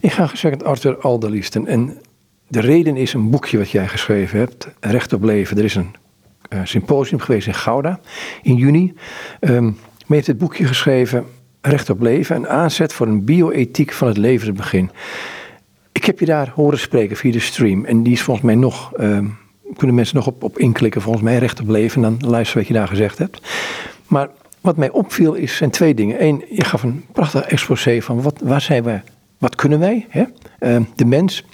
Ik 0.00 0.12
ga 0.12 0.26
gezegd 0.26 0.64
Arthur 0.64 0.98
Alderliesten. 0.98 1.66
En 1.66 1.98
de 2.48 2.60
reden 2.60 2.96
is 2.96 3.12
een 3.12 3.30
boekje 3.30 3.58
wat 3.58 3.70
jij 3.70 3.88
geschreven 3.88 4.38
hebt, 4.38 4.68
Recht 4.80 5.12
op 5.12 5.22
Leven. 5.22 5.58
Er 5.58 5.64
is 5.64 5.74
een 5.74 5.94
uh, 6.48 6.60
symposium 6.64 7.20
geweest 7.20 7.46
in 7.46 7.54
Gouda 7.54 8.00
in 8.42 8.54
juni. 8.54 8.94
Um, 9.40 9.64
maar 9.64 9.74
je 10.06 10.14
hebt 10.14 10.26
het 10.26 10.38
boekje 10.38 10.64
geschreven, 10.64 11.24
Recht 11.60 11.90
op 11.90 12.00
Leven, 12.00 12.36
een 12.36 12.48
aanzet 12.48 12.92
voor 12.92 13.06
een 13.06 13.24
bioethiek 13.24 13.92
van 13.92 14.08
het 14.08 14.16
levensbegin. 14.16 14.90
Ik 15.92 16.04
heb 16.04 16.18
je 16.18 16.26
daar 16.26 16.52
horen 16.54 16.78
spreken 16.78 17.16
via 17.16 17.32
de 17.32 17.40
stream. 17.40 17.84
En 17.84 18.02
die 18.02 18.12
is 18.12 18.22
volgens 18.22 18.46
mij 18.46 18.54
nog, 18.54 18.92
um, 19.00 19.38
kunnen 19.76 19.96
mensen 19.96 20.16
nog 20.16 20.26
op, 20.26 20.42
op 20.42 20.58
inklikken, 20.58 21.00
volgens 21.02 21.24
mij 21.24 21.38
Recht 21.38 21.60
op 21.60 21.68
Leven. 21.68 22.04
En 22.04 22.16
dan 22.18 22.30
luisteren 22.30 22.62
wat 22.62 22.72
je 22.72 22.78
daar 22.78 22.88
gezegd 22.88 23.18
hebt. 23.18 23.48
Maar 24.06 24.28
wat 24.60 24.76
mij 24.76 24.90
opviel 24.90 25.34
is, 25.34 25.56
zijn 25.56 25.70
twee 25.70 25.94
dingen. 25.94 26.24
Eén, 26.24 26.44
je 26.50 26.64
gaf 26.64 26.82
een 26.82 27.04
prachtig 27.12 27.42
exposé 27.42 28.00
van 28.00 28.22
wat, 28.22 28.40
waar 28.44 28.60
zijn 28.60 28.82
we, 28.82 29.00
wat 29.40 29.54
kunnen 29.54 29.78
wij? 29.78 30.06
Hè? 30.08 30.24
Uh, 30.60 30.84
de 30.94 31.04
mens. 31.04 31.44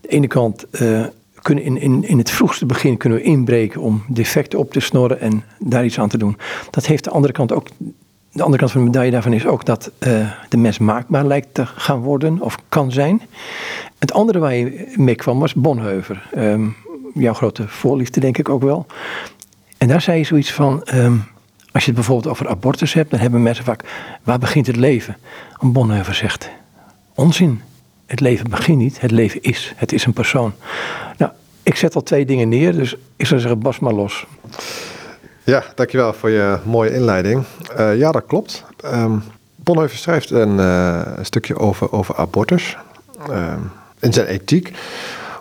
De 0.00 0.08
ene 0.08 0.26
kant 0.26 0.66
uh, 0.80 1.04
kunnen 1.42 1.64
in, 1.64 1.80
in, 1.80 2.08
in 2.08 2.18
het 2.18 2.30
vroegste 2.30 2.66
begin 2.66 2.96
kunnen 2.96 3.18
we 3.18 3.24
inbreken 3.24 3.80
om 3.80 4.04
defecten 4.08 4.58
op 4.58 4.72
te 4.72 4.80
snorren 4.80 5.20
en 5.20 5.44
daar 5.58 5.84
iets 5.84 5.98
aan 5.98 6.08
te 6.08 6.18
doen. 6.18 6.36
Dat 6.70 6.86
heeft 6.86 7.04
de 7.04 7.10
andere 7.10 7.32
kant 7.32 7.52
ook. 7.52 7.68
De 8.32 8.42
andere 8.42 8.58
kant 8.58 8.72
van 8.72 8.80
de 8.80 8.86
medaille 8.86 9.10
daarvan 9.10 9.32
is 9.32 9.46
ook 9.46 9.64
dat 9.64 9.90
uh, 10.06 10.30
de 10.48 10.56
mens 10.56 10.78
maakbaar 10.78 11.24
lijkt 11.24 11.48
te 11.52 11.66
gaan 11.66 12.00
worden 12.00 12.40
of 12.40 12.58
kan 12.68 12.92
zijn. 12.92 13.22
Het 13.98 14.12
andere 14.12 14.38
waar 14.38 14.54
je 14.54 14.92
mee 14.96 15.14
kwam 15.14 15.38
was 15.38 15.54
Bonheuver. 15.54 16.30
Um, 16.36 16.76
jouw 17.14 17.34
grote 17.34 17.68
voorliefde 17.68 18.20
denk 18.20 18.38
ik 18.38 18.48
ook 18.48 18.62
wel. 18.62 18.86
En 19.78 19.88
daar 19.88 20.00
zei 20.00 20.18
je 20.18 20.24
zoiets 20.24 20.52
van, 20.52 20.86
um, 20.94 21.24
als 21.72 21.84
je 21.84 21.90
het 21.90 21.94
bijvoorbeeld 21.94 22.32
over 22.32 22.48
abortus 22.48 22.92
hebt, 22.92 23.10
dan 23.10 23.20
hebben 23.20 23.42
mensen 23.42 23.64
vaak, 23.64 23.84
waar 24.22 24.38
begint 24.38 24.66
het 24.66 24.76
leven? 24.76 25.16
Een 25.58 25.72
Bonheuver 25.72 26.14
zegt, 26.14 26.50
onzin. 27.14 27.62
Het 28.06 28.20
leven 28.20 28.50
begint 28.50 28.78
niet, 28.78 29.00
het 29.00 29.10
leven 29.10 29.42
is. 29.42 29.72
Het 29.76 29.92
is 29.92 30.04
een 30.04 30.12
persoon. 30.12 30.52
Nou, 31.16 31.32
ik 31.62 31.76
zet 31.76 31.94
al 31.94 32.02
twee 32.02 32.26
dingen 32.26 32.48
neer, 32.48 32.72
dus 32.72 32.96
ik 33.16 33.26
zou 33.26 33.40
zeggen, 33.40 33.60
bas 33.60 33.78
maar 33.78 33.92
los. 33.92 34.26
Ja, 35.44 35.64
dankjewel 35.74 36.12
voor 36.12 36.30
je 36.30 36.58
mooie 36.64 36.94
inleiding. 36.94 37.44
Uh, 37.78 37.96
ja, 37.98 38.12
dat 38.12 38.26
klopt. 38.26 38.64
Um, 38.84 39.22
Bonhoeffer 39.56 39.98
schrijft 39.98 40.30
een, 40.30 40.58
uh, 40.58 41.02
een, 41.16 41.24
stukje 41.24 41.58
over, 41.58 41.92
over 41.92 42.16
abortus. 42.16 42.76
Uh, 43.30 43.52
in 43.98 44.12
zijn 44.12 44.26
ethiek. 44.26 44.72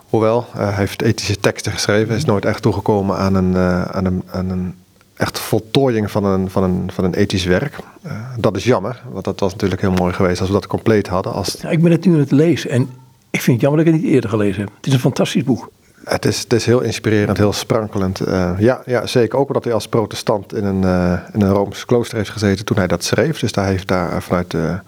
Hoewel, 0.09 0.45
hij 0.51 0.73
heeft 0.73 1.01
ethische 1.01 1.39
teksten 1.39 1.71
geschreven. 1.71 2.07
Hij 2.07 2.17
is 2.17 2.25
nooit 2.25 2.45
echt 2.45 2.61
toegekomen 2.61 3.17
aan 3.17 3.35
een, 3.35 3.57
aan 3.91 4.05
een, 4.05 4.23
aan 4.31 4.49
een 4.49 4.75
echt 5.23 5.39
voltooiing 5.39 6.11
van 6.11 6.25
een, 6.25 6.49
van 6.49 6.63
een, 6.63 6.91
van 6.93 7.03
een 7.03 7.13
ethisch 7.13 7.45
werk. 7.45 7.77
Uh, 8.05 8.11
dat 8.37 8.55
is 8.55 8.63
jammer, 8.63 9.01
want 9.11 9.25
dat 9.25 9.39
was 9.39 9.51
natuurlijk 9.51 9.81
heel 9.81 9.91
mooi 9.91 10.13
geweest 10.13 10.39
als 10.39 10.49
we 10.49 10.55
dat 10.55 10.67
compleet 10.67 11.07
hadden. 11.07 11.33
Als... 11.33 11.57
Ja, 11.61 11.69
ik 11.69 11.81
ben 11.81 11.91
het 11.91 12.05
nu 12.05 12.13
aan 12.13 12.19
het 12.19 12.31
lezen 12.31 12.69
en 12.69 12.81
ik 13.29 13.41
vind 13.41 13.61
het 13.61 13.61
jammer 13.61 13.79
dat 13.79 13.87
ik 13.87 13.93
het 13.93 14.03
niet 14.03 14.13
eerder 14.13 14.29
gelezen 14.29 14.61
heb. 14.61 14.71
Het 14.75 14.87
is 14.87 14.93
een 14.93 14.99
fantastisch 14.99 15.43
boek. 15.43 15.69
Het 16.03 16.25
is, 16.25 16.39
het 16.39 16.53
is 16.53 16.65
heel 16.65 16.81
inspirerend, 16.81 17.37
heel 17.37 17.53
sprankelend. 17.53 18.27
Uh, 18.27 18.51
ja, 18.57 18.81
ja, 18.85 19.05
zeker 19.05 19.39
ook 19.39 19.47
omdat 19.47 19.63
hij 19.63 19.73
als 19.73 19.87
protestant 19.87 20.53
in 20.53 20.63
een, 20.63 20.81
uh, 20.81 21.19
in 21.33 21.41
een 21.41 21.51
Rooms 21.51 21.85
klooster 21.85 22.17
heeft 22.17 22.29
gezeten 22.29 22.65
toen 22.65 22.77
hij 22.77 22.87
dat 22.87 23.03
schreef. 23.03 23.39
Dus 23.39 23.51
daar 23.51 23.65
heeft 23.65 23.87
daar 23.87 24.21
vanuit 24.21 24.51
de, 24.51 24.79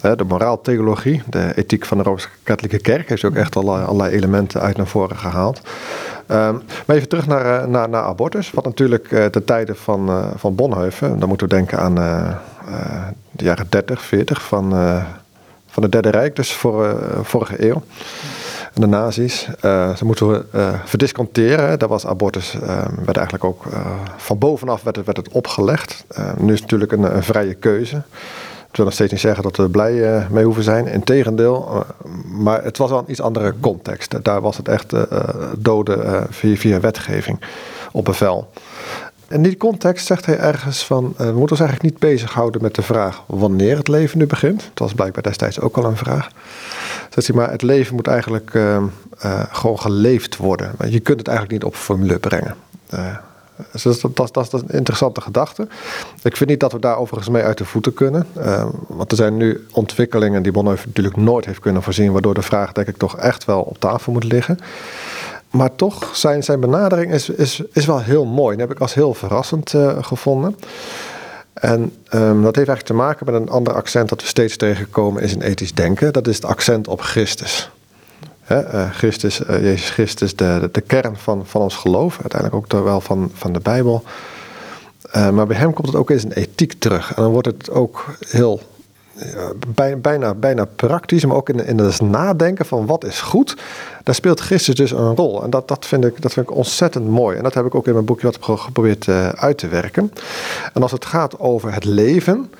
de 0.00 0.24
moraaltheologie, 0.24 1.22
de 1.26 1.52
ethiek 1.56 1.84
van 1.84 1.98
de 1.98 2.02
Rooms-Katholieke 2.02 2.78
Kerk, 2.78 3.08
heeft 3.08 3.24
ook 3.24 3.34
echt 3.34 3.56
allerlei, 3.56 3.86
allerlei 3.86 4.16
elementen 4.16 4.60
uit 4.60 4.76
naar 4.76 4.86
voren 4.86 5.16
gehaald. 5.16 5.60
Um, 6.30 6.62
maar 6.86 6.96
even 6.96 7.08
terug 7.08 7.26
naar, 7.26 7.68
naar, 7.68 7.88
naar 7.88 8.02
abortus. 8.02 8.50
Wat 8.50 8.64
natuurlijk 8.64 9.10
uh, 9.10 9.24
de 9.30 9.44
tijden 9.44 9.76
van, 9.76 10.08
uh, 10.08 10.26
van 10.36 10.54
Bonhoeffer, 10.54 11.18
dan 11.18 11.28
moeten 11.28 11.48
we 11.48 11.54
denken 11.54 11.78
aan 11.78 11.94
de 13.30 13.44
jaren 13.44 13.66
30, 13.68 14.02
40 14.02 14.42
van, 14.42 14.70
van 15.66 15.82
het 15.82 15.92
Derde 15.92 16.10
Rijk, 16.10 16.36
dus 16.36 16.52
voor, 16.52 16.96
vorige 17.22 17.68
eeuw. 17.68 17.82
De 18.74 18.86
nazi's. 18.86 19.48
ze 19.96 20.04
moeten 20.04 20.28
we 20.28 20.44
verdisconteren. 20.84 21.78
Daar 21.78 21.88
was 21.88 22.06
abortus, 22.06 22.56
werd 23.04 23.16
eigenlijk 23.16 23.44
ook 23.44 23.64
van 24.16 24.38
bovenaf 24.38 24.82
werd 24.82 24.96
het, 24.96 25.04
werd 25.04 25.18
het 25.18 25.28
opgelegd. 25.28 26.04
nu 26.36 26.52
is 26.52 26.60
het 26.60 26.70
natuurlijk 26.70 26.92
een 26.92 27.22
vrije 27.22 27.54
keuze. 27.54 28.02
Ik 28.70 28.76
wil 28.76 28.84
nog 28.84 28.94
steeds 28.94 29.12
niet 29.12 29.20
zeggen 29.20 29.42
dat 29.42 29.56
we 29.56 29.62
er 29.62 29.70
blij 29.70 29.92
uh, 29.92 30.28
mee 30.28 30.44
hoeven 30.44 30.62
zijn. 30.62 30.86
Integendeel, 30.86 31.68
uh, 31.74 32.12
maar 32.42 32.64
het 32.64 32.78
was 32.78 32.90
wel 32.90 32.98
een 32.98 33.10
iets 33.10 33.20
andere 33.20 33.54
context. 33.60 34.24
Daar 34.24 34.40
was 34.40 34.56
het 34.56 34.68
echt 34.68 34.92
uh, 34.92 35.02
doden 35.58 36.26
via, 36.30 36.56
via 36.56 36.80
wetgeving 36.80 37.40
op 37.92 38.04
bevel. 38.04 38.50
In 39.28 39.42
die 39.42 39.56
context 39.56 40.06
zegt 40.06 40.26
hij 40.26 40.38
ergens 40.38 40.84
van... 40.86 41.14
we 41.16 41.24
moeten 41.24 41.50
ons 41.50 41.60
eigenlijk 41.60 41.82
niet 41.82 41.98
bezighouden 41.98 42.62
met 42.62 42.74
de 42.74 42.82
vraag 42.82 43.22
wanneer 43.26 43.76
het 43.76 43.88
leven 43.88 44.18
nu 44.18 44.26
begint. 44.26 44.58
Dat 44.58 44.78
was 44.78 44.94
blijkbaar 44.94 45.22
destijds 45.22 45.60
ook 45.60 45.76
al 45.76 45.84
een 45.84 45.96
vraag. 45.96 46.30
Zegt 47.10 47.26
hij, 47.26 47.36
maar 47.36 47.50
het 47.50 47.62
leven 47.62 47.94
moet 47.94 48.06
eigenlijk 48.06 48.50
gewoon 49.50 49.80
geleefd 49.80 50.36
worden. 50.36 50.74
Je 50.88 51.00
kunt 51.00 51.18
het 51.18 51.28
eigenlijk 51.28 51.62
niet 51.62 51.72
op 51.72 51.78
formule 51.78 52.18
brengen. 52.18 52.54
Dus 53.72 53.82
dat, 53.82 54.16
dat, 54.16 54.34
dat, 54.34 54.54
is 54.54 54.60
een 54.60 54.68
interessante 54.68 55.20
gedachte. 55.20 55.68
Ik 56.22 56.36
vind 56.36 56.50
niet 56.50 56.60
dat 56.60 56.72
we 56.72 56.78
daar 56.78 56.96
overigens 56.96 57.28
mee 57.28 57.42
uit 57.42 57.58
de 57.58 57.64
voeten 57.64 57.94
kunnen. 57.94 58.26
Uh, 58.38 58.66
want 58.86 59.10
er 59.10 59.16
zijn 59.16 59.36
nu 59.36 59.66
ontwikkelingen 59.72 60.42
die 60.42 60.52
Bonhoeffer 60.52 60.86
natuurlijk 60.86 61.16
nooit 61.16 61.44
heeft 61.44 61.60
kunnen 61.60 61.82
voorzien, 61.82 62.12
waardoor 62.12 62.34
de 62.34 62.42
vraag 62.42 62.72
denk 62.72 62.88
ik 62.88 62.96
toch 62.96 63.16
echt 63.16 63.44
wel 63.44 63.60
op 63.60 63.78
tafel 63.78 64.12
moet 64.12 64.24
liggen. 64.24 64.58
Maar 65.50 65.74
toch, 65.74 66.16
zijn, 66.16 66.42
zijn 66.42 66.60
benadering 66.60 67.12
is, 67.12 67.28
is, 67.28 67.62
is 67.72 67.86
wel 67.86 68.00
heel 68.00 68.24
mooi. 68.24 68.56
Dat 68.56 68.68
heb 68.68 68.76
ik 68.76 68.82
als 68.82 68.94
heel 68.94 69.14
verrassend 69.14 69.72
uh, 69.72 69.96
gevonden. 70.00 70.56
En 71.52 71.80
um, 72.14 72.42
dat 72.42 72.56
heeft 72.56 72.68
eigenlijk 72.68 72.86
te 72.86 72.94
maken 72.94 73.32
met 73.32 73.34
een 73.34 73.48
ander 73.48 73.72
accent 73.72 74.08
dat 74.08 74.20
we 74.20 74.26
steeds 74.26 74.56
tegenkomen 74.56 75.22
is 75.22 75.32
in 75.32 75.42
ethisch 75.42 75.74
denken. 75.74 76.12
Dat 76.12 76.26
is 76.26 76.36
het 76.36 76.44
accent 76.44 76.88
op 76.88 77.00
Christus. 77.00 77.70
Uh, 78.52 78.90
Christus, 78.90 79.40
uh, 79.40 79.62
Jezus 79.62 79.90
Christus, 79.90 80.36
de, 80.36 80.68
de, 80.72 80.80
kern 80.80 81.16
van, 81.16 81.46
van 81.46 81.60
ons 81.60 81.76
geloof. 81.76 82.18
Uiteindelijk 82.20 82.74
ook 82.74 82.84
wel 82.84 83.00
van, 83.00 83.30
van 83.34 83.52
de 83.52 83.60
Bijbel. 83.60 84.02
Uh, 85.16 85.30
maar 85.30 85.46
bij 85.46 85.56
hem 85.56 85.72
komt 85.72 85.86
het 85.86 85.96
ook 85.96 86.10
eens 86.10 86.24
een 86.24 86.32
ethiek 86.32 86.72
terug. 86.78 87.14
En 87.14 87.22
dan 87.22 87.32
wordt 87.32 87.46
het 87.46 87.70
ook 87.70 88.04
heel 88.28 88.60
bijna, 89.98 90.34
bijna 90.34 90.64
praktisch, 90.64 91.24
maar 91.24 91.36
ook 91.36 91.48
in, 91.48 91.66
in 91.66 91.78
het 91.78 92.00
nadenken 92.00 92.66
van 92.66 92.86
wat 92.86 93.04
is 93.04 93.20
goed. 93.20 93.56
Daar 94.02 94.14
speelt 94.14 94.40
Christus 94.40 94.74
dus 94.74 94.90
een 94.90 95.16
rol. 95.16 95.42
En 95.42 95.50
dat, 95.50 95.68
dat, 95.68 95.86
vind 95.86 96.04
ik, 96.04 96.22
dat 96.22 96.32
vind 96.32 96.50
ik 96.50 96.56
ontzettend 96.56 97.08
mooi. 97.08 97.36
En 97.36 97.42
dat 97.42 97.54
heb 97.54 97.66
ik 97.66 97.74
ook 97.74 97.86
in 97.86 97.92
mijn 97.92 98.04
boekje 98.04 98.26
wat 98.26 98.60
geprobeerd 98.60 99.08
uit 99.34 99.58
te 99.58 99.68
werken. 99.68 100.12
En 100.74 100.82
als 100.82 100.92
het 100.92 101.04
gaat 101.04 101.38
over 101.38 101.74
het 101.74 101.84
leven. 101.84 102.50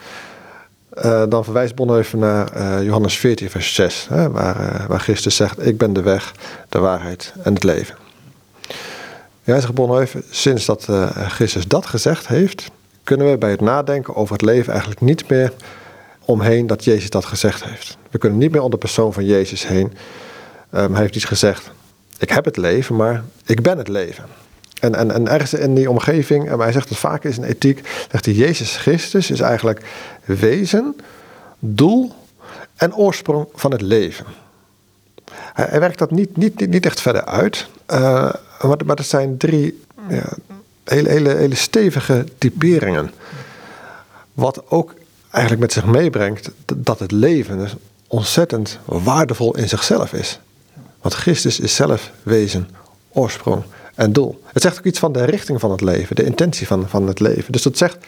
Uh, 0.94 1.22
dan 1.28 1.44
verwijst 1.44 1.74
Bonhoeffer 1.74 2.18
naar 2.18 2.56
uh, 2.56 2.84
Johannes 2.84 3.18
14, 3.18 3.50
vers 3.50 3.74
6, 3.74 4.06
hè, 4.08 4.30
waar, 4.30 4.60
uh, 4.60 4.86
waar 4.86 5.00
Christus 5.00 5.36
zegt: 5.36 5.66
Ik 5.66 5.78
ben 5.78 5.92
de 5.92 6.02
weg, 6.02 6.34
de 6.68 6.78
waarheid 6.78 7.32
en 7.42 7.54
het 7.54 7.64
leven. 7.64 7.94
Ja, 9.42 9.60
zegt 9.60 10.14
sinds 10.30 10.64
dat 10.64 10.88
Christus 11.28 11.66
dat 11.66 11.86
gezegd 11.86 12.28
heeft, 12.28 12.70
kunnen 13.04 13.30
we 13.30 13.38
bij 13.38 13.50
het 13.50 13.60
nadenken 13.60 14.16
over 14.16 14.32
het 14.32 14.42
leven 14.42 14.70
eigenlijk 14.72 15.00
niet 15.00 15.28
meer 15.28 15.52
omheen 16.24 16.66
dat 16.66 16.84
Jezus 16.84 17.10
dat 17.10 17.24
gezegd 17.24 17.64
heeft. 17.64 17.96
We 18.10 18.18
kunnen 18.18 18.38
niet 18.38 18.50
meer 18.50 18.62
om 18.62 18.70
de 18.70 18.76
persoon 18.76 19.12
van 19.12 19.24
Jezus 19.24 19.66
heen. 19.66 19.92
Um, 20.74 20.92
hij 20.92 21.00
heeft 21.00 21.16
iets 21.16 21.24
gezegd: 21.24 21.70
Ik 22.18 22.30
heb 22.30 22.44
het 22.44 22.56
leven, 22.56 22.96
maar 22.96 23.24
ik 23.46 23.62
ben 23.62 23.78
het 23.78 23.88
leven. 23.88 24.24
En, 24.80 24.94
en, 24.94 25.10
en 25.10 25.28
ergens 25.28 25.54
in 25.54 25.74
die 25.74 25.90
omgeving, 25.90 26.50
en 26.50 26.58
hij 26.58 26.72
zegt 26.72 26.88
het 26.88 26.98
vaak 26.98 27.24
is 27.24 27.36
een 27.36 27.44
ethiek, 27.44 28.06
zegt 28.10 28.24
hij, 28.24 28.34
Jezus 28.34 28.76
Christus 28.76 29.30
is 29.30 29.40
eigenlijk 29.40 29.80
wezen, 30.24 30.96
doel 31.58 32.12
en 32.76 32.94
oorsprong 32.94 33.46
van 33.54 33.70
het 33.72 33.80
leven. 33.80 34.26
Hij, 35.32 35.80
werkt 35.80 35.98
dat 35.98 36.10
niet, 36.10 36.36
niet, 36.36 36.68
niet 36.68 36.86
echt 36.86 37.00
verder 37.00 37.24
uit, 37.24 37.68
uh, 37.90 38.32
maar, 38.60 38.76
maar 38.84 38.96
dat 38.96 39.06
zijn 39.06 39.36
drie 39.36 39.82
ja, 40.08 40.32
hele, 40.84 41.08
hele, 41.08 41.34
hele 41.34 41.54
stevige 41.54 42.24
typeringen. 42.38 43.10
Wat 44.32 44.62
ook 44.68 44.94
eigenlijk 45.30 45.62
met 45.62 45.72
zich 45.72 45.84
meebrengt 45.84 46.50
dat 46.76 46.98
het 46.98 47.12
leven 47.12 47.58
dus 47.58 47.74
ontzettend 48.06 48.78
waardevol 48.84 49.56
in 49.56 49.68
zichzelf 49.68 50.12
is. 50.12 50.40
Want 51.00 51.14
Christus 51.14 51.60
is 51.60 51.74
zelf 51.74 52.10
wezen, 52.22 52.68
oorsprong 53.12 53.62
en 54.00 54.12
doel. 54.12 54.40
Het 54.52 54.62
zegt 54.62 54.78
ook 54.78 54.84
iets 54.84 54.98
van 54.98 55.12
de 55.12 55.24
richting 55.24 55.60
van 55.60 55.70
het 55.70 55.80
leven, 55.80 56.16
de 56.16 56.24
intentie 56.24 56.66
van, 56.66 56.88
van 56.88 57.06
het 57.06 57.20
leven. 57.20 57.52
Dus 57.52 57.62
dat 57.62 57.76
zegt, 57.76 57.98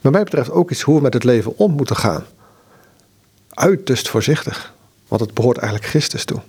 wat 0.00 0.12
mij 0.12 0.22
betreft, 0.22 0.50
ook 0.50 0.70
iets 0.70 0.82
hoe 0.82 0.96
we 0.96 1.02
met 1.02 1.14
het 1.14 1.24
leven 1.24 1.52
om 1.56 1.72
moeten 1.72 1.96
gaan. 1.96 2.24
Uiterst 3.48 4.08
voorzichtig, 4.08 4.72
want 5.08 5.20
het 5.20 5.34
behoort 5.34 5.56
eigenlijk 5.56 5.90
Christus 5.90 6.24
toe. 6.24 6.40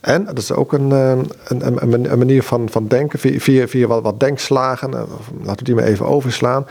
En 0.00 0.24
dat 0.24 0.38
is 0.38 0.52
ook 0.52 0.72
een, 0.72 0.90
een, 0.90 1.30
een, 1.48 2.10
een 2.10 2.18
manier 2.18 2.42
van, 2.42 2.68
van 2.68 2.88
denken, 2.88 3.18
via, 3.40 3.68
via 3.68 3.86
wat, 3.86 4.02
wat 4.02 4.20
denkslagen, 4.20 4.94
eh, 4.94 5.02
laten 5.42 5.58
we 5.58 5.64
die 5.64 5.74
maar 5.74 5.84
even 5.84 6.06
overslaan. 6.06 6.66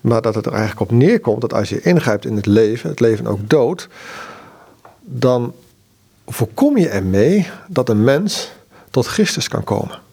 Maar 0.00 0.22
dat 0.22 0.34
het 0.34 0.46
er 0.46 0.52
eigenlijk 0.52 0.80
op 0.80 0.90
neerkomt 0.90 1.40
dat 1.40 1.54
als 1.54 1.68
je 1.68 1.80
ingrijpt 1.80 2.24
in 2.24 2.36
het 2.36 2.46
leven, 2.46 2.90
het 2.90 3.00
leven 3.00 3.26
ook 3.26 3.48
dood, 3.48 3.88
dan 5.00 5.54
voorkom 6.26 6.78
je 6.78 6.88
ermee 6.88 7.50
dat 7.66 7.88
een 7.88 8.04
mens 8.04 8.52
tot 8.90 9.06
Christus 9.06 9.48
kan 9.48 9.64
komen. 9.64 10.06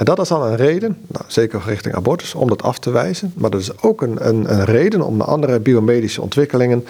En 0.00 0.06
dat 0.06 0.18
is 0.18 0.30
al 0.30 0.46
een 0.46 0.56
reden, 0.56 0.96
nou, 1.06 1.24
zeker 1.26 1.62
richting 1.66 1.94
abortus, 1.94 2.34
om 2.34 2.48
dat 2.48 2.62
af 2.62 2.78
te 2.78 2.90
wijzen. 2.90 3.32
Maar 3.36 3.50
dat 3.50 3.60
is 3.60 3.82
ook 3.82 4.02
een, 4.02 4.28
een, 4.28 4.52
een 4.52 4.64
reden 4.64 5.02
om 5.02 5.16
naar 5.16 5.26
andere 5.26 5.60
biomedische 5.60 6.22
ontwikkelingen. 6.22 6.86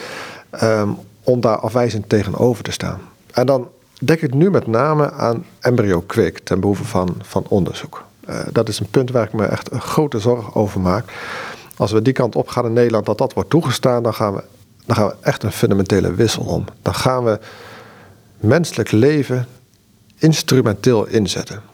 Um, 0.62 0.96
om 1.24 1.40
daar 1.40 1.56
afwijzend 1.56 2.08
tegenover 2.08 2.64
te 2.64 2.70
staan. 2.70 3.00
En 3.32 3.46
dan 3.46 3.68
denk 4.00 4.20
ik 4.20 4.34
nu 4.34 4.50
met 4.50 4.66
name 4.66 5.12
aan 5.12 5.44
embryo-kweek 5.60 6.38
ten 6.38 6.60
behoeve 6.60 6.84
van, 6.84 7.14
van 7.22 7.44
onderzoek. 7.48 8.04
Uh, 8.28 8.40
dat 8.52 8.68
is 8.68 8.78
een 8.78 8.90
punt 8.90 9.10
waar 9.10 9.24
ik 9.24 9.32
me 9.32 9.44
echt 9.44 9.72
een 9.72 9.80
grote 9.80 10.18
zorg 10.18 10.54
over 10.54 10.80
maak. 10.80 11.12
Als 11.76 11.92
we 11.92 12.02
die 12.02 12.12
kant 12.12 12.36
op 12.36 12.48
gaan 12.48 12.64
in 12.64 12.72
Nederland, 12.72 13.06
dat 13.06 13.18
dat 13.18 13.32
wordt 13.32 13.50
toegestaan, 13.50 14.02
dan 14.02 14.14
gaan 14.14 14.34
we, 14.34 14.42
dan 14.86 14.96
gaan 14.96 15.06
we 15.06 15.14
echt 15.20 15.42
een 15.42 15.52
fundamentele 15.52 16.14
wissel 16.14 16.44
om. 16.44 16.64
Dan 16.82 16.94
gaan 16.94 17.24
we 17.24 17.38
menselijk 18.36 18.90
leven 18.90 19.46
instrumenteel 20.18 21.06
inzetten. 21.06 21.69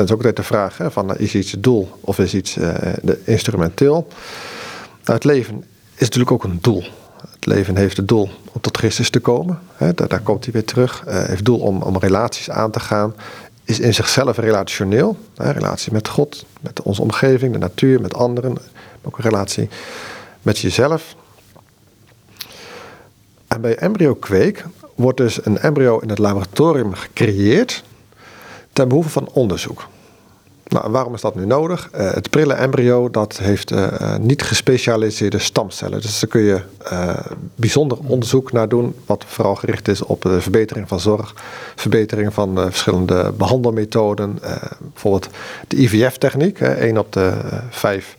Dat 0.00 0.08
is 0.08 0.14
ook 0.14 0.20
altijd 0.20 0.36
de 0.36 0.54
vraag: 0.54 0.78
hè, 0.78 0.90
van, 0.90 1.16
is 1.16 1.34
iets 1.34 1.54
doel 1.58 1.88
of 2.00 2.18
is 2.18 2.34
iets 2.34 2.56
uh, 2.56 2.74
instrumenteel? 3.24 4.06
Nou, 5.04 5.18
het 5.18 5.24
leven 5.24 5.64
is 5.94 6.00
natuurlijk 6.00 6.30
ook 6.30 6.44
een 6.44 6.58
doel. 6.60 6.84
Het 7.30 7.46
leven 7.46 7.76
heeft 7.76 7.96
het 7.96 8.08
doel 8.08 8.30
om 8.52 8.60
tot 8.60 8.76
Christus 8.76 9.10
te 9.10 9.20
komen. 9.20 9.58
Hè, 9.74 9.94
daar, 9.94 10.08
daar, 10.08 10.20
komt 10.20 10.44
hij 10.44 10.52
weer 10.52 10.64
terug. 10.64 11.04
Uh, 11.08 11.24
heeft 11.24 11.44
doel 11.44 11.58
om, 11.58 11.82
om 11.82 11.98
relaties 11.98 12.50
aan 12.50 12.70
te 12.70 12.80
gaan. 12.80 13.14
Is 13.64 13.80
in 13.80 13.94
zichzelf 13.94 14.36
relationeel. 14.36 15.16
Hè, 15.36 15.50
relatie 15.50 15.92
met 15.92 16.08
God, 16.08 16.44
met 16.60 16.82
onze 16.82 17.02
omgeving, 17.02 17.52
de 17.52 17.58
natuur, 17.58 18.00
met 18.00 18.14
anderen. 18.14 18.56
Ook 19.02 19.18
een 19.18 19.24
relatie 19.24 19.68
met 20.42 20.58
jezelf. 20.58 21.16
En 23.48 23.60
bij 23.60 23.76
embryo-kweek 23.76 24.64
wordt 24.94 25.18
dus 25.18 25.44
een 25.44 25.58
embryo 25.58 25.98
in 25.98 26.08
het 26.08 26.18
laboratorium 26.18 26.94
gecreëerd 26.94 27.82
ten 28.72 28.88
behoeve 28.88 29.10
van 29.10 29.28
onderzoek. 29.32 29.88
Nou, 30.70 30.90
waarom 30.90 31.14
is 31.14 31.20
dat 31.20 31.34
nu 31.34 31.46
nodig? 31.46 31.88
Uh, 31.94 32.10
het 32.12 32.30
prille 32.30 32.54
embryo 32.54 33.10
dat 33.10 33.38
heeft 33.38 33.72
uh, 33.72 34.16
niet 34.20 34.42
gespecialiseerde 34.42 35.38
stamcellen. 35.38 36.00
Dus 36.00 36.20
daar 36.20 36.30
kun 36.30 36.40
je 36.40 36.60
bijzonder 37.54 37.98
onderzoek 38.06 38.52
naar 38.52 38.68
doen, 38.68 38.94
wat 39.06 39.24
vooral 39.26 39.54
gericht 39.54 39.88
is 39.88 40.02
op 40.02 40.22
de 40.22 40.40
verbetering 40.40 40.88
van 40.88 41.00
zorg, 41.00 41.34
verbetering 41.76 42.34
van 42.34 42.56
verschillende 42.56 43.32
behandelmethoden. 43.36 44.38
bijvoorbeeld 44.78 45.28
de 45.68 45.76
IVF-techniek, 45.76 46.60
één 46.60 46.98
op 46.98 47.12
de 47.12 47.32
vijf 47.70 48.16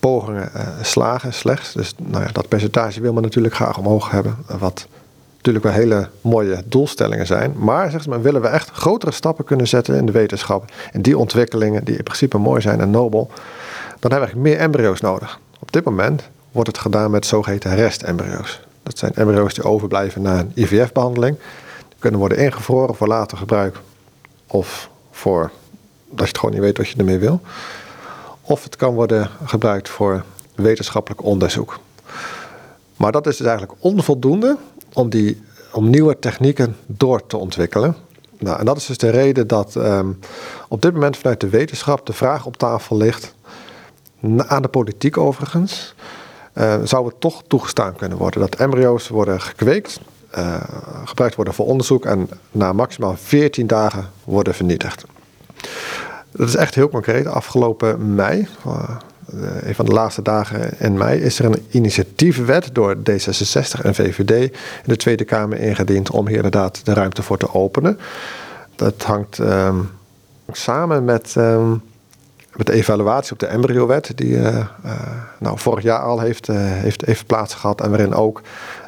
pogingen 0.00 0.50
slagen 0.82 1.32
slechts. 1.32 1.72
Dus 1.72 1.94
nou 1.96 2.24
ja, 2.24 2.32
dat 2.32 2.48
percentage 2.48 3.00
wil 3.00 3.12
men 3.12 3.22
natuurlijk 3.22 3.54
graag 3.54 3.78
omhoog 3.78 4.10
hebben, 4.10 4.36
wat 4.58 4.86
natuurlijk 5.46 5.76
wel 5.76 5.96
hele 5.96 6.08
mooie 6.20 6.62
doelstellingen 6.64 7.26
zijn. 7.26 7.54
Maar 7.56 7.90
zegt 7.90 8.06
men, 8.06 8.22
willen 8.22 8.42
we 8.42 8.48
echt 8.48 8.70
grotere 8.70 9.10
stappen 9.12 9.44
kunnen 9.44 9.68
zetten 9.68 9.94
in 9.94 10.06
de 10.06 10.12
wetenschap. 10.12 10.72
En 10.92 11.02
die 11.02 11.18
ontwikkelingen, 11.18 11.84
die 11.84 11.96
in 11.96 12.02
principe 12.02 12.38
mooi 12.38 12.60
zijn 12.60 12.80
en 12.80 12.90
nobel, 12.90 13.30
dan 13.98 14.10
hebben 14.10 14.30
we 14.30 14.38
meer 14.38 14.58
embryo's 14.58 15.00
nodig. 15.00 15.40
Op 15.58 15.72
dit 15.72 15.84
moment 15.84 16.22
wordt 16.52 16.68
het 16.68 16.78
gedaan 16.78 17.10
met 17.10 17.26
zogeheten 17.26 17.74
restembryo's. 17.74 18.60
Dat 18.82 18.98
zijn 18.98 19.14
embryo's 19.14 19.54
die 19.54 19.64
overblijven 19.64 20.22
na 20.22 20.38
een 20.38 20.52
IVF-behandeling. 20.54 21.36
Die 21.88 21.98
kunnen 21.98 22.20
worden 22.20 22.38
ingevroren 22.38 22.94
voor 22.94 23.08
later 23.08 23.38
gebruik. 23.38 23.78
Of 24.46 24.90
voor 25.10 25.50
dat 26.08 26.18
je 26.18 26.26
het 26.26 26.38
gewoon 26.38 26.54
niet 26.54 26.64
weet 26.64 26.76
wat 26.76 26.88
je 26.88 26.96
ermee 26.96 27.18
wil. 27.18 27.40
Of 28.40 28.62
het 28.62 28.76
kan 28.76 28.94
worden 28.94 29.30
gebruikt 29.44 29.88
voor 29.88 30.24
wetenschappelijk 30.54 31.22
onderzoek. 31.22 31.78
Maar 32.96 33.12
dat 33.12 33.26
is 33.26 33.36
dus 33.36 33.46
eigenlijk 33.46 33.78
onvoldoende 33.80 34.56
om, 34.96 35.08
die, 35.08 35.42
om 35.72 35.90
nieuwe 35.90 36.18
technieken 36.18 36.76
door 36.86 37.26
te 37.26 37.36
ontwikkelen. 37.36 37.96
Nou, 38.38 38.58
en 38.58 38.64
dat 38.64 38.76
is 38.76 38.86
dus 38.86 38.98
de 38.98 39.10
reden 39.10 39.46
dat 39.46 39.74
um, 39.74 40.18
op 40.68 40.82
dit 40.82 40.92
moment 40.92 41.16
vanuit 41.16 41.40
de 41.40 41.48
wetenschap 41.48 42.06
de 42.06 42.12
vraag 42.12 42.46
op 42.46 42.56
tafel 42.56 42.96
ligt, 42.96 43.34
aan 44.36 44.62
de 44.62 44.68
politiek 44.68 45.16
overigens, 45.16 45.94
uh, 46.54 46.74
zou 46.84 47.06
het 47.06 47.20
toch 47.20 47.42
toegestaan 47.46 47.96
kunnen 47.96 48.18
worden 48.18 48.40
dat 48.40 48.54
embryo's 48.54 49.08
worden 49.08 49.40
gekweekt, 49.40 50.00
uh, 50.38 50.60
gebruikt 51.04 51.34
worden 51.34 51.54
voor 51.54 51.66
onderzoek 51.66 52.04
en 52.04 52.28
na 52.50 52.72
maximaal 52.72 53.16
14 53.16 53.66
dagen 53.66 54.10
worden 54.24 54.54
vernietigd. 54.54 55.04
Dat 56.30 56.48
is 56.48 56.56
echt 56.56 56.74
heel 56.74 56.88
concreet. 56.88 57.26
Afgelopen 57.26 58.14
mei, 58.14 58.48
uh, 58.66 58.96
een 59.60 59.74
van 59.74 59.84
de 59.84 59.92
laatste 59.92 60.22
dagen 60.22 60.78
in 60.78 60.98
mei, 60.98 61.20
is 61.20 61.38
er 61.38 61.44
een 61.44 61.66
initiatiefwet 61.70 62.68
door 62.72 62.96
D66 62.96 63.82
en 63.82 63.94
VVD 63.94 64.30
in 64.30 64.50
de 64.84 64.96
Tweede 64.96 65.24
Kamer 65.24 65.58
ingediend 65.58 66.10
om 66.10 66.26
hier 66.26 66.36
inderdaad 66.36 66.80
de 66.84 66.92
ruimte 66.92 67.22
voor 67.22 67.38
te 67.38 67.54
openen. 67.54 67.98
Dat 68.76 69.02
hangt 69.02 69.38
um, 69.38 69.90
samen 70.52 71.04
met, 71.04 71.34
um, 71.38 71.82
met 72.56 72.66
de 72.66 72.72
evaluatie 72.72 73.32
op 73.32 73.38
de 73.38 73.46
embryowet, 73.46 74.12
die 74.14 74.30
uh, 74.30 74.46
uh, 74.46 74.92
nou, 75.38 75.58
vorig 75.58 75.82
jaar 75.82 76.00
al 76.00 76.20
heeft, 76.20 76.46
heeft, 76.52 77.04
heeft 77.04 77.26
plaats 77.26 77.54
gehad 77.54 77.80
en 77.80 77.90
waarin 77.90 78.14
ook 78.14 78.42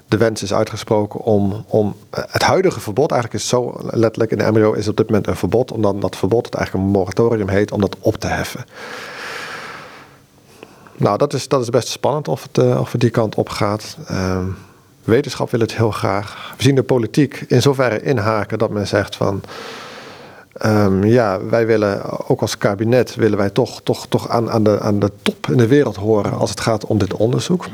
de 0.09 0.17
wens 0.17 0.43
is 0.43 0.55
uitgesproken 0.55 1.21
om, 1.21 1.65
om 1.67 1.97
het 2.11 2.43
huidige 2.43 2.81
verbod, 2.81 3.11
eigenlijk 3.11 3.43
is 3.43 3.49
zo 3.49 3.81
letterlijk 3.91 4.31
in 4.31 4.39
de 4.39 4.45
embryo 4.45 4.73
is 4.73 4.89
op 4.89 4.97
dit 4.97 5.07
moment 5.07 5.27
een 5.27 5.37
verbod, 5.37 5.73
omdat 5.73 6.01
dat 6.01 6.17
verbod, 6.17 6.47
het 6.47 6.55
eigenlijk 6.55 6.87
een 6.87 6.93
moratorium 6.93 7.49
heet, 7.49 7.73
om 7.73 7.81
dat 7.81 7.97
op 8.01 8.17
te 8.17 8.27
heffen. 8.27 8.65
Nou, 10.99 11.19
dat 11.19 11.33
is, 11.33 11.49
dat 11.49 11.61
is 11.61 11.71
best 11.71 11.89
spannend 11.89 12.29
of 12.29 12.43
het, 12.43 12.65
uh, 12.65 12.81
of 12.81 12.93
het 12.93 13.01
die 13.01 13.11
kant 13.11 13.35
op 13.35 13.49
gaat. 13.49 13.97
Uh, 14.11 14.39
wetenschap 15.05 15.51
wil 15.51 15.61
het 15.61 15.77
heel 15.77 15.91
graag. 15.91 16.55
We 16.57 16.63
zien 16.63 16.75
de 16.75 16.83
politiek 16.83 17.45
in 17.49 17.63
zoverre 17.63 18.03
inhaken 18.03 18.59
dat 18.59 18.71
men 18.71 18.87
zegt 18.87 19.17
van... 19.17 19.43
Um, 20.67 21.05
ja, 21.05 21.45
wij 21.45 21.67
willen 21.67 22.29
ook 22.29 22.41
als 22.41 22.59
kabinet 22.59 23.15
willen 23.15 23.39
wij 23.39 23.51
toch, 23.51 23.81
toch, 23.83 24.07
toch 24.07 24.29
aan, 24.29 24.51
aan, 24.51 24.63
de, 24.63 24.81
aan 24.81 24.99
de 24.99 25.13
top 25.23 25.47
in 25.51 25.57
de 25.57 25.67
wereld 25.67 25.97
horen 25.97 26.33
als 26.33 26.51
het 26.51 26.61
gaat 26.61 26.87
om 26.87 26.99
dit 26.99 27.15
onderzoek. 27.15 27.67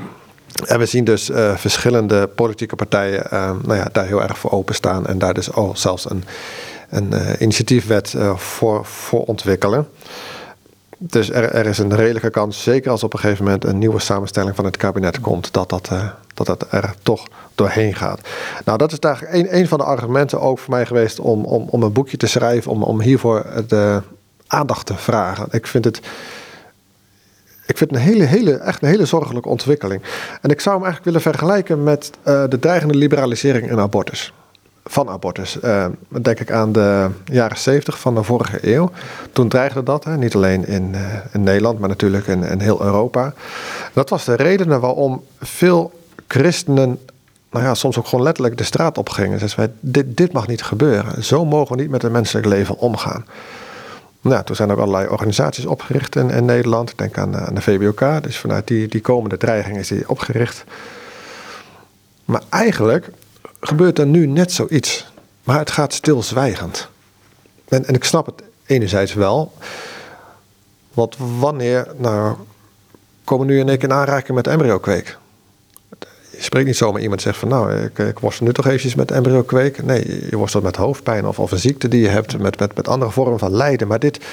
En 0.67 0.79
we 0.79 0.87
zien 0.87 1.05
dus 1.05 1.31
uh, 1.31 1.57
verschillende 1.57 2.27
politieke 2.27 2.77
partijen 2.77 3.27
uh, 3.33 3.51
nou 3.63 3.79
ja, 3.79 3.89
daar 3.93 4.07
heel 4.07 4.23
erg 4.23 4.39
voor 4.39 4.51
openstaan 4.51 5.07
en 5.07 5.19
daar 5.19 5.35
dus 5.35 5.53
al 5.53 5.73
zelfs 5.77 6.11
een, 6.11 6.25
een 6.89 7.09
uh, 7.13 7.31
initiatiefwet 7.39 8.15
voor, 8.37 8.85
voor 8.85 9.25
ontwikkelen. 9.25 9.87
Dus 11.07 11.31
er, 11.31 11.53
er, 11.53 11.67
is 11.67 11.79
een 11.79 11.95
redelijke 11.95 12.31
kans, 12.31 12.63
zeker 12.63 12.91
als 12.91 13.03
op 13.03 13.13
een 13.13 13.19
gegeven 13.19 13.45
moment 13.45 13.65
een 13.65 13.79
nieuwe 13.79 14.01
samenstelling 14.01 14.57
van 14.57 14.65
het 14.65 14.77
kabinet 14.77 15.21
komt, 15.21 15.53
dat 15.53 15.69
dat, 15.69 15.89
uh, 15.93 16.09
dat, 16.35 16.47
dat 16.47 16.67
er 16.71 16.95
toch 17.03 17.27
doorheen 17.55 17.95
gaat. 17.95 18.21
Nou, 18.65 18.79
dat 18.79 18.93
is 18.93 18.99
eigenlijk 18.99 19.35
een, 19.35 19.59
een 19.59 19.69
van 19.69 19.79
de 19.79 19.85
argumenten 19.85 20.41
ook 20.41 20.59
voor 20.59 20.71
mij 20.71 20.87
geweest 20.87 21.21
om, 21.21 21.45
om, 21.45 21.69
om 21.69 21.83
een 21.83 21.93
boekje 21.93 22.17
te 22.17 22.27
schrijven, 22.27 22.71
om, 22.71 22.83
om 22.83 23.01
hiervoor 23.01 23.47
de 23.67 24.03
aandacht 24.47 24.87
te 24.87 24.95
vragen. 24.95 25.47
Ik 25.51 25.67
vind 25.67 25.85
het. 25.85 26.01
Ik 27.67 27.79
vind 27.79 27.93
een 27.93 27.99
hele, 27.99 28.25
hele, 28.25 28.55
echt 28.57 28.83
een 28.83 28.89
hele 28.89 29.07
zorgelijke 29.07 29.49
ontwikkeling. 29.49 30.03
En 30.41 30.51
ik 30.51 30.61
zou 30.61 30.75
hem 30.75 30.85
eigenlijk 30.85 31.05
willen 31.05 31.33
vergelijken 31.33 31.83
met 31.83 32.11
uh, 32.25 32.45
de 32.49 32.59
dreigende 32.59 32.95
liberalisering 32.95 33.71
in 33.71 33.79
abortus 33.79 34.33
van 34.85 35.09
abortus. 35.09 35.59
Uh, 35.65 35.87
denk 36.09 36.41
ik 36.41 36.51
aan 36.51 36.73
de 36.73 37.09
jaren 37.25 37.59
70 37.59 37.99
van 37.99 38.15
de 38.15 38.23
vorige 38.23 38.59
eeuw. 38.75 38.91
Toen 39.33 39.49
dreigde 39.49 39.83
dat, 39.83 40.05
hè, 40.05 40.17
niet 40.17 40.35
alleen 40.35 40.67
in, 40.67 40.91
uh, 40.95 41.01
in, 41.33 41.43
Nederland, 41.43 41.79
maar 41.79 41.89
natuurlijk 41.89 42.27
in, 42.27 42.43
in, 42.43 42.61
heel 42.61 42.83
Europa. 42.83 43.35
Dat 43.93 44.11
was 44.11 44.25
de 44.25 44.35
reden 44.35 44.81
waarom 44.81 45.25
veel 45.41 45.93
christenen, 46.29 46.99
nou 47.51 47.65
ja, 47.65 47.75
soms 47.75 47.99
ook 47.99 48.07
gewoon 48.07 48.25
letterlijk 48.25 48.59
de 48.59 48.65
straat 48.65 48.99
op 48.99 49.09
gingen. 49.09 49.39
Zeiden 49.39 49.59
wij, 49.59 49.71
dit, 49.81 50.17
dit 50.17 50.33
mag 50.33 50.47
niet 50.47 50.63
gebeuren. 50.63 51.25
Zo 51.25 51.45
mogen 51.45 51.77
we 51.77 51.83
niet 51.83 51.91
met 51.91 52.03
het 52.03 52.13
menselijk 52.13 52.47
leven 52.47 52.79
omgaan. 52.79 53.25
Nou, 54.21 54.45
toen 54.45 54.57
zijn 54.57 54.71
er 54.71 54.81
allerlei 54.81 55.09
organisaties 55.09 55.67
opgericht 55.67 56.17
in, 56.17 56.45
Nederland. 56.45 56.91
Ik 56.91 56.99
denk 56.99 57.19
aan, 57.19 57.37
aan 57.37 57.55
de 57.55 57.61
VBOK. 57.61 58.23
Dus 58.23 58.39
vanuit 58.39 58.67
die, 58.67 58.89
die 58.89 59.01
komende 59.01 59.37
dreiging 59.37 59.77
is 59.77 59.89
die 59.89 60.09
opgericht. 60.09 60.65
Maar 62.25 62.43
eigenlijk 62.49 63.11
gebeurt 63.69 63.99
er 63.99 64.07
nu 64.07 64.27
net 64.27 64.53
zoiets. 64.53 65.07
Maar 65.45 65.59
het 65.59 65.71
gaat 65.71 65.93
stilzwijgend. 65.93 66.89
En, 67.69 67.87
en 67.87 67.95
ik 67.95 68.05
snap 68.05 68.27
het 68.27 68.43
enerzijds 68.67 69.15
wel. 69.15 69.53
Want 70.95 71.17
wanneer, 71.39 71.87
nou, 71.97 72.37
komen 73.25 73.47
nu 73.47 73.61
en 73.61 73.69
ik 73.69 73.83
in 73.83 73.93
aanraking 73.93 74.37
met 74.37 74.47
embryo-kweek? 74.47 75.19
Je 76.31 76.43
spreekt 76.43 76.67
niet 76.67 76.77
zomaar 76.77 77.01
iemand 77.01 77.23
zegt 77.23 77.39
van, 77.39 77.49
nou, 77.49 77.73
ik, 77.73 77.99
ik 77.99 78.19
worstel 78.19 78.47
nu 78.47 78.53
toch 78.53 78.67
eventjes 78.67 78.95
met 78.95 79.11
embryo-kweek. 79.11 79.83
Nee, 79.83 80.29
je 80.31 80.37
worstelt 80.37 80.65
met 80.65 80.77
hoofdpijn 80.77 81.27
of, 81.27 81.39
of 81.39 81.53
een 81.53 81.59
ziekte 81.59 81.89
die 81.89 82.01
je 82.01 82.09
hebt, 82.09 82.39
met, 82.39 82.59
met, 82.59 82.75
met 82.77 82.89
andere 82.89 83.11
vormen 83.11 83.39
van 83.39 83.53
lijden. 83.53 83.89
Maar 83.89 83.99
dit, 83.99 84.25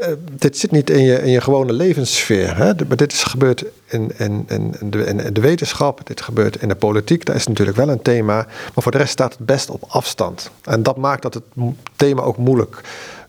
uh, 0.00 0.06
dit 0.32 0.58
zit 0.58 0.70
niet 0.70 0.90
in 0.90 1.02
je, 1.02 1.22
in 1.22 1.30
je 1.30 1.40
gewone 1.40 1.72
levenssfeer. 1.72 2.56
Hè? 2.56 2.72
Maar 2.88 2.96
dit 2.96 3.12
is 3.12 3.22
gebeurd 3.22 3.64
in, 3.86 4.12
in, 4.18 4.44
in, 4.48 4.74
de, 4.80 5.32
de 5.32 5.40
wetenschap, 5.40 6.06
dit 6.06 6.20
gebeurt 6.20 6.62
in 6.62 6.68
de 6.68 6.74
politiek. 6.74 7.24
Dat 7.24 7.34
is 7.36 7.46
natuurlijk 7.46 7.76
wel 7.76 7.88
een 7.88 8.02
thema. 8.02 8.34
Maar 8.34 8.82
voor 8.82 8.92
de 8.92 8.98
rest 8.98 9.12
staat 9.12 9.32
het 9.32 9.46
best 9.46 9.70
op 9.70 9.84
afstand. 9.88 10.50
En 10.62 10.82
dat 10.82 10.96
maakt 10.96 11.22
dat 11.22 11.34
het 11.34 11.44
thema 11.96 12.22
ook 12.22 12.36
moeilijk 12.36 12.80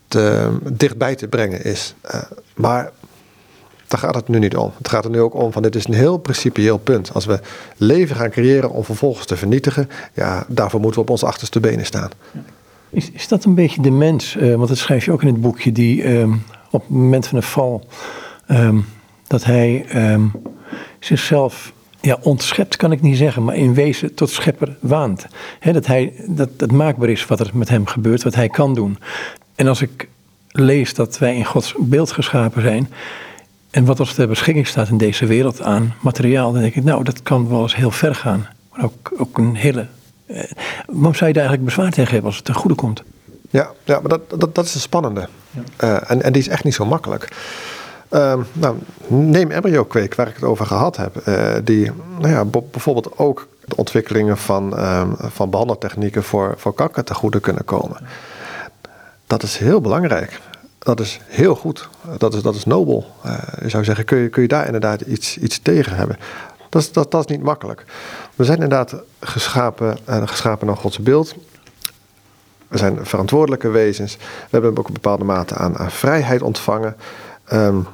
te, 0.08 0.50
dichtbij 0.64 1.16
te 1.16 1.28
brengen 1.28 1.64
is. 1.64 1.96
Uh, 2.06 2.22
maar 2.56 2.92
daar 3.88 4.00
gaat 4.00 4.16
het 4.16 4.28
nu 4.28 4.40
niet 4.40 4.56
om. 4.56 4.72
Het 4.78 4.90
gaat 4.90 5.06
er 5.06 5.12
nu 5.12 5.22
ook 5.22 5.34
om 5.34 5.52
van 5.52 5.62
dit 5.62 5.76
is 5.76 5.88
een 5.88 5.94
heel 5.94 6.18
principieel 6.18 6.78
punt. 6.78 7.14
Als 7.14 7.26
we 7.26 7.40
leven 7.78 8.16
gaan 8.16 8.30
creëren 8.30 8.70
om 8.70 8.84
vervolgens 8.84 9.26
te 9.26 9.38
vernietigen, 9.38 9.90
ja, 10.14 10.46
daarvoor 10.48 10.80
moeten 10.80 11.00
we 11.00 11.06
op 11.06 11.12
onze 11.12 11.26
achterste 11.26 11.60
benen 11.60 11.86
staan. 11.86 12.10
Is, 12.90 13.12
is 13.12 13.28
dat 13.28 13.44
een 13.44 13.56
beetje 13.56 13.82
de 13.82 13.92
mens, 13.92 14.36
uh, 14.36 14.56
want 14.56 14.68
dat 14.68 14.78
schrijf 14.78 15.06
je 15.06 15.12
ook 15.12 15.22
in 15.22 15.28
het 15.28 15.42
boekje, 15.42 15.72
die 15.72 16.04
uh, 16.04 16.34
op 16.70 16.82
het 16.82 16.90
moment 16.90 17.28
van 17.28 17.40
de 17.40 17.46
val, 17.46 17.88
um, 18.52 18.86
dat 19.28 19.44
hij 19.44 19.86
um, 20.12 20.32
zichzelf 21.00 21.74
ja, 22.02 22.18
ontschept 22.22 22.76
kan 22.76 22.92
ik 22.92 23.02
niet 23.02 23.18
zeggen, 23.18 23.44
maar 23.44 23.56
in 23.56 23.74
wezen 23.74 24.14
tot 24.14 24.30
schepper 24.30 24.78
waant. 24.80 25.26
dat, 25.72 25.86
hij, 25.86 26.14
dat 26.28 26.50
het 26.58 26.72
maakbaar 26.72 27.10
is 27.10 27.26
wat 27.26 27.40
er 27.40 27.50
met 27.54 27.70
hem 27.70 27.86
gebeurt, 27.86 28.24
wat 28.24 28.36
hij 28.36 28.50
kan 28.50 28.74
doen. 28.74 28.98
En 29.56 29.68
als 29.68 29.82
ik 29.82 30.08
lees 30.56 30.94
dat 30.94 31.18
wij 31.18 31.36
in 31.36 31.46
Gods 31.46 31.74
beeld 31.78 32.12
geschapen 32.12 32.62
zijn. 32.62 32.90
En 33.72 33.86
wat 33.86 34.00
ons 34.00 34.14
ter 34.14 34.28
beschikking 34.28 34.68
staat 34.68 34.90
in 34.90 34.98
deze 34.98 35.26
wereld 35.26 35.62
aan 35.62 35.94
materiaal, 36.02 36.52
dan 36.52 36.62
denk 36.62 36.76
ik, 36.76 36.84
nou, 36.84 37.04
dat 37.04 37.24
kan 37.24 37.50
wel 37.50 37.62
eens 37.62 37.76
heel 37.76 37.92
ver 37.92 38.16
gaan. 38.16 38.48
Maar 38.72 38.84
ook, 38.84 39.14
ook 39.18 39.38
een 39.38 39.56
hele. 39.56 39.88
Eh, 40.26 40.44
waarom 40.86 41.16
zou 41.16 41.28
je 41.28 41.34
daar 41.34 41.46
eigenlijk 41.46 41.64
bezwaar 41.64 41.92
tegen 41.92 42.12
hebben 42.12 42.26
als 42.26 42.36
het 42.36 42.46
ten 42.46 42.56
goede 42.56 42.76
komt? 42.76 43.04
Ja, 43.50 43.72
ja 43.84 44.00
maar 44.00 44.10
dat, 44.10 44.40
dat, 44.40 44.56
dat 44.56 44.66
is 44.66 44.74
een 44.76 44.82
spannende. 44.82 45.28
Uh, 45.84 46.12
en, 46.12 46.22
en 46.22 46.34
die 46.34 46.42
is 46.42 46.48
echt 46.48 46.64
niet 46.64 46.74
zo 46.74 46.86
makkelijk. 46.86 47.30
Uh, 48.12 48.34
nou, 48.54 48.78
neem 49.08 49.52
embryo-kweek, 49.52 50.16
waar 50.16 50.28
ik 50.28 50.36
het 50.36 50.44
over 50.44 50.66
gehad 50.66 50.98
heb. 50.98 51.28
Uh, 51.28 51.54
die 51.64 51.92
nou 52.20 52.34
ja, 52.34 52.46
bijvoorbeeld 52.46 53.18
ook 53.18 53.48
de 53.66 53.76
ontwikkelingen 53.76 54.38
van, 54.38 54.80
uh, 54.80 55.04
van 55.18 55.50
behandeltechnieken 55.50 56.24
voor, 56.24 56.54
voor 56.58 56.74
kanker 56.74 57.04
te 57.04 57.14
goede 57.14 57.40
kunnen 57.40 57.66
komen. 57.66 57.98
Dat 59.28 59.44
is 59.44 59.58
heel 59.58 59.82
belangrijk. 59.82 60.40
Dat 60.80 61.00
is 61.00 61.20
heel 61.26 61.56
goed. 61.56 61.90
Dat 62.18 62.34
is, 62.34 62.42
dat 62.42 62.56
is 62.56 62.66
nobel. 62.66 63.06
Uh, 63.26 63.38
je 63.62 63.70
zou 63.70 63.84
zeggen, 63.84 64.06
kun 64.06 64.18
je, 64.18 64.30
kun 64.30 64.42
je 64.42 64.48
daar 64.48 64.66
inderdaad 64.66 65.02
iets, 65.02 65.38
iets 65.38 65.60
tegen 65.60 65.96
hebben? 65.96 66.18
Dat 66.70 66.82
is, 66.82 66.92
dat, 66.92 67.12
dat 67.12 67.30
is 67.30 67.36
niet 67.36 67.46
makkelijk. 67.46 67.86
We 68.36 68.44
zijn 68.44 68.62
inderdaad 68.62 68.96
geschapen, 69.20 69.98
geschapen 70.06 70.68
naar 70.68 70.78
Gods 70.78 71.00
beeld. 71.00 71.36
We 72.68 72.78
zijn 72.78 73.06
verantwoordelijke 73.06 73.70
wezens. 73.70 74.16
We 74.18 74.48
hebben 74.50 74.78
ook 74.78 74.88
een 74.88 74.94
bepaalde 74.94 75.24
mate 75.24 75.56
aan, 75.56 75.92
vrijheid 75.92 76.42
ontvangen. 76.42 76.96
Um, 77.54 77.88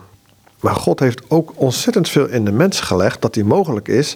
maar 0.59 0.75
God 0.75 0.99
heeft 0.99 1.21
ook 1.27 1.51
ontzettend 1.55 2.09
veel 2.09 2.27
in 2.27 2.45
de 2.45 2.51
mens 2.51 2.79
gelegd 2.79 3.21
dat 3.21 3.33
die 3.33 3.45
mogelijk 3.45 3.87
is. 3.87 4.15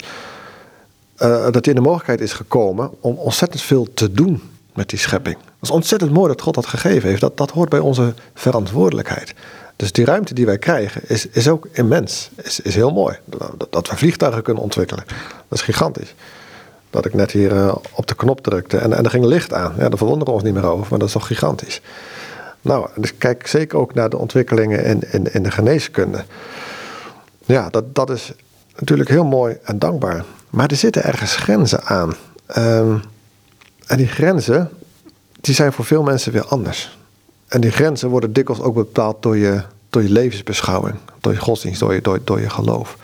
Uh, 1.18 1.44
dat 1.44 1.66
hij 1.66 1.74
in 1.74 1.76
de 1.76 1.82
mogelijkheid 1.82 2.22
is 2.22 2.34
gekomen 2.34 2.92
om 3.00 3.16
ontzettend 3.16 3.62
veel 3.62 3.88
te 3.94 4.12
doen 4.12 4.42
met 4.74 4.90
die 4.90 5.00
schepping. 5.00 5.36
Dat 5.36 5.46
is 5.62 5.70
ontzettend 5.70 6.12
mooi 6.12 6.28
dat 6.28 6.42
God 6.42 6.54
dat 6.54 6.66
gegeven 6.66 7.10
heeft. 7.10 7.22
Dat, 7.22 7.38
dat 7.38 7.52
hoort 7.52 7.70
bij 7.70 7.80
onze 7.80 8.14
verantwoordelijkheid. 8.34 9.34
Dus 9.76 9.92
die 9.92 10.06
ruimte 10.06 10.34
die 10.34 10.46
wij 10.46 10.58
krijgen 10.58 11.02
is, 11.08 11.28
is 11.28 11.48
ook 11.48 11.68
immens. 11.72 12.30
Is, 12.36 12.60
is 12.60 12.76
heel 12.76 12.92
mooi. 12.92 13.18
Dat, 13.26 13.68
dat 13.70 13.90
we 13.90 13.98
vliegtuigen 13.98 14.44
kunnen 14.44 14.64
ontwikkelen. 14.64 15.04
Dat 15.48 15.60
is 15.60 15.62
gigantisch. 15.62 16.14
Dat 16.96 17.06
ik 17.06 17.14
net 17.14 17.32
hier 17.32 17.52
uh, 17.52 17.76
op 17.92 18.08
de 18.08 18.16
knop 18.16 18.42
drukte 18.42 18.78
en, 18.78 18.94
en 18.94 19.04
er 19.04 19.10
ging 19.10 19.26
licht 19.26 19.54
aan. 19.54 19.74
Ja, 19.78 19.90
daar 19.90 19.98
verwonderen 19.98 20.26
we 20.26 20.32
ons 20.32 20.44
niet 20.44 20.54
meer 20.54 20.66
over, 20.66 20.88
maar 20.90 21.00
dat 21.00 21.08
is 21.08 21.14
toch 21.14 21.28
gigantisch. 21.28 21.82
Nou, 22.62 22.88
dus 22.96 23.18
kijk 23.18 23.48
zeker 23.48 23.78
ook 23.78 23.94
naar 23.94 24.10
de 24.10 24.18
ontwikkelingen 24.18 24.84
in, 24.84 25.02
in, 25.12 25.34
in 25.34 25.44
de 25.44 25.52
geneeskunde. 25.52 26.24
Ja, 27.46 27.70
dat, 27.70 27.96
dat 27.96 28.10
is 28.10 28.34
natuurlijk 28.76 29.10
heel 29.10 29.26
mooi 29.26 29.58
en 29.64 29.80
dankbaar. 29.80 30.26
Maar 30.50 30.68
er 30.68 30.76
zitten 30.76 31.04
ergens 31.04 31.36
grenzen 31.36 31.84
aan. 31.84 32.14
Um, 32.58 33.02
en 33.88 33.98
die 33.98 34.08
grenzen, 34.08 34.70
die 35.42 35.56
zijn 35.56 35.74
voor 35.74 35.86
veel 35.86 36.04
mensen 36.04 36.32
weer 36.32 36.46
anders. 36.46 36.98
En 37.48 37.62
die 37.62 37.72
grenzen 37.72 38.10
worden 38.10 38.34
dikwijls 38.34 38.62
ook 38.62 38.76
bepaald 38.76 39.24
door 39.24 39.38
je, 39.38 39.62
door 39.90 40.04
je 40.04 40.10
levensbeschouwing, 40.10 40.96
door 41.22 41.34
je 41.34 41.40
godsdienst, 41.40 41.80
door 41.80 41.94
je, 41.94 42.22
door 42.24 42.40
je 42.40 42.50
geloof. 42.50 42.98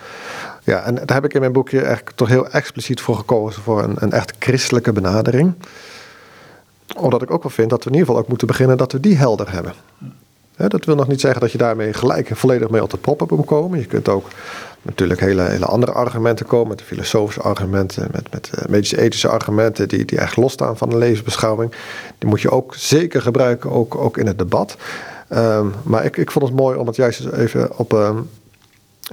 Ja, 0.63 0.83
en 0.83 0.95
daar 0.95 1.13
heb 1.13 1.25
ik 1.25 1.33
in 1.33 1.39
mijn 1.39 1.51
boekje 1.51 1.81
eigenlijk 1.81 2.15
toch 2.15 2.27
heel 2.27 2.49
expliciet 2.49 3.01
voor 3.01 3.15
gekozen 3.15 3.61
voor 3.61 3.83
een, 3.83 3.95
een 3.99 4.11
echt 4.11 4.33
christelijke 4.39 4.91
benadering 4.91 5.53
omdat 6.97 7.21
ik 7.21 7.31
ook 7.31 7.43
wel 7.43 7.51
vind 7.51 7.69
dat 7.69 7.83
we 7.83 7.89
in 7.89 7.95
ieder 7.95 8.07
geval 8.07 8.21
ook 8.21 8.29
moeten 8.29 8.47
beginnen 8.47 8.77
dat 8.77 8.91
we 8.91 8.99
die 8.99 9.17
helder 9.17 9.51
hebben. 9.51 9.73
dat 10.55 10.85
wil 10.85 10.95
nog 10.95 11.07
niet 11.07 11.21
zeggen 11.21 11.41
dat 11.41 11.51
je 11.51 11.57
daarmee 11.57 11.93
gelijk 11.93 12.29
volledig 12.33 12.69
mee 12.69 12.83
op 12.83 12.89
de 12.89 12.97
proppen 12.97 13.27
moet 13.29 13.45
komen. 13.45 13.79
Je 13.79 13.85
kunt 13.85 14.09
ook 14.09 14.27
natuurlijk 14.81 15.19
hele, 15.19 15.41
hele 15.41 15.65
andere 15.65 15.91
argumenten 15.91 16.45
komen, 16.45 16.67
met 16.67 16.81
filosofische 16.81 17.41
argumenten, 17.41 18.07
met, 18.11 18.31
met 18.31 18.49
eh, 18.53 18.65
medische-ethische 18.67 19.27
argumenten, 19.27 19.87
die, 19.87 20.05
die 20.05 20.19
echt 20.19 20.37
losstaan 20.37 20.77
van 20.77 20.89
de 20.89 20.97
levensbeschouwing. 20.97 21.71
Die 22.17 22.29
moet 22.29 22.41
je 22.41 22.51
ook 22.51 22.75
zeker 22.75 23.21
gebruiken, 23.21 23.71
ook, 23.71 23.95
ook 23.95 24.17
in 24.17 24.27
het 24.27 24.37
debat. 24.37 24.77
Ehm, 25.27 25.67
maar 25.83 26.05
ik, 26.05 26.17
ik 26.17 26.31
vond 26.31 26.45
het 26.45 26.55
mooi 26.55 26.77
om 26.77 26.87
het 26.87 26.95
juist 26.95 27.25
even 27.25 27.77
op, 27.77 27.93
ehm, 27.93 28.17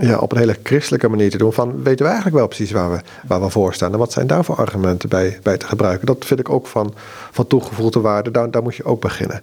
ja, 0.00 0.18
op 0.18 0.32
een 0.32 0.38
hele 0.38 0.58
christelijke 0.62 1.08
manier 1.08 1.30
te 1.30 1.38
doen. 1.38 1.52
Van 1.52 1.82
weten 1.82 1.98
we 1.98 2.04
eigenlijk 2.04 2.36
wel 2.36 2.46
precies 2.46 2.70
waar 2.70 2.90
we, 2.90 3.00
waar 3.26 3.40
we 3.40 3.50
voor 3.50 3.74
staan 3.74 3.92
en 3.92 3.98
wat 3.98 4.12
zijn 4.12 4.26
daar 4.26 4.44
voor 4.44 4.56
argumenten 4.56 5.08
bij, 5.08 5.38
bij 5.42 5.56
te 5.56 5.66
gebruiken. 5.66 6.06
Dat 6.06 6.24
vind 6.24 6.40
ik 6.40 6.48
ook 6.48 6.66
van, 6.66 6.94
van 7.30 7.46
toegevoegde 7.46 8.00
waarde. 8.00 8.30
Daar, 8.30 8.62
moet 8.62 8.76
je 8.76 8.84
ook 8.84 9.00
beginnen. 9.00 9.42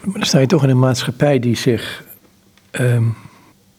Maar 0.00 0.14
dan 0.14 0.26
sta 0.26 0.38
je 0.38 0.46
toch 0.46 0.62
in 0.62 0.68
een 0.68 0.78
maatschappij 0.78 1.38
die 1.38 1.56
zich, 1.56 2.04
ehm, 2.70 3.04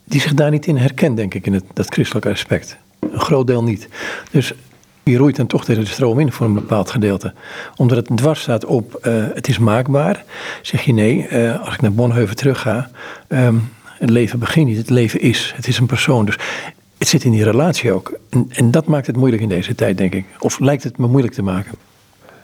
die 0.03 0.21
zich 0.21 0.33
daar 0.33 0.51
niet 0.51 0.65
in 0.65 0.77
herkent, 0.77 1.17
denk 1.17 1.33
ik, 1.33 1.45
in 1.45 1.53
het, 1.53 1.63
dat 1.73 1.87
christelijke 1.87 2.29
aspect. 2.29 2.77
Een 2.99 3.19
groot 3.19 3.47
deel 3.47 3.63
niet. 3.63 3.87
Dus 4.31 4.53
je 5.03 5.17
roeit 5.17 5.35
dan 5.35 5.47
toch 5.47 5.65
tegen 5.65 5.83
de 5.83 5.89
stroom 5.89 6.19
in 6.19 6.31
voor 6.31 6.45
een 6.45 6.53
bepaald 6.53 6.91
gedeelte. 6.91 7.33
Omdat 7.75 7.97
het 7.97 8.17
dwars 8.17 8.41
staat 8.41 8.65
op 8.65 8.99
uh, 9.03 9.25
het 9.33 9.47
is 9.47 9.57
maakbaar. 9.57 10.23
Zeg 10.61 10.81
je 10.81 10.93
nee, 10.93 11.27
uh, 11.29 11.59
als 11.65 11.73
ik 11.73 11.81
naar 11.81 11.93
Bonheuven 11.93 12.35
terug 12.35 12.61
ga. 12.61 12.89
Um, 13.27 13.69
het 13.97 14.09
leven 14.09 14.39
begint 14.39 14.67
niet, 14.67 14.77
het 14.77 14.89
leven 14.89 15.21
is. 15.21 15.53
Het 15.55 15.67
is 15.67 15.77
een 15.77 15.85
persoon. 15.85 16.25
Dus 16.25 16.37
het 16.97 17.07
zit 17.07 17.23
in 17.23 17.31
die 17.31 17.43
relatie 17.43 17.91
ook. 17.91 18.13
En, 18.29 18.45
en 18.49 18.71
dat 18.71 18.85
maakt 18.85 19.07
het 19.07 19.15
moeilijk 19.15 19.41
in 19.41 19.49
deze 19.49 19.75
tijd, 19.75 19.97
denk 19.97 20.13
ik. 20.13 20.25
Of 20.39 20.59
lijkt 20.59 20.83
het 20.83 20.97
me 20.97 21.07
moeilijk 21.07 21.33
te 21.33 21.43
maken. 21.43 21.77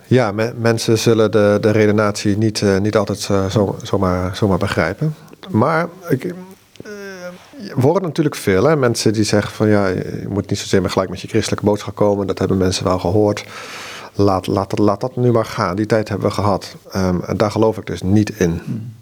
Ja, 0.08 0.34
mensen 0.56 0.98
zullen 0.98 1.32
de, 1.32 1.58
de 1.62 1.72
redenatie 1.72 2.38
niet, 2.38 2.62
uh, 2.62 2.80
niet 2.80 2.96
altijd 2.96 3.28
uh, 3.32 3.46
zo, 3.46 3.76
zomaar, 3.84 4.36
zomaar 4.36 4.58
begrijpen. 4.58 5.16
Maar 5.50 5.88
ik, 6.10 6.24
uh, 6.24 6.34
we 7.76 7.82
horen 7.82 8.02
natuurlijk 8.02 8.36
veel. 8.36 8.64
Hè? 8.64 8.76
Mensen 8.76 9.14
die 9.14 9.24
zeggen 9.24 9.52
van 9.52 9.68
ja, 9.68 9.88
je 9.88 10.26
moet 10.30 10.50
niet 10.50 10.60
zozeer 10.60 10.82
maar 10.82 10.90
gelijk 10.90 11.10
met 11.10 11.22
je 11.22 11.28
christelijke 11.28 11.66
boodschap 11.66 11.96
komen. 11.96 12.28
Dat 12.28 12.40
hebben 12.40 12.58
mensen 12.58 12.84
wel 12.84 13.00
gehoord. 13.00 13.46
Laat, 14.14 14.48
laat, 14.48 14.78
laat 14.78 15.02
dat 15.02 15.16
nu 15.16 15.32
maar 15.32 15.46
gaan. 15.46 15.76
Die 15.76 15.86
tijd 15.86 16.10
hebben 16.10 16.28
we 16.28 16.34
gehad. 16.34 16.76
Um, 16.96 17.22
en 17.24 17.38
daar 17.38 17.52
geloof 17.52 17.78
ik 17.78 17.86
dus 17.86 18.02
niet 18.02 18.30
in. 18.30 18.62
Hmm 18.66 19.00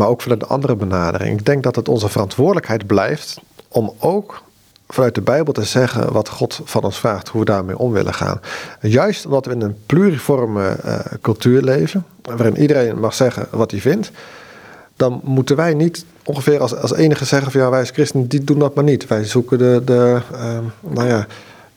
maar 0.00 0.08
ook 0.08 0.22
vanuit 0.22 0.42
een 0.42 0.48
andere 0.48 0.76
benadering. 0.76 1.38
Ik 1.38 1.46
denk 1.46 1.62
dat 1.62 1.76
het 1.76 1.88
onze 1.88 2.08
verantwoordelijkheid 2.08 2.86
blijft 2.86 3.40
om 3.68 3.92
ook 3.98 4.42
vanuit 4.88 5.14
de 5.14 5.20
Bijbel 5.20 5.52
te 5.52 5.64
zeggen 5.64 6.12
wat 6.12 6.28
God 6.28 6.60
van 6.64 6.82
ons 6.82 6.98
vraagt, 6.98 7.28
hoe 7.28 7.40
we 7.40 7.46
daarmee 7.46 7.78
om 7.78 7.92
willen 7.92 8.14
gaan. 8.14 8.40
Juist 8.80 9.26
omdat 9.26 9.46
we 9.46 9.52
in 9.52 9.60
een 9.60 9.76
pluriforme 9.86 10.76
uh, 10.84 10.98
cultuur 11.20 11.62
leven, 11.62 12.04
waarin 12.22 12.56
iedereen 12.56 13.00
mag 13.00 13.14
zeggen 13.14 13.46
wat 13.50 13.70
hij 13.70 13.80
vindt, 13.80 14.10
dan 14.96 15.20
moeten 15.24 15.56
wij 15.56 15.74
niet 15.74 16.04
ongeveer 16.24 16.60
als, 16.60 16.76
als 16.76 16.94
enige 16.94 17.24
zeggen 17.24 17.52
van 17.52 17.60
ja, 17.60 17.70
wij 17.70 17.80
als 17.80 17.90
christenen 17.90 18.44
doen 18.44 18.58
dat 18.58 18.74
maar 18.74 18.84
niet. 18.84 19.06
Wij 19.06 19.24
zoeken 19.24 19.58
de, 19.58 19.82
de 19.84 20.20
uh, 20.32 20.58
nou 20.80 21.08
ja, 21.08 21.26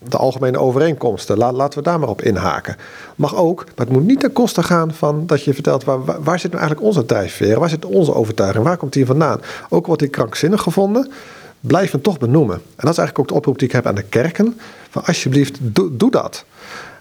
de 0.08 0.18
algemene 0.18 0.60
overeenkomsten. 0.60 1.38
laten 1.38 1.80
we 1.80 1.84
daar 1.84 2.00
maar 2.00 2.10
op 2.10 2.22
inhaken. 2.22 2.76
Mag 3.16 3.36
ook, 3.36 3.66
maar 3.66 3.86
het 3.86 3.96
moet 3.96 4.06
niet 4.06 4.20
ten 4.20 4.34
koste 4.34 4.64
gaan 4.64 4.94
van 4.94 5.26
dat 5.26 5.44
je 5.44 5.54
vertelt 5.54 5.84
waar, 5.84 6.00
waar, 6.06 6.40
zit 6.40 6.52
nou 6.52 6.64
eigenlijk 6.64 6.82
onze 6.82 7.06
drijfveer? 7.06 7.60
Waar 7.60 7.70
zit 7.70 7.86
onze 7.86 8.14
overtuiging? 8.14 8.64
Waar 8.64 8.78
komt 8.78 8.94
die 8.94 9.06
vandaan? 9.06 9.42
Ook 9.70 9.86
wordt 9.86 10.02
die 10.02 10.10
krankzinnig 10.10 10.62
gevonden. 10.62 11.12
Blijf 11.60 11.92
hem 11.92 12.02
toch 12.02 12.20
benoemen. 12.20 12.56
En 12.56 12.62
dat 12.76 12.92
is 12.92 12.98
eigenlijk 12.98 13.20
ook 13.20 13.28
de 13.28 13.34
oproep 13.34 13.60
die 13.60 13.68
ik 13.68 13.74
heb 13.74 13.88
aan 13.88 13.96
de 13.96 14.04
kerken. 14.04 14.60
Van 14.90 15.06
alsjeblieft, 15.06 15.58
doe, 15.62 16.12
dat. 16.12 16.46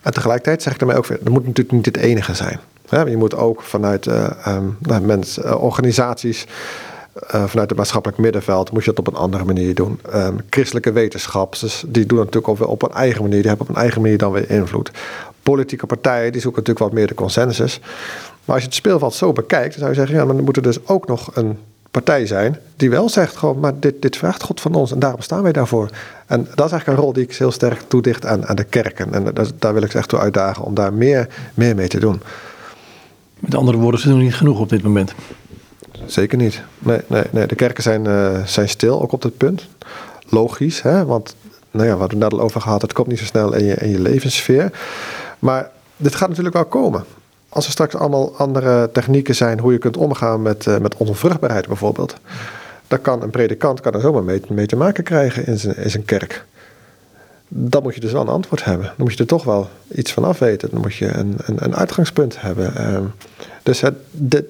En 0.03 0.13
tegelijkertijd 0.13 0.63
zeg 0.63 0.73
ik 0.73 0.79
daarmee 0.79 0.97
ook 0.97 1.07
weer, 1.07 1.19
dat 1.23 1.33
moet 1.33 1.47
natuurlijk 1.47 1.77
niet 1.77 1.87
het 1.87 1.97
enige 1.97 2.35
zijn. 2.35 2.61
Je 2.89 3.17
moet 3.17 3.37
ook 3.37 3.63
vanuit 3.63 4.07
uh, 4.07 4.31
um, 4.47 5.07
mensen, 5.07 5.47
uh, 5.47 5.63
organisaties 5.63 6.47
uh, 7.17 7.45
vanuit 7.45 7.69
het 7.69 7.79
maatschappelijk 7.79 8.21
middenveld 8.21 8.73
moet 8.73 8.85
je 8.85 8.93
dat 8.93 8.99
op 8.99 9.15
een 9.15 9.21
andere 9.21 9.45
manier 9.45 9.75
doen. 9.75 10.01
Um, 10.15 10.37
christelijke 10.51 10.93
wetenschappers, 10.93 11.61
dus 11.61 11.85
die 11.87 12.07
doen 12.07 12.19
het 12.19 12.33
natuurlijk 12.33 12.63
ook 12.63 12.69
op 12.69 12.83
een 12.83 12.97
eigen 12.97 13.23
manier. 13.23 13.41
Die 13.41 13.49
hebben 13.49 13.69
op 13.69 13.75
een 13.75 13.83
eigen 13.83 14.01
manier 14.01 14.19
dan 14.19 14.33
weer 14.33 14.51
invloed. 14.51 14.91
Politieke 15.43 15.87
partijen, 15.87 16.33
die 16.33 16.41
zoeken 16.41 16.61
natuurlijk 16.61 16.91
wat 16.91 16.99
meer 16.99 17.07
de 17.07 17.15
consensus. 17.15 17.81
Maar 18.45 18.55
als 18.55 18.59
je 18.59 18.65
het 18.65 18.75
speelveld 18.75 19.15
zo 19.15 19.33
bekijkt, 19.33 19.71
dan 19.71 19.79
zou 19.79 19.91
je 19.91 19.97
zeggen, 19.97 20.17
ja, 20.17 20.27
dan 20.27 20.45
moet 20.45 20.57
er 20.57 20.63
dus 20.63 20.87
ook 20.87 21.07
nog 21.07 21.37
een 21.37 21.59
partij 21.91 22.27
zijn 22.27 22.59
die 22.77 22.91
wel 22.91 23.09
zegt 23.09 23.37
gewoon, 23.37 23.61
maar 23.61 23.73
dit, 23.81 24.03
dit 24.03 24.17
vraagt 24.17 24.43
God 24.43 24.61
van 24.61 24.75
ons 24.75 24.93
en 24.93 24.99
daarom 24.99 25.21
staan 25.21 25.43
wij 25.43 25.53
daarvoor. 25.53 25.91
En 26.27 26.49
dat 26.55 26.67
is 26.67 26.73
eigenlijk 26.73 26.87
een 26.87 27.05
rol 27.05 27.13
die 27.13 27.23
ik 27.23 27.35
heel 27.35 27.51
sterk 27.51 27.81
toedicht 27.89 28.27
aan, 28.27 28.47
aan 28.47 28.57
de 28.57 28.65
kerken. 28.65 29.13
En 29.13 29.25
dat, 29.35 29.53
daar 29.59 29.75
wil 29.75 29.83
ik 29.83 29.91
ze 29.91 29.99
echt 29.99 30.09
toe 30.09 30.19
uitdagen 30.19 30.65
om 30.65 30.75
daar 30.75 30.93
meer, 30.93 31.29
meer 31.55 31.75
mee 31.75 31.89
te 31.89 32.01
doen. 32.01 32.23
Met 33.39 33.55
andere 33.55 33.79
woorden, 33.79 34.01
ze 34.01 34.09
doen 34.09 34.19
niet 34.19 34.35
genoeg 34.35 34.61
op 34.61 34.69
dit 34.69 34.83
moment 34.83 35.15
zeker 36.07 36.39
niet. 36.39 36.63
Nee, 36.79 37.01
nee, 37.07 37.25
nee. 37.31 37.47
De 37.47 37.55
kerken 37.55 37.83
zijn, 37.83 38.05
uh, 38.05 38.45
zijn 38.45 38.69
stil, 38.69 39.03
ook 39.03 39.13
op 39.13 39.23
dit 39.23 39.37
punt. 39.37 39.67
Logisch, 40.29 40.83
hè? 40.83 41.05
want 41.05 41.35
nou 41.71 41.87
ja, 41.87 41.93
we 41.93 41.99
hadden 41.99 42.21
het 42.21 42.31
net 42.31 42.41
al 42.41 42.45
over 42.45 42.61
gehad, 42.61 42.83
het 42.83 42.93
komt 42.93 43.07
niet 43.07 43.19
zo 43.19 43.25
snel 43.25 43.55
in 43.55 43.65
je, 43.65 43.75
in 43.75 43.91
je 43.91 44.01
levenssfeer. 44.01 44.73
Maar 45.39 45.71
dit 45.97 46.15
gaat 46.15 46.29
natuurlijk 46.29 46.55
wel 46.55 46.65
komen. 46.65 47.05
Als 47.49 47.67
er 47.67 47.73
straks 47.73 47.95
allemaal 47.95 48.37
andere 48.37 48.91
technieken 48.93 49.35
zijn 49.35 49.61
hoe 49.61 49.73
je 49.73 49.79
kunt 49.79 49.97
omgaan 49.97 50.43
met, 50.43 50.67
uh, 50.67 50.79
met 50.79 50.97
onvruchtbaarheid 50.97 51.67
bijvoorbeeld. 51.67 52.17
Dan 52.89 53.01
kan 53.01 53.23
een 53.23 53.31
predikant 53.31 53.81
kan 53.81 53.93
er 53.93 54.01
zomaar 54.01 54.25
mee, 54.25 54.43
mee 54.49 54.67
te 54.67 54.77
maken 54.77 55.05
krijgen 55.05 55.47
in 55.47 55.59
zijn, 55.59 55.77
in 55.77 55.91
zijn 55.91 56.05
kerk 56.05 56.45
dan 57.55 57.83
moet 57.83 57.95
je 57.95 58.01
dus 58.01 58.13
wel 58.13 58.21
een 58.21 58.29
antwoord 58.29 58.65
hebben. 58.65 58.87
Dan 58.87 58.95
moet 58.97 59.13
je 59.13 59.19
er 59.19 59.27
toch 59.27 59.45
wel 59.45 59.69
iets 59.95 60.13
van 60.13 60.25
afweten. 60.25 60.69
Dan 60.71 60.81
moet 60.81 60.95
je 60.95 61.09
een, 61.09 61.37
een, 61.45 61.65
een 61.65 61.77
uitgangspunt 61.77 62.41
hebben. 62.41 62.77
Ehm, 62.77 63.05
dus 63.63 63.81
het, 63.81 63.95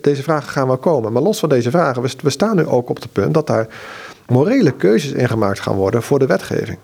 deze 0.02 0.22
vragen 0.22 0.48
gaan 0.48 0.66
wel 0.66 0.76
komen. 0.76 1.12
Maar 1.12 1.22
los 1.22 1.38
van 1.38 1.48
deze 1.48 1.70
vragen, 1.70 2.02
we, 2.22 2.30
staan 2.30 2.56
nu 2.56 2.66
ook 2.66 2.88
op 2.88 2.96
het 2.96 3.12
punt 3.12 3.34
dat 3.34 3.46
daar 3.46 3.66
morele 4.26 4.72
keuzes 4.72 5.12
ingemaakt 5.12 5.60
gaan 5.60 5.74
worden 5.74 6.02
voor 6.02 6.18
de 6.18 6.26
wetgeving. 6.26 6.78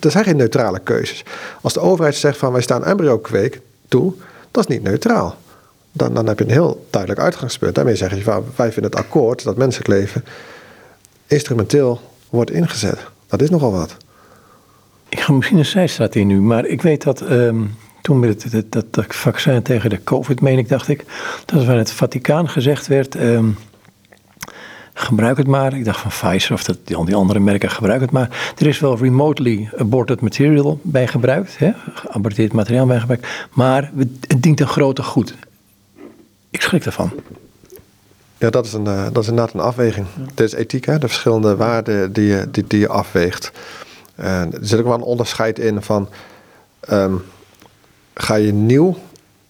Er 0.00 0.10
zijn 0.10 0.24
geen 0.24 0.36
neutrale 0.36 0.78
keuzes. 0.78 1.24
Als 1.60 1.72
de 1.72 1.80
overheid 1.80 2.14
zegt 2.14 2.38
van 2.38 2.52
wij 2.52 2.62
staan 2.62 2.84
embryo-kweek 2.84 3.60
toe, 3.88 4.12
dat 4.50 4.68
is 4.68 4.76
niet 4.76 4.84
neutraal. 4.84 5.36
Dan, 5.92 6.14
dan 6.14 6.26
heb 6.26 6.38
je 6.38 6.44
een 6.44 6.50
heel 6.50 6.86
duidelijk 6.90 7.22
uitgangspunt. 7.22 7.74
Daarmee 7.74 7.96
zeg 7.96 8.14
je 8.14 8.22
van 8.22 8.44
wij 8.56 8.72
vinden 8.72 8.90
het 8.90 9.00
akkoord 9.00 9.44
dat 9.44 9.56
menselijk 9.56 9.88
leven 9.88 10.24
instrumenteel 11.26 12.00
wordt 12.30 12.50
ingezet. 12.50 12.98
Dat 13.26 13.42
is 13.42 13.50
nogal 13.50 13.72
wat. 13.72 13.96
Ik 15.08 15.20
ga 15.20 15.32
misschien 15.32 15.58
een 15.58 15.66
zijstraat 15.66 16.14
in 16.14 16.26
nu, 16.26 16.40
maar 16.40 16.66
ik 16.66 16.82
weet 16.82 17.02
dat 17.02 17.20
ehm, 17.20 17.62
toen 18.02 18.18
met 18.18 18.42
het, 18.42 18.72
dat, 18.72 18.94
dat, 18.94 19.04
vaccin 19.08 19.62
tegen 19.62 19.90
de 19.90 20.04
COVID, 20.04 20.40
meen 20.40 20.58
ik, 20.58 20.68
dacht 20.68 20.88
ik, 20.88 21.04
dat 21.44 21.64
van 21.64 21.76
het 21.76 21.92
Vaticaan 21.92 22.48
gezegd 22.48 22.86
werd. 22.86 23.14
Ehm, 23.14 23.48
gebruik 24.94 25.36
het 25.36 25.46
maar. 25.46 25.74
Ik 25.74 25.84
dacht 25.84 26.00
van 26.00 26.10
Pfizer 26.10 26.52
of 26.52 26.64
dat, 26.64 26.78
die, 26.84 27.16
andere 27.16 27.40
merken, 27.40 27.70
gebruik 27.70 28.00
het 28.00 28.10
maar. 28.10 28.52
Er 28.58 28.66
is 28.66 28.78
wel 28.78 28.98
remotely 28.98 29.70
aborted 29.76 30.20
material 30.20 30.80
bij 30.82 31.06
gebruikt, 31.06 31.58
hè, 31.58 31.72
geaborteerd 31.94 32.52
materiaal 32.52 32.86
bij 32.86 33.00
gebruikt, 33.00 33.26
maar 33.52 33.90
het 34.26 34.42
dient 34.42 34.60
een 34.60 34.66
grote 34.66 35.02
goed. 35.02 35.34
Ik 36.50 36.62
schrik 36.62 36.84
daarvan. 36.84 37.12
Ja, 38.38 38.50
dat 38.50 38.66
is, 38.66 38.72
een, 38.72 38.84
uh, 38.84 39.04
dat 39.12 39.22
is 39.22 39.28
inderdaad 39.28 39.54
een 39.54 39.60
afweging. 39.60 40.06
Ja. 40.16 40.24
Dit 40.34 40.46
is 40.46 40.52
ethiek, 40.52 40.84
hè? 40.84 40.98
de 40.98 41.06
verschillende 41.06 41.56
waarden 41.56 42.12
die 42.12 42.26
je, 42.26 42.48
die, 42.50 42.64
die 42.66 42.78
je 42.78 42.88
afweegt. 42.88 43.52
Er 44.16 44.48
zit 44.60 44.78
ook 44.78 44.84
wel 44.84 44.94
een 44.94 45.00
onderscheid 45.02 45.58
in 45.58 45.82
van... 45.82 46.08
Um, 46.90 47.22
ga 48.14 48.34
je 48.34 48.52
nieuw 48.52 48.96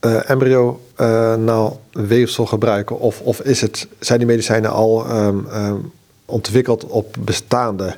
uh, 0.01 0.31
embryo 0.31 0.81
uh, 1.01 1.71
weefsel 1.93 2.47
gebruiken? 2.47 2.99
Of, 3.01 3.21
of 3.21 3.41
is 3.41 3.61
het, 3.61 3.89
zijn 3.99 4.19
die 4.19 4.27
medicijnen 4.27 4.71
al 4.71 5.11
um, 5.11 5.47
um, 5.55 5.93
ontwikkeld 6.25 6.87
op 6.87 7.17
bestaande, 7.19 7.97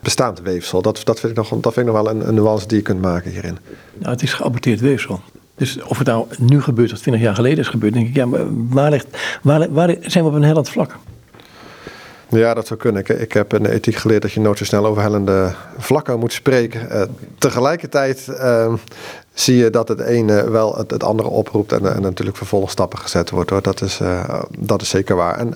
bestaand 0.00 0.40
weefsel? 0.40 0.82
Dat, 0.82 1.00
dat, 1.04 1.20
vind 1.20 1.32
ik 1.32 1.38
nog, 1.38 1.60
dat 1.60 1.72
vind 1.72 1.86
ik 1.86 1.92
nog 1.92 2.02
wel 2.02 2.12
een, 2.12 2.28
een 2.28 2.34
nuance 2.34 2.66
die 2.66 2.76
je 2.76 2.82
kunt 2.82 3.00
maken 3.00 3.30
hierin. 3.30 3.58
Nou, 3.98 4.12
het 4.12 4.22
is 4.22 4.32
geaborteerd 4.32 4.80
weefsel. 4.80 5.20
Dus 5.54 5.82
of 5.82 5.98
het 5.98 6.06
nou 6.06 6.26
nu 6.38 6.62
gebeurt 6.62 6.92
of 6.92 6.98
20 6.98 7.22
jaar 7.22 7.34
geleden 7.34 7.58
is 7.58 7.68
gebeurd, 7.68 7.92
denk 7.92 8.08
ik, 8.08 8.14
ja, 8.14 8.26
maar 8.26 8.40
waar, 8.68 8.90
ligt, 8.90 9.06
waar, 9.42 9.96
zijn 10.00 10.24
we 10.24 10.30
op 10.30 10.36
een 10.36 10.42
hellend 10.42 10.68
vlak? 10.68 10.98
Ja, 12.30 12.54
dat 12.54 12.66
zou 12.66 12.80
kunnen. 12.80 13.20
Ik, 13.20 13.32
heb 13.32 13.54
in 13.54 13.62
de 13.62 13.70
ethiek 13.70 13.94
geleerd 13.96 14.22
dat 14.22 14.32
je 14.32 14.40
nooit 14.40 14.58
zo 14.58 14.64
snel 14.64 14.86
over 14.86 15.02
hellende 15.02 15.54
vlakken 15.78 16.18
moet 16.18 16.32
spreken. 16.32 16.88
Uh, 16.92 17.02
tegelijkertijd 17.38 18.26
uh, 18.28 18.74
zie 19.32 19.56
je 19.56 19.70
dat 19.70 19.88
het 19.88 20.00
ene 20.00 20.50
wel 20.50 20.76
het, 20.76 21.02
andere 21.02 21.28
oproept 21.28 21.72
en, 21.72 21.94
en 21.94 22.02
natuurlijk 22.02 22.36
vervolgstappen 22.36 22.98
gezet 22.98 23.30
wordt. 23.30 23.50
Hoor. 23.50 23.62
Dat, 23.62 23.82
is, 23.82 24.00
uh, 24.00 24.40
dat 24.58 24.82
is 24.82 24.88
zeker 24.88 25.16
waar. 25.16 25.38
En, 25.38 25.54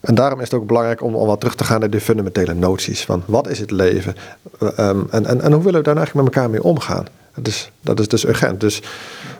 en 0.00 0.14
daarom 0.14 0.40
is 0.40 0.50
het 0.50 0.60
ook 0.60 0.66
belangrijk 0.66 1.02
om, 1.02 1.14
om 1.14 1.26
wat 1.26 1.40
terug 1.40 1.54
te 1.54 1.64
gaan 1.64 1.80
naar 1.80 1.90
de 1.90 2.00
fundamentele 2.00 2.54
noties. 2.54 3.04
Van 3.04 3.22
wat 3.26 3.48
is 3.48 3.58
het 3.58 3.70
leven? 3.70 4.16
Um, 4.60 5.06
en, 5.10 5.26
en, 5.26 5.40
en 5.40 5.52
hoe 5.52 5.62
willen 5.62 5.78
we 5.78 5.86
daar 5.86 5.96
eigenlijk 5.96 6.26
met 6.26 6.34
elkaar 6.34 6.50
mee 6.50 6.62
omgaan? 6.62 7.06
Dus, 7.34 7.70
dat 7.80 8.00
is 8.00 8.08
dus 8.08 8.26
urgent. 8.26 8.60
Dus 8.60 8.82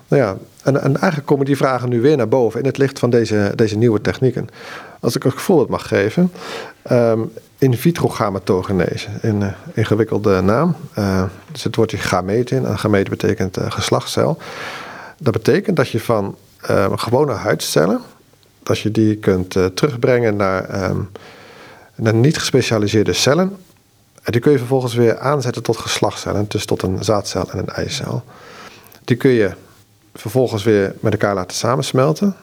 nou 0.08 0.22
ja, 0.22 0.36
en, 0.62 0.80
en 0.80 0.96
eigenlijk 0.96 1.26
komen 1.26 1.44
die 1.44 1.56
vragen 1.56 1.88
nu 1.88 2.00
weer 2.00 2.16
naar 2.16 2.28
boven 2.28 2.60
in 2.60 2.66
het 2.66 2.78
licht 2.78 2.98
van 2.98 3.10
deze, 3.10 3.52
deze 3.54 3.76
nieuwe 3.76 4.00
technieken. 4.00 4.48
Als 5.00 5.16
ik 5.16 5.24
een 5.24 5.30
voorbeeld 5.30 5.68
mag 5.68 5.88
geven. 5.88 6.32
Um, 6.90 7.32
in 7.58 7.76
vitro 7.76 8.08
gametogenese, 8.08 9.08
een 9.20 9.40
uh, 9.40 9.48
ingewikkelde 9.74 10.40
naam. 10.40 10.76
Uh, 10.98 11.24
dus 11.52 11.64
het 11.64 11.76
woordje 11.76 11.96
gamete 11.96 12.54
in. 12.54 12.66
En 12.66 12.78
gamete 12.78 13.10
betekent 13.10 13.58
uh, 13.58 13.70
geslachtscel. 13.70 14.38
Dat 15.18 15.32
betekent 15.32 15.76
dat 15.76 15.88
je 15.88 16.00
van 16.00 16.36
ehm, 16.60 16.94
gewone 16.94 17.32
huidcellen, 17.32 18.00
dat 18.62 18.78
je 18.78 18.90
die 18.90 19.16
kunt 19.16 19.50
terugbrengen 19.74 20.36
naar, 20.36 20.90
um, 20.90 21.10
naar 21.94 22.14
niet 22.14 22.38
gespecialiseerde 22.38 23.12
cellen. 23.12 23.56
En 24.22 24.32
die 24.32 24.40
kun 24.40 24.52
je 24.52 24.58
vervolgens 24.58 24.94
weer 24.94 25.18
aanzetten 25.18 25.62
tot 25.62 25.76
geslachtscellen, 25.76 26.44
dus 26.48 26.64
tot 26.64 26.82
een 26.82 27.04
zaadcel 27.04 27.50
en 27.50 27.58
een 27.58 27.68
eicel. 27.68 28.22
Die 29.04 29.16
kun 29.16 29.30
je 29.30 29.50
vervolgens 30.20 30.62
weer 30.62 30.94
met 31.00 31.12
elkaar 31.12 31.34
laten 31.34 31.56
samensmelten. 31.56 32.36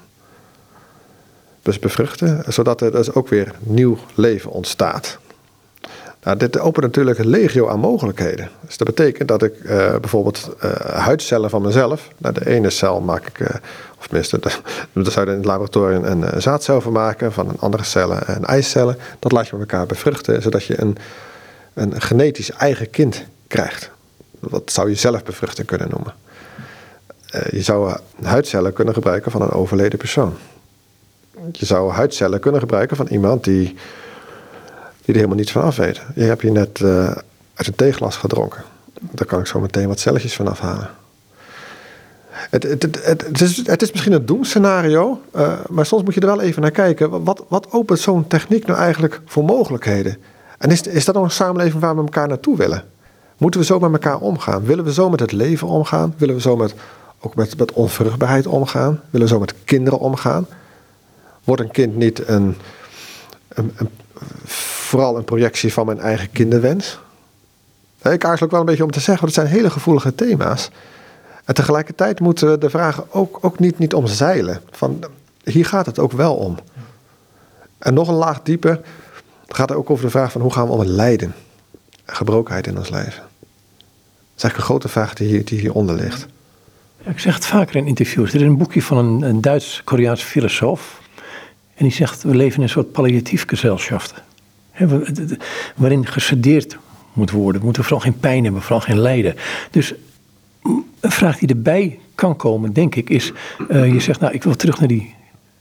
Dus 1.61 1.79
bevruchten, 1.79 2.43
zodat 2.47 2.81
er 2.81 2.91
dus 2.91 3.13
ook 3.13 3.27
weer 3.27 3.51
nieuw 3.59 3.97
leven 4.15 4.51
ontstaat. 4.51 5.17
Nou, 6.23 6.37
dit 6.37 6.59
opent 6.59 6.85
natuurlijk 6.85 7.19
een 7.19 7.27
legio 7.27 7.67
aan 7.67 7.79
mogelijkheden. 7.79 8.49
Dus 8.65 8.77
dat 8.77 8.87
betekent 8.87 9.27
dat 9.27 9.43
ik 9.43 9.53
uh, 9.63 9.95
bijvoorbeeld 9.95 10.55
uh, 10.63 10.71
huidcellen 10.75 11.49
van 11.49 11.61
mezelf, 11.61 12.09
nou, 12.17 12.33
de 12.33 12.47
ene 12.47 12.69
cel 12.69 13.01
maak 13.01 13.27
ik, 13.27 13.39
uh, 13.39 13.47
of 13.99 14.07
tenminste, 14.07 14.39
daar 14.93 15.11
zou 15.11 15.25
je 15.25 15.31
in 15.31 15.37
het 15.37 15.45
laboratorium 15.45 16.03
een 16.03 16.41
zaadcel 16.41 16.81
van 16.81 16.91
maken, 16.91 17.33
van 17.33 17.49
een 17.49 17.59
andere 17.59 17.83
cellen 17.83 18.27
en 18.27 18.45
eicellen. 18.45 18.97
Dat 19.19 19.31
laat 19.31 19.47
je 19.47 19.55
met 19.55 19.71
elkaar 19.71 19.85
bevruchten, 19.85 20.41
zodat 20.41 20.65
je 20.65 20.81
een, 20.81 20.97
een 21.73 22.01
genetisch 22.01 22.51
eigen 22.51 22.89
kind 22.89 23.25
krijgt. 23.47 23.91
Dat 24.39 24.71
zou 24.71 24.89
je 24.89 24.95
zelf 24.95 25.23
bevruchten 25.23 25.65
kunnen 25.65 25.89
noemen. 25.89 26.13
Je 27.51 27.61
zou 27.61 27.97
huidcellen 28.23 28.73
kunnen 28.73 28.93
gebruiken 28.93 29.31
van 29.31 29.41
een 29.41 29.51
overleden 29.51 29.99
persoon 29.99 30.33
je 31.51 31.65
zou 31.65 31.91
huidcellen 31.91 32.39
kunnen 32.39 32.59
gebruiken 32.59 32.97
van 32.97 33.07
iemand 33.07 33.43
die, 33.43 33.65
die 33.65 33.75
er 35.05 35.13
helemaal 35.13 35.35
niets 35.35 35.51
van 35.51 35.61
af 35.61 35.75
weet. 35.75 36.01
Je 36.15 36.23
hebt 36.23 36.41
hier 36.41 36.51
net 36.51 36.79
uh, 36.79 37.05
uit 37.53 37.67
een 37.67 37.75
theeglas 37.75 38.17
gedronken. 38.17 38.63
Daar 38.99 39.27
kan 39.27 39.39
ik 39.39 39.45
zo 39.45 39.59
meteen 39.59 39.87
wat 39.87 39.99
celletjes 39.99 40.35
van 40.35 40.47
afhalen. 40.47 40.89
Het, 42.29 42.63
het, 42.63 42.83
het, 42.83 43.25
het, 43.25 43.41
is, 43.41 43.67
het 43.67 43.81
is 43.81 43.91
misschien 43.91 44.13
een 44.13 44.25
doemscenario, 44.25 45.21
uh, 45.35 45.53
maar 45.69 45.85
soms 45.85 46.03
moet 46.03 46.13
je 46.13 46.19
er 46.19 46.27
wel 46.27 46.41
even 46.41 46.61
naar 46.61 46.71
kijken. 46.71 47.23
Wat, 47.23 47.45
wat 47.47 47.71
opent 47.71 47.99
zo'n 47.99 48.27
techniek 48.27 48.65
nou 48.65 48.79
eigenlijk 48.79 49.21
voor 49.25 49.43
mogelijkheden? 49.43 50.17
En 50.57 50.69
is, 50.69 50.81
is 50.81 51.05
dat 51.05 51.15
nog 51.15 51.23
een 51.23 51.31
samenleving 51.31 51.81
waar 51.81 51.95
we 51.95 52.01
elkaar 52.01 52.27
naartoe 52.27 52.57
willen? 52.57 52.83
Moeten 53.37 53.59
we 53.59 53.65
zo 53.65 53.79
met 53.79 53.91
elkaar 53.91 54.19
omgaan? 54.19 54.63
Willen 54.63 54.83
we 54.83 54.93
zo 54.93 55.09
met 55.09 55.19
het 55.19 55.31
leven 55.31 55.67
omgaan? 55.67 56.13
Willen 56.17 56.35
we 56.35 56.41
zo 56.41 56.55
met, 56.55 56.73
ook 57.25 57.35
met, 57.35 57.57
met 57.57 57.71
onvruchtbaarheid 57.71 58.47
omgaan? 58.47 59.01
Willen 59.09 59.27
zo 59.27 59.39
met 59.39 59.53
kinderen 59.63 59.99
omgaan? 59.99 60.47
Wordt 61.43 61.61
een 61.61 61.71
kind 61.71 61.95
niet 61.95 62.27
een, 62.27 62.57
een, 63.49 63.73
vooral 64.45 65.17
een 65.17 65.23
projectie 65.23 65.73
van 65.73 65.85
mijn 65.85 65.99
eigen 65.99 66.31
kinderwens? 66.31 66.99
Ik 68.01 68.25
aarzel 68.25 68.45
ook 68.45 68.51
wel 68.51 68.59
een 68.59 68.65
beetje 68.65 68.83
om 68.83 68.91
te 68.91 68.99
zeggen, 68.99 69.25
want 69.25 69.35
het 69.35 69.45
zijn 69.45 69.55
hele 69.55 69.69
gevoelige 69.69 70.15
thema's. 70.15 70.69
En 71.45 71.53
tegelijkertijd 71.53 72.19
moeten 72.19 72.49
we 72.49 72.57
de 72.57 72.69
vragen 72.69 73.13
ook, 73.13 73.37
ook 73.41 73.59
niet, 73.59 73.77
niet 73.77 73.93
omzeilen. 73.93 74.61
Van, 74.71 75.03
hier 75.43 75.65
gaat 75.65 75.85
het 75.85 75.99
ook 75.99 76.11
wel 76.11 76.35
om. 76.35 76.57
En 77.77 77.93
nog 77.93 78.07
een 78.07 78.15
laag 78.15 78.41
dieper 78.41 78.81
gaat 79.47 79.69
het 79.69 79.77
ook 79.77 79.89
over 79.89 80.05
de 80.05 80.11
vraag 80.11 80.31
van 80.31 80.41
hoe 80.41 80.53
gaan 80.53 80.65
we 80.65 80.71
om 80.71 80.77
met 80.77 80.87
lijden 80.87 81.35
en 82.05 82.15
gebrokenheid 82.15 82.67
in 82.67 82.77
ons 82.77 82.89
leven. 82.89 83.23
Dat 83.23 84.35
is 84.35 84.43
eigenlijk 84.43 84.57
een 84.57 84.63
grote 84.63 84.87
vraag 84.87 85.13
die, 85.13 85.43
die 85.43 85.59
hieronder 85.59 85.95
ligt. 85.95 86.27
Ik 87.09 87.19
zeg 87.19 87.35
het 87.35 87.45
vaker 87.45 87.75
in 87.75 87.87
interviews. 87.87 88.33
Er 88.33 88.41
is 88.41 88.47
een 88.47 88.57
boekje 88.57 88.81
van 88.81 88.97
een, 88.97 89.21
een 89.21 89.41
Duits-Koreaans 89.41 90.23
filosoof. 90.23 91.01
En 91.75 91.83
die 91.83 91.91
zegt, 91.93 92.23
we 92.23 92.35
leven 92.35 92.57
in 92.57 92.63
een 92.63 92.69
soort 92.69 92.91
palliatief 92.91 93.45
gezelschap. 93.47 94.23
Waarin 95.75 96.05
gesedeerd 96.05 96.77
moet 97.13 97.31
worden. 97.31 97.59
We 97.59 97.65
moeten 97.65 97.83
vooral 97.83 98.01
geen 98.01 98.19
pijn 98.19 98.43
hebben, 98.43 98.61
vooral 98.61 98.81
geen 98.81 98.99
lijden. 98.99 99.35
Dus 99.71 99.93
een 100.99 101.11
vraag 101.11 101.37
die 101.37 101.49
erbij 101.49 101.99
kan 102.15 102.35
komen, 102.35 102.73
denk 102.73 102.95
ik, 102.95 103.09
is... 103.09 103.31
Uh, 103.69 103.93
je 103.93 103.99
zegt, 103.99 104.19
nou, 104.19 104.33
ik 104.33 104.43
wil 104.43 104.55
terug 104.55 104.79
naar 104.79 104.87
die... 104.87 105.13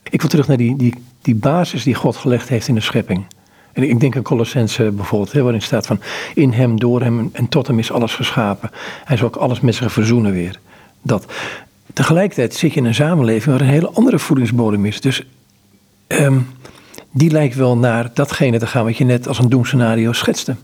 Ik 0.09 0.21
wil 0.21 0.29
terug 0.29 0.47
naar 0.47 0.57
die, 0.57 0.75
die, 0.75 0.93
die 1.21 1.35
basis 1.35 1.83
die 1.83 1.95
God 1.95 2.15
gelegd 2.15 2.49
heeft 2.49 2.67
in 2.67 2.75
de 2.75 2.81
schepping. 2.81 3.25
En 3.73 3.83
ik 3.83 3.99
denk 3.99 4.15
aan 4.15 4.21
Colossense 4.21 4.91
bijvoorbeeld, 4.91 5.31
hè, 5.31 5.41
waarin 5.41 5.61
staat 5.61 5.85
van... 5.85 5.99
In 6.33 6.51
hem, 6.51 6.79
door 6.79 7.01
hem 7.01 7.29
en 7.31 7.49
tot 7.49 7.67
hem 7.67 7.79
is 7.79 7.91
alles 7.91 8.13
geschapen. 8.13 8.71
Hij 9.03 9.17
zal 9.17 9.27
ook 9.27 9.35
alles 9.35 9.59
met 9.59 9.75
zich 9.75 9.91
verzoenen 9.91 10.31
weer. 10.31 10.59
Dat. 11.05 11.25
Tegelijkertijd 11.93 12.53
zit 12.53 12.73
je 12.73 12.79
in 12.79 12.85
een 12.85 12.95
samenleving 12.95 13.57
waar 13.57 13.67
een 13.67 13.73
hele 13.73 13.89
andere 13.89 14.19
voedingsbodem 14.19 14.85
is. 14.85 15.01
Dus 15.01 15.23
Um, 16.07 16.47
die 17.11 17.31
lijkt 17.31 17.55
wel 17.55 17.77
naar 17.77 18.09
datgene 18.13 18.59
te 18.59 18.67
gaan 18.67 18.83
wat 18.83 18.97
je 18.97 19.03
net 19.03 19.27
als 19.27 19.39
een 19.39 19.49
doemscenario 19.49 20.13
schetste. 20.13 20.55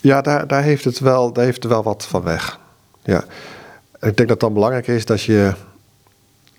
Ja, 0.00 0.20
daar, 0.20 0.46
daar, 0.46 0.62
heeft 0.62 0.84
het 0.84 0.98
wel, 0.98 1.32
daar 1.32 1.44
heeft 1.44 1.62
het 1.62 1.72
wel 1.72 1.82
wat 1.82 2.06
van 2.06 2.22
weg. 2.22 2.58
Ja. 3.02 3.24
Ik 3.92 4.16
denk 4.16 4.16
dat 4.16 4.28
het 4.28 4.40
dan 4.40 4.52
belangrijk 4.52 4.86
is 4.86 5.04
dat 5.04 5.22
je 5.22 5.52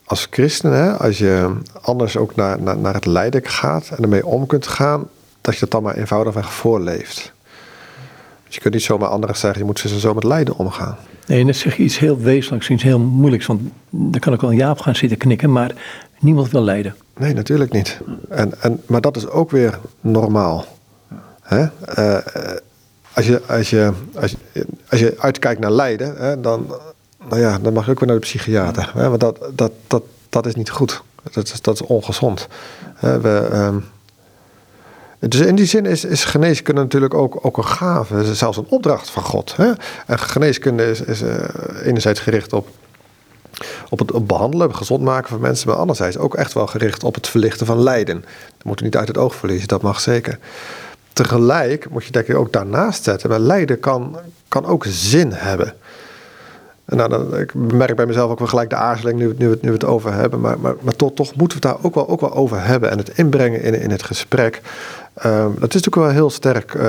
als 0.03 0.27
christen, 0.29 0.71
hè, 0.71 0.91
als 0.97 1.17
je 1.17 1.55
anders 1.81 2.17
ook 2.17 2.35
naar, 2.35 2.61
naar, 2.61 2.77
naar 2.77 2.93
het 2.93 3.05
lijden 3.05 3.45
gaat 3.45 3.89
en 3.89 4.03
ermee 4.03 4.25
om 4.25 4.45
kunt 4.45 4.67
gaan, 4.67 5.07
dat 5.41 5.53
je 5.53 5.59
dat 5.59 5.71
dan 5.71 5.83
maar 5.83 5.95
eenvoudigweg 5.95 6.53
voorleeft. 6.53 7.33
Dus 8.49 8.57
je 8.57 8.63
kunt 8.63 8.73
niet 8.73 8.83
zomaar 8.83 9.09
anderen 9.09 9.37
zeggen, 9.37 9.59
je 9.59 9.65
moet 9.65 9.79
ze 9.79 9.99
zo 9.99 10.13
met 10.13 10.23
lijden 10.23 10.57
omgaan. 10.57 10.97
Nee, 11.25 11.45
dan 11.45 11.53
zeg 11.53 11.77
je 11.77 11.83
iets 11.83 11.99
heel 11.99 12.17
wezenlijks, 12.19 12.69
iets 12.69 12.83
heel 12.83 12.99
moeilijks. 12.99 13.45
Want 13.45 13.61
daar 13.89 14.21
kan 14.21 14.33
ik 14.33 14.41
wel 14.41 14.51
een 14.51 14.57
jaap 14.57 14.79
gaan 14.79 14.95
zitten 14.95 15.17
knikken, 15.17 15.51
maar 15.51 15.71
niemand 16.19 16.51
wil 16.51 16.63
lijden. 16.63 16.95
Nee, 17.17 17.33
natuurlijk 17.33 17.71
niet. 17.71 17.99
En, 18.29 18.61
en, 18.61 18.81
maar 18.85 19.01
dat 19.01 19.15
is 19.15 19.27
ook 19.27 19.51
weer 19.51 19.79
normaal. 20.01 20.65
Hè? 21.41 21.65
Uh, 21.99 22.17
als, 23.13 23.25
je, 23.25 23.41
als, 23.47 23.69
je, 23.69 23.91
als, 24.15 24.35
je, 24.53 24.65
als 24.89 24.99
je 24.99 25.15
uitkijkt 25.19 25.59
naar 25.59 25.71
lijden, 25.71 26.15
hè, 26.17 26.41
dan, 26.41 26.75
nou 27.29 27.41
ja, 27.41 27.59
dan 27.59 27.73
mag 27.73 27.85
je 27.85 27.91
ook 27.91 27.99
weer 27.99 28.07
naar 28.07 28.19
de 28.19 28.25
psychiater. 28.25 28.91
Hè? 28.93 29.09
Want 29.09 29.19
dat, 29.19 29.39
dat, 29.55 29.71
dat, 29.87 30.03
dat 30.29 30.45
is 30.45 30.55
niet 30.55 30.69
goed. 30.69 31.03
Dat 31.31 31.43
is, 31.43 31.61
dat 31.61 31.73
is 31.73 31.81
ongezond. 31.81 32.47
Hè? 32.95 33.19
We, 33.21 33.49
um, 33.53 33.85
Dus 35.19 35.39
in 35.39 35.55
die 35.55 35.65
zin 35.65 35.85
is, 35.85 36.05
is 36.05 36.25
geneeskunde 36.25 36.81
natuurlijk 36.81 37.13
ook, 37.13 37.45
ook 37.45 37.57
een 37.57 37.65
gave, 37.65 38.35
zelfs 38.35 38.57
een 38.57 38.65
opdracht 38.69 39.09
van 39.09 39.23
God. 39.23 39.55
Hè? 39.55 39.71
En 40.05 40.19
geneeskunde 40.19 40.89
is, 40.89 41.01
is 41.01 41.21
uh, 41.21 41.33
enerzijds 41.83 42.19
gericht 42.19 42.53
op, 42.53 42.67
op 43.89 43.99
het 43.99 44.11
op 44.11 44.27
behandelen, 44.27 44.75
gezond 44.75 45.03
maken 45.03 45.29
van 45.29 45.39
mensen, 45.39 45.67
maar 45.67 45.77
anderzijds 45.77 46.17
ook 46.17 46.35
echt 46.35 46.53
wel 46.53 46.67
gericht 46.67 47.03
op 47.03 47.15
het 47.15 47.27
verlichten 47.27 47.65
van 47.65 47.83
lijden. 47.83 48.21
Dat 48.57 48.63
moet 48.63 48.79
je 48.79 48.85
niet 48.85 48.97
uit 48.97 49.07
het 49.07 49.17
oog 49.17 49.35
verliezen, 49.35 49.67
dat 49.67 49.81
mag 49.81 49.99
zeker. 49.99 50.39
Tegelijk 51.13 51.89
moet 51.89 52.05
je 52.05 52.11
denk 52.11 52.27
ik 52.27 52.35
ook 52.35 52.53
daarnaast 52.53 53.03
zetten, 53.03 53.29
maar 53.29 53.39
lijden 53.39 53.79
kan, 53.79 54.17
kan 54.47 54.65
ook 54.65 54.85
zin 54.87 55.31
hebben. 55.31 55.73
Nou, 56.85 57.39
ik 57.39 57.53
merk 57.53 57.95
bij 57.95 58.05
mezelf 58.05 58.31
ook 58.31 58.39
wel 58.39 58.47
gelijk 58.47 58.69
de 58.69 58.75
aarzeling 58.75 59.19
nu, 59.19 59.33
nu, 59.37 59.49
we, 59.49 59.57
nu 59.61 59.67
we 59.67 59.73
het 59.73 59.85
over 59.85 60.13
hebben. 60.13 60.39
Maar, 60.39 60.59
maar, 60.59 60.95
toch 60.95 61.35
moeten 61.35 61.37
we 61.37 61.53
het 61.53 61.61
daar 61.61 61.77
ook 61.85 61.95
wel, 61.95 62.09
ook 62.09 62.21
wel 62.21 62.33
over 62.33 62.63
hebben. 62.63 62.91
En 62.91 62.97
het 62.97 63.09
inbrengen 63.17 63.61
in, 63.61 63.81
in 63.81 63.91
het 63.91 64.03
gesprek. 64.03 64.61
Um, 65.25 65.53
dat 65.59 65.75
is 65.75 65.81
natuurlijk 65.81 65.95
wel 65.95 66.09
heel 66.09 66.29
sterk, 66.29 66.73
uh, 66.73 66.83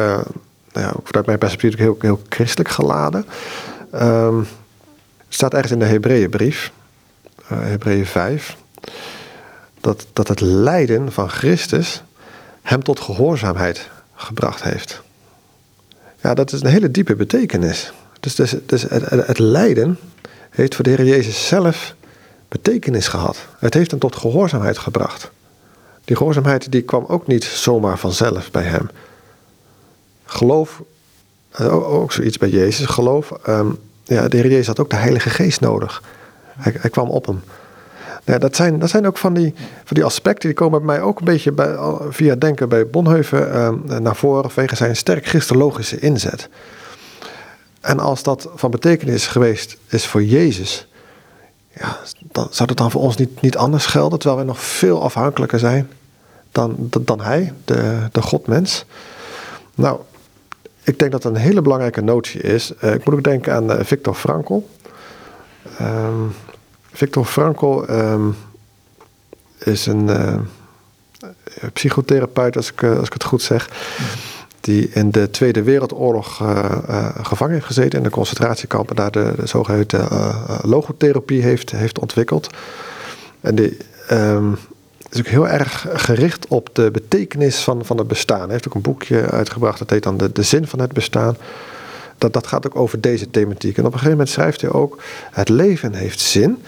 nou 0.73 0.87
ja, 0.87 0.93
vanuit 1.05 1.27
mijn 1.27 1.39
perspectief 1.39 1.79
heel, 1.79 1.97
heel 1.99 2.21
christelijk 2.29 2.69
geladen. 2.69 3.25
Um, 3.95 4.47
staat 5.29 5.53
ergens 5.55 5.73
in 5.73 5.79
de 5.79 5.85
Hebreeënbrief, 5.85 6.73
uh, 7.53 7.59
Hebreeën 7.61 8.07
5, 8.07 8.57
dat, 9.81 10.07
dat 10.13 10.29
het 10.29 10.41
lijden 10.41 11.13
van 11.13 11.29
Christus 11.29 12.03
hem 12.63 12.83
tot 12.83 13.01
gehoorzaamheid 13.01 13.89
gebracht 14.15 14.63
heeft. 14.63 15.03
Ja, 16.23 16.35
dat 16.35 16.53
is 16.53 16.61
een 16.61 16.71
hele 16.71 16.91
diepe 16.91 17.17
betekenis. 17.17 17.93
Dus, 18.21 18.35
dus, 18.35 18.55
dus 18.67 18.83
het, 18.83 19.11
het, 19.11 19.39
lijden 19.39 19.99
heeft 20.51 20.75
voor 20.75 20.85
de 20.85 20.91
Heer 20.91 21.05
Jezus 21.05 21.47
zelf 21.47 21.95
betekenis 22.49 23.09
gehad. 23.09 23.47
Het 23.59 23.75
heeft 23.75 23.91
hem 23.91 24.01
tot 24.01 24.17
gehoorzaamheid 24.17 24.79
gebracht. 24.79 25.31
Die 26.05 26.17
gehoorzaamheid 26.17 26.73
die 26.73 26.83
kwam 26.83 27.05
ook 27.09 27.27
niet 27.27 27.45
zomaar 27.45 27.99
vanzelf 27.99 28.51
bij 28.51 28.63
hem. 28.63 28.91
Geloof, 30.25 30.83
eh, 31.51 31.93
ook 31.93 32.13
zoiets 32.13 32.39
bij 32.39 32.49
Jezus, 32.49 32.87
geloof. 32.87 33.33
Um, 33.49 33.79
ja, 34.05 34.29
de 34.29 34.37
Heer 34.37 34.51
Jezus 34.51 34.67
had 34.67 34.81
ook 34.81 34.91
de 34.91 34.97
Heilige 34.97 35.31
Geest 35.31 35.61
nodig. 35.61 36.03
Hij, 36.47 36.75
hij 36.79 36.91
kwam 36.91 37.09
op 37.09 37.27
hem. 37.27 37.43
Ja, 38.25 38.39
dat, 38.39 38.57
zijn, 38.57 38.79
dat 38.79 38.91
zijn 38.91 39.07
ook 39.07 39.19
van 39.19 39.35
die, 39.35 39.55
van 39.85 39.97
die 39.97 40.05
aspecten 40.05 40.49
die 40.49 40.59
komen 40.59 40.79
bij 40.79 40.97
mij 40.97 41.05
ook 41.05 41.19
een 41.19 41.25
beetje 41.25 41.53
via 42.11 42.35
denken 42.35 42.69
bij 42.69 42.87
Bonheuven 42.87 43.61
um, 43.61 44.03
naar 44.03 44.17
voren 44.17 44.51
vanwege 44.51 44.77
zijn 44.77 44.97
sterk 44.97 45.27
christologische 45.27 45.99
inzet. 45.99 46.49
En 47.81 47.99
als 47.99 48.23
dat 48.23 48.49
van 48.55 48.71
betekenis 48.71 49.27
geweest 49.27 49.77
is 49.89 50.07
voor 50.07 50.23
Jezus, 50.23 50.89
ja, 51.75 51.99
dan 52.33 52.49
zou 52.51 52.69
dat 52.69 52.77
dan 52.77 52.91
voor 52.91 53.01
ons 53.01 53.17
niet, 53.17 53.41
niet 53.41 53.57
anders 53.57 53.87
gelden, 53.87 54.19
terwijl 54.19 54.41
wij 54.41 54.51
nog 54.51 54.61
veel 54.61 55.03
afhankelijker 55.03 55.59
zijn 55.59 55.91
dan, 56.53 56.91
dan 57.01 57.21
Hij, 57.21 57.53
de, 57.65 58.09
de 58.13 58.23
Godmens. 58.23 58.85
Nou, 59.75 60.01
ik 60.83 60.99
denk 60.99 61.13
dat 61.13 61.23
dat 61.23 61.33
een 61.33 61.41
hele 61.41 61.63
belangrijke 61.63 62.01
notie 62.01 62.41
is. 62.41 62.73
Uh, 62.85 62.95
ik 62.95 63.05
moet 63.05 63.15
ook 63.15 63.23
denken 63.23 63.55
aan 63.55 63.85
Victor 63.85 64.15
Frankl. 64.15 64.61
Um, 65.81 66.35
Victor 66.93 67.25
Frankl 67.25 67.83
um, 67.91 68.37
is 69.59 69.87
een 69.87 70.09
uh, 70.09 70.37
psychotherapeut, 71.73 72.57
als 72.57 72.73
ik, 72.73 72.83
als 72.83 73.07
ik 73.07 73.13
het 73.13 73.25
goed 73.25 73.43
zeg 73.43 73.69
die 74.71 74.91
in 74.93 75.11
de 75.11 75.31
Tweede 75.31 75.63
Wereldoorlog 75.63 76.41
uh, 76.43 76.49
uh, 76.89 77.09
gevangen 77.23 77.55
heeft 77.55 77.67
gezeten 77.67 77.99
in 77.99 78.05
de 78.05 78.11
concentratiekampen, 78.11 78.97
daar 78.97 79.11
de, 79.11 79.35
zogeheten 79.45 80.09
uh, 80.13 80.59
logotherapie 80.63 81.43
heeft, 81.43 81.71
heeft 81.71 81.99
ontwikkeld. 81.99 82.49
En 83.41 83.55
die 83.55 83.77
um, 84.11 84.57
is 85.11 85.19
ook 85.19 85.27
heel 85.27 85.49
erg 85.49 85.87
gericht 85.93 86.47
op 86.49 86.69
de 86.73 86.91
betekenis 86.91 87.59
van, 87.63 87.85
van 87.85 87.99
het 87.99 88.09
bestaan. 88.09 88.43
Hij 88.43 88.51
heeft 88.51 88.69
ook 88.69 88.75
een 88.75 88.81
boekje 88.81 89.31
uitgebracht, 89.31 89.79
dat 89.79 89.91
heet 89.91 90.03
dan 90.03 90.17
De, 90.17 90.33
de 90.33 90.43
Zin 90.43 90.67
van 90.67 90.81
het 90.81 90.93
Bestaan. 90.93 91.37
Dat, 92.19 92.33
dat 92.33 92.47
gaat 92.47 92.67
ook 92.67 92.77
over 92.77 93.01
deze 93.01 93.31
thematiek. 93.31 93.77
En 93.77 93.85
op 93.85 93.93
een 93.93 93.99
gegeven 93.99 94.11
moment 94.11 94.29
schrijft 94.29 94.61
hij 94.61 94.71
ook: 94.71 95.03
Het 95.31 95.49
leven 95.49 95.95
heeft 95.95 96.21
zin. 96.21 96.63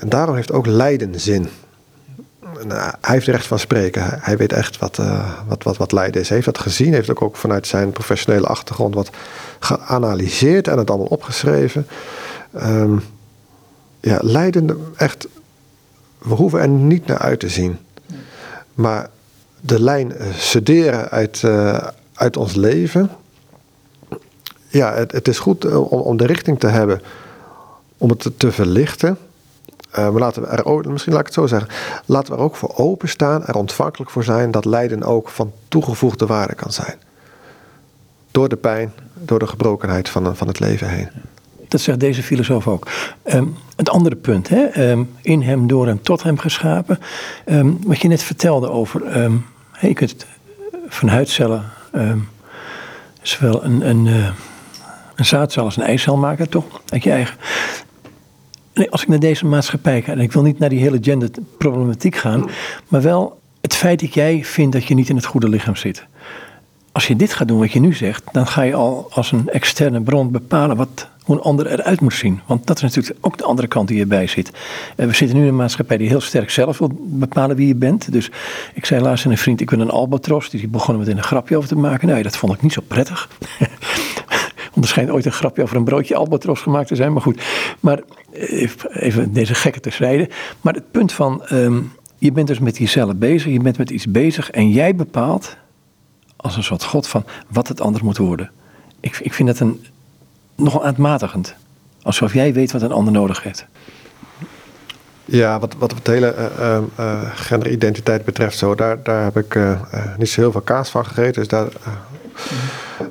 En 0.00 0.08
daarom 0.08 0.34
heeft 0.34 0.52
ook 0.52 0.66
lijden 0.66 1.20
zin. 1.20 1.48
Nou, 2.66 2.92
hij 3.00 3.14
heeft 3.14 3.26
recht 3.26 3.46
van 3.46 3.58
spreken. 3.58 4.02
Hij 4.20 4.36
weet 4.36 4.52
echt 4.52 4.78
wat, 4.78 4.98
uh, 4.98 5.30
wat, 5.46 5.62
wat, 5.62 5.76
wat 5.76 5.92
lijden 5.92 6.20
is. 6.20 6.28
Hij 6.28 6.36
heeft 6.36 6.54
dat 6.54 6.62
gezien, 6.62 6.92
heeft 6.92 7.10
ook, 7.10 7.22
ook 7.22 7.36
vanuit 7.36 7.66
zijn 7.66 7.92
professionele 7.92 8.46
achtergrond 8.46 8.94
wat 8.94 9.10
geanalyseerd 9.58 10.68
en 10.68 10.78
het 10.78 10.90
allemaal 10.90 11.06
opgeschreven. 11.06 11.86
Um, 12.64 13.02
ja, 14.00 14.18
lijden 14.22 14.92
echt, 14.96 15.28
we 16.18 16.34
hoeven 16.34 16.60
er 16.60 16.68
niet 16.68 17.06
naar 17.06 17.18
uit 17.18 17.40
te 17.40 17.48
zien. 17.48 17.78
Maar 18.74 19.08
de 19.60 19.82
lijn 19.82 20.12
uh, 20.12 20.34
studeren 20.34 21.10
uit, 21.10 21.44
uit 22.14 22.36
ons 22.36 22.54
leven. 22.54 23.10
Ja, 24.68 24.94
het, 24.94 25.12
het 25.12 25.28
is 25.28 25.38
goed 25.38 25.64
om, 25.64 26.00
om 26.00 26.16
de 26.16 26.26
richting 26.26 26.60
te 26.60 26.66
hebben 26.66 27.02
om 27.98 28.10
het 28.10 28.20
te, 28.20 28.36
te 28.36 28.52
verlichten. 28.52 29.18
Uh, 29.98 30.14
laten 30.14 30.50
er 30.50 30.64
ook, 30.64 30.86
misschien 30.86 31.12
laat 31.12 31.20
ik 31.20 31.26
het 31.26 31.36
zo 31.36 31.46
zeggen, 31.46 31.68
laten 32.04 32.32
we 32.32 32.38
er 32.38 32.44
ook 32.44 32.56
voor 32.56 32.76
openstaan, 32.76 33.46
er 33.46 33.54
ontvankelijk 33.54 34.10
voor 34.10 34.24
zijn 34.24 34.50
dat 34.50 34.64
lijden 34.64 35.02
ook 35.02 35.28
van 35.28 35.52
toegevoegde 35.68 36.26
waarde 36.26 36.54
kan 36.54 36.72
zijn. 36.72 36.94
Door 38.30 38.48
de 38.48 38.56
pijn, 38.56 38.92
door 39.14 39.38
de 39.38 39.46
gebrokenheid 39.46 40.08
van, 40.08 40.36
van 40.36 40.46
het 40.46 40.60
leven 40.60 40.88
heen. 40.88 41.08
Dat 41.68 41.80
zegt 41.80 42.00
deze 42.00 42.22
filosoof 42.22 42.68
ook. 42.68 42.88
Um, 43.24 43.56
het 43.76 43.90
andere 43.90 44.16
punt, 44.16 44.48
hè? 44.48 44.90
Um, 44.90 45.10
in 45.22 45.42
hem, 45.42 45.66
door 45.66 45.86
hem, 45.86 46.02
tot 46.02 46.22
hem 46.22 46.38
geschapen. 46.38 46.98
Um, 47.46 47.78
wat 47.86 48.00
je 48.00 48.08
net 48.08 48.22
vertelde 48.22 48.70
over, 48.70 49.20
je 49.80 49.94
kunt 49.94 50.26
van 50.88 51.08
huidcellen 51.08 51.64
zowel 53.22 53.64
een, 53.64 53.88
een, 53.88 54.06
een 55.14 55.24
zaadcel 55.26 55.64
als 55.64 55.76
een 55.76 55.82
eicel 55.82 56.16
maken, 56.16 56.48
toch? 56.48 56.64
Uit 56.88 57.02
je 57.02 57.10
eigen. 57.10 57.36
Als 58.86 59.02
ik 59.02 59.08
naar 59.08 59.18
deze 59.18 59.46
maatschappij 59.46 60.02
ga, 60.02 60.12
en 60.12 60.20
ik 60.20 60.32
wil 60.32 60.42
niet 60.42 60.58
naar 60.58 60.68
die 60.68 60.80
hele 60.80 60.98
genderproblematiek 61.00 62.16
gaan, 62.16 62.50
maar 62.88 63.02
wel 63.02 63.38
het 63.60 63.74
feit 63.74 64.00
dat 64.00 64.14
jij 64.14 64.44
vindt 64.44 64.72
dat 64.72 64.84
je 64.84 64.94
niet 64.94 65.08
in 65.08 65.16
het 65.16 65.24
goede 65.24 65.48
lichaam 65.48 65.76
zit. 65.76 66.06
Als 66.92 67.06
je 67.06 67.16
dit 67.16 67.32
gaat 67.32 67.48
doen 67.48 67.58
wat 67.58 67.72
je 67.72 67.80
nu 67.80 67.94
zegt, 67.94 68.22
dan 68.32 68.46
ga 68.46 68.62
je 68.62 68.74
al 68.74 69.06
als 69.10 69.32
een 69.32 69.48
externe 69.48 70.00
bron 70.00 70.30
bepalen 70.30 70.76
wat, 70.76 71.08
hoe 71.22 71.36
een 71.36 71.42
ander 71.42 71.66
eruit 71.66 72.00
moet 72.00 72.14
zien. 72.14 72.40
Want 72.46 72.66
dat 72.66 72.76
is 72.76 72.82
natuurlijk 72.82 73.18
ook 73.20 73.38
de 73.38 73.44
andere 73.44 73.68
kant 73.68 73.88
die 73.88 74.00
erbij 74.00 74.26
zit. 74.26 74.50
En 74.96 75.08
we 75.08 75.14
zitten 75.14 75.36
nu 75.36 75.42
in 75.42 75.48
een 75.48 75.56
maatschappij 75.56 75.96
die 75.96 76.08
heel 76.08 76.20
sterk 76.20 76.50
zelf 76.50 76.78
wil 76.78 76.90
bepalen 77.00 77.56
wie 77.56 77.66
je 77.66 77.74
bent. 77.74 78.12
Dus 78.12 78.30
ik 78.74 78.84
zei 78.84 79.02
laatst 79.02 79.24
aan 79.24 79.30
een 79.30 79.38
vriend, 79.38 79.60
ik 79.60 79.70
ben 79.70 79.80
een 79.80 79.90
albatros. 79.90 80.50
Die 80.50 80.68
begonnen 80.68 81.06
met 81.06 81.16
een 81.16 81.22
grapje 81.22 81.56
over 81.56 81.68
te 81.68 81.76
maken. 81.76 82.08
Nee, 82.08 82.22
dat 82.22 82.36
vond 82.36 82.52
ik 82.52 82.62
niet 82.62 82.72
zo 82.72 82.82
prettig. 82.86 83.28
Er 84.86 85.12
ooit 85.12 85.24
een 85.24 85.32
grapje 85.32 85.62
over 85.62 85.76
een 85.76 85.84
broodje 85.84 86.14
albatros 86.14 86.60
gemaakt 86.60 86.88
te 86.88 86.96
zijn. 86.96 87.12
Maar 87.12 87.22
goed, 87.22 87.42
maar 87.80 88.00
eh, 88.32 88.68
even 88.92 89.32
deze 89.32 89.54
gekke 89.54 89.80
terzijde. 89.80 90.28
Maar 90.60 90.74
het 90.74 90.90
punt 90.90 91.12
van, 91.12 91.46
ehm, 91.46 91.80
je 92.18 92.32
bent 92.32 92.46
dus 92.46 92.58
met 92.58 92.78
jezelf 92.78 93.16
bezig. 93.16 93.52
Je 93.52 93.60
bent 93.60 93.78
met 93.78 93.90
iets 93.90 94.06
bezig 94.06 94.50
en 94.50 94.70
jij 94.70 94.94
bepaalt 94.94 95.56
als 96.36 96.56
een 96.56 96.62
soort 96.62 96.84
god 96.84 97.08
van 97.08 97.24
wat 97.48 97.68
het 97.68 97.80
ander 97.80 98.04
moet 98.04 98.16
worden. 98.16 98.50
Ik, 99.00 99.18
ik 99.22 99.34
vind 99.34 99.48
dat 99.48 99.60
een, 99.60 99.84
nogal 100.54 100.84
aanmatigend. 100.84 101.54
Alsof 102.02 102.34
jij 102.34 102.52
weet 102.52 102.72
wat 102.72 102.82
een 102.82 102.92
ander 102.92 103.12
nodig 103.12 103.42
heeft. 103.42 103.66
Ja, 105.24 105.58
wat, 105.58 105.74
wat 105.78 105.90
het 105.90 106.06
hele 106.06 106.34
uh, 106.58 106.78
uh, 106.98 107.20
genderidentiteit 107.34 108.24
betreft, 108.24 108.58
zo, 108.58 108.74
daar, 108.74 109.02
daar 109.02 109.24
heb 109.24 109.36
ik 109.36 109.58
niet 110.18 110.28
zo 110.28 110.40
heel 110.40 110.52
veel 110.52 110.60
kaas 110.60 110.90
van 110.90 111.04
gegeten. 111.04 111.32
Dus 111.32 111.48
daar 111.48 111.66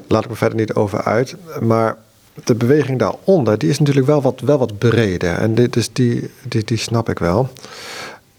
laat 0.07 0.23
ik 0.23 0.29
me 0.29 0.35
verder 0.35 0.57
niet 0.57 0.73
over 0.73 1.03
uit. 1.03 1.35
Maar 1.59 1.97
de 2.43 2.55
beweging 2.55 2.99
daaronder, 2.99 3.57
die 3.57 3.69
is 3.69 3.79
natuurlijk 3.79 4.07
wel 4.07 4.21
wat, 4.21 4.39
wel 4.39 4.57
wat 4.57 4.77
breder. 4.77 5.33
En 5.33 5.55
dit 5.55 5.75
is 5.75 5.93
die, 5.93 6.29
die, 6.47 6.63
die 6.63 6.77
snap 6.77 7.09
ik 7.09 7.19
wel. 7.19 7.49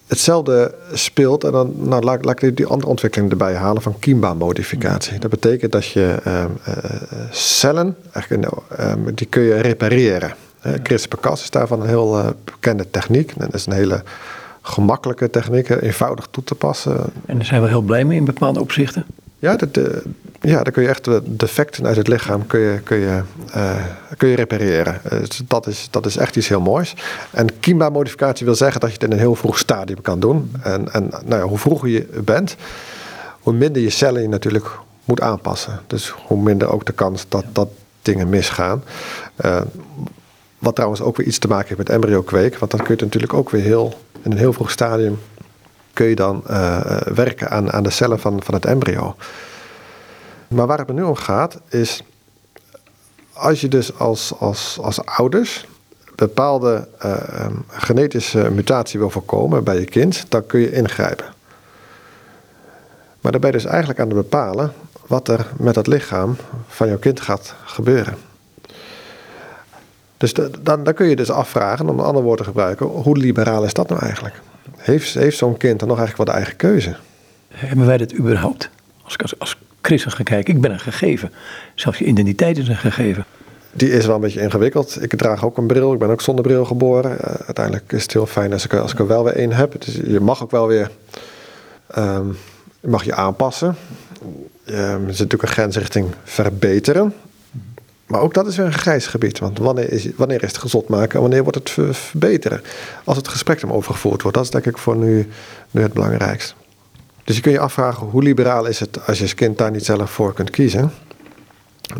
Hetzelfde 0.07 0.75
speelt, 0.93 1.45
en 1.45 1.53
dan 1.53 1.73
nou, 1.77 2.03
laat, 2.03 2.25
laat 2.25 2.43
ik 2.43 2.57
die 2.57 2.67
andere 2.67 2.91
ontwikkeling 2.91 3.31
erbij 3.31 3.55
halen 3.55 3.83
van 3.83 3.99
Kimba-modificatie. 3.99 5.19
Dat 5.19 5.31
betekent 5.31 5.73
dat 5.73 5.87
je 5.87 6.17
um, 6.27 6.59
uh, 6.69 6.75
cellen, 7.31 7.97
eigenlijk, 8.13 8.53
um, 8.81 9.15
die 9.15 9.27
kun 9.27 9.43
je 9.43 9.55
repareren. 9.55 10.35
CRISPR-Cas 10.83 11.43
is 11.43 11.51
daarvan 11.51 11.81
een 11.81 11.89
heel 11.89 12.19
uh, 12.19 12.27
bekende 12.45 12.91
techniek. 12.91 13.31
En 13.31 13.45
dat 13.45 13.55
is 13.55 13.67
een 13.67 13.73
hele 13.73 14.03
gemakkelijke 14.63 15.31
techniek, 15.31 15.69
eenvoudig 15.69 16.29
toe 16.31 16.45
te 16.45 16.55
passen. 16.55 16.97
En 17.27 17.37
daar 17.37 17.47
zijn 17.47 17.63
we 17.63 17.69
heel 17.69 17.81
blij 17.81 18.05
mee 18.05 18.19
in 18.19 18.25
bepaalde 18.25 18.61
opzichten. 18.61 19.05
Ja, 19.39 19.57
dat, 19.57 19.79
ja, 20.41 20.63
dan 20.63 20.73
kun 20.73 20.83
je 20.83 20.89
echt 20.89 21.09
defecten 21.25 21.87
uit 21.87 21.97
het 21.97 22.09
lichaam 22.09 22.47
kun 22.47 22.61
je, 22.61 22.79
kun 22.79 22.97
je, 22.97 23.23
uh, 23.57 23.85
kun 24.17 24.29
je 24.29 24.37
repareren. 24.37 25.01
Uh, 25.13 25.19
dat, 25.49 25.67
is, 25.67 25.89
dat 25.91 26.07
is 26.07 26.17
echt 26.17 26.37
iets 26.37 26.49
heel 26.49 26.61
moois. 26.61 26.95
En 27.31 27.59
Kimba-modificatie 27.61 28.47
wil 28.47 28.55
zeggen 28.55 28.81
dat 28.81 28.89
je 28.89 28.95
het 28.95 29.05
in 29.05 29.13
een 29.13 29.19
heel 29.19 29.35
vroeg 29.35 29.59
stadium 29.59 30.01
kan 30.01 30.21
doen. 30.21 30.53
En, 30.63 30.93
en 30.93 31.09
nou 31.25 31.43
ja, 31.43 31.49
hoe 31.49 31.59
vroeger 31.59 31.89
je 31.89 32.07
bent, 32.25 32.57
hoe 33.41 33.53
minder 33.53 33.83
je 33.83 33.91
cellen 33.91 34.23
je 34.23 34.29
natuurlijk 34.29 34.67
moet 35.05 35.21
aanpassen. 35.21 35.81
Dus 35.87 36.09
hoe 36.27 36.43
minder 36.43 36.73
ook 36.73 36.87
de 36.87 36.93
kans 36.93 37.25
dat, 37.29 37.45
dat 37.53 37.69
dingen 38.03 38.29
misgaan. 38.29 38.85
Wat 40.59 40.75
trouwens 40.75 41.01
ook 41.01 41.17
weer 41.17 41.27
iets 41.27 41.39
te 41.39 41.49
maken 41.49 41.67
heeft 41.67 41.79
met 41.79 41.91
embryo-kweek. 41.91 42.59
Want 42.59 42.71
dan 42.71 42.83
kun 42.83 42.95
je 42.97 43.05
natuurlijk 43.05 43.35
ook 43.35 43.51
weer 43.51 43.63
heel, 43.63 44.01
in 44.23 44.31
een 44.31 44.39
heel 44.39 44.53
vroeg 44.53 44.71
stadium 44.71 45.19
kun 45.93 46.07
je 46.07 46.15
dan 46.15 46.43
werken 47.15 47.51
aan, 47.51 47.73
aan 47.73 47.83
de 47.83 47.91
cellen 47.91 48.21
van, 48.21 48.43
van 48.43 48.55
het 48.55 48.67
embryo. 48.67 49.17
Maar 50.49 50.67
waar 50.67 50.79
het 50.79 50.89
me 50.89 50.95
nu 50.95 51.03
om 51.03 51.15
gaat, 51.15 51.61
is 51.69 52.03
als 53.33 53.61
je 53.61 53.69
dus 53.69 53.99
als, 53.99 54.35
als, 54.39 54.79
als 54.81 55.05
ouders 55.05 55.67
bepaalde 56.15 56.89
uh, 57.05 57.47
genetische 57.69 58.51
mutatie 58.51 58.99
wil 58.99 59.11
voorkomen 59.11 59.65
bij 59.65 59.79
je 59.79 59.85
kind, 59.85 60.25
dan 60.29 60.47
kun 60.47 60.61
je 60.61 60.73
ingrijpen. 60.73 61.27
Maar 63.21 63.33
dan 63.33 63.41
ben 63.41 63.51
je 63.51 63.57
dus 63.57 63.67
eigenlijk 63.67 64.01
aan 64.01 64.07
het 64.07 64.17
bepalen 64.17 64.73
wat 65.07 65.29
er 65.29 65.47
met 65.57 65.75
het 65.75 65.87
lichaam 65.87 66.37
van 66.67 66.89
jouw 66.89 66.99
kind 66.99 67.21
gaat 67.21 67.55
gebeuren. 67.65 68.17
Dus 70.17 70.33
dan, 70.33 70.83
dan 70.83 70.95
kun 70.95 71.09
je 71.09 71.17
dus 71.17 71.31
afvragen, 71.31 71.89
om 71.89 71.99
een 71.99 72.05
ander 72.05 72.23
woord 72.23 72.39
te 72.39 72.45
gebruiken, 72.45 72.87
hoe 72.87 73.17
liberaal 73.17 73.65
is 73.65 73.73
dat 73.73 73.89
nou 73.89 74.01
eigenlijk? 74.03 74.41
Heeft, 74.77 75.15
heeft 75.15 75.37
zo'n 75.37 75.57
kind 75.57 75.79
dan 75.79 75.89
nog 75.89 75.99
eigenlijk 75.99 76.29
wel 76.29 76.37
de 76.37 76.43
eigen 76.43 76.57
keuze? 76.57 76.97
Hebben 77.49 77.87
wij 77.87 77.97
dat 77.97 78.15
überhaupt? 78.15 78.71
Als 79.03 79.19
als, 79.19 79.39
als 79.39 79.57
christen 79.83 80.11
ga 80.11 80.23
kijken, 80.23 80.55
ik 80.55 80.61
ben 80.61 80.71
een 80.71 80.81
gegeven. 80.81 81.33
Zelfs 81.75 81.99
je 81.99 82.05
identiteit 82.05 82.59
is 82.59 82.69
een 82.69 82.77
gegeven. 82.77 83.25
Die 83.73 83.91
is 83.91 84.07
wel 84.07 84.15
een 84.15 84.21
beetje 84.21 84.41
ingewikkeld. 84.41 85.03
Ik 85.03 85.17
draag 85.17 85.45
ook 85.45 85.57
een 85.57 85.67
bril. 85.67 85.93
Ik 85.93 85.99
ben 85.99 86.11
ook 86.11 86.21
zonder 86.21 86.45
bril 86.45 86.65
geboren. 86.65 87.11
Uh, 87.11 87.35
uiteindelijk 87.47 87.93
is 87.93 88.03
het 88.03 88.13
heel 88.13 88.27
fijn 88.27 88.53
als 88.53 88.65
ik, 88.65 88.75
als 88.75 88.93
ik 88.93 88.99
er 88.99 89.07
wel 89.07 89.25
weer 89.25 89.37
één 89.37 89.53
heb. 89.53 89.85
Dus 89.85 89.95
je 89.95 90.21
mag 90.21 90.43
ook 90.43 90.51
wel 90.51 90.67
weer 90.67 90.91
um, 91.99 92.37
je 92.81 92.89
mag 92.89 93.05
je 93.05 93.15
aanpassen. 93.15 93.77
Um, 94.65 94.77
er 94.77 94.99
zit 94.99 95.07
natuurlijk 95.07 95.43
een 95.43 95.49
grens 95.49 95.77
richting 95.77 96.07
verbeteren. 96.25 97.15
Maar 98.07 98.21
ook 98.21 98.35
dat 98.35 98.47
is 98.47 98.57
weer 98.57 98.67
een 98.67 98.73
grijs 98.73 99.07
gebied. 99.07 99.39
Want 99.39 99.59
wanneer 99.59 99.93
is, 99.93 100.09
wanneer 100.17 100.43
is 100.43 100.49
het 100.49 100.59
gezond 100.59 100.89
maken 100.89 101.15
en 101.15 101.21
wanneer 101.21 101.43
wordt 101.43 101.59
het 101.59 101.71
verbeteren? 101.97 102.61
Als 103.05 103.17
het 103.17 103.29
gesprek 103.29 103.63
om 103.63 103.73
overgevoerd 103.73 104.23
wordt. 104.23 104.37
Dat 104.37 104.47
is 104.47 104.53
denk 104.53 104.67
ik 104.67 104.79
voor 104.79 104.97
nu, 104.97 105.29
nu 105.71 105.83
het 105.83 105.93
belangrijkste. 105.93 106.55
Dus 107.29 107.37
je 107.37 107.43
kunt 107.43 107.55
je 107.55 107.61
afvragen 107.61 108.07
hoe 108.07 108.23
liberaal 108.23 108.67
is 108.67 108.81
het 108.81 109.07
als 109.07 109.17
je 109.17 109.23
als 109.23 109.35
kind 109.35 109.59
daar 109.59 109.71
niet 109.71 109.85
zelf 109.85 110.11
voor 110.11 110.33
kunt 110.35 110.51
kiezen. 110.51 110.93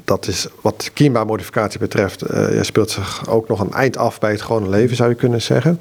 Dat 0.05 0.27
is 0.27 0.49
wat 0.61 0.91
kiembaarmodificatie 0.95 1.79
betreft. 1.79 2.31
Uh, 2.31 2.63
speelt 2.63 2.91
zich 2.91 3.29
ook 3.29 3.49
nog 3.49 3.61
een 3.61 3.73
eind 3.73 3.97
af 3.97 4.21
bij 4.21 4.31
het 4.31 4.43
gewone 4.43 4.69
leven, 4.69 4.97
zou 4.97 5.09
je 5.09 5.15
kunnen 5.15 5.43
zeggen. 5.43 5.81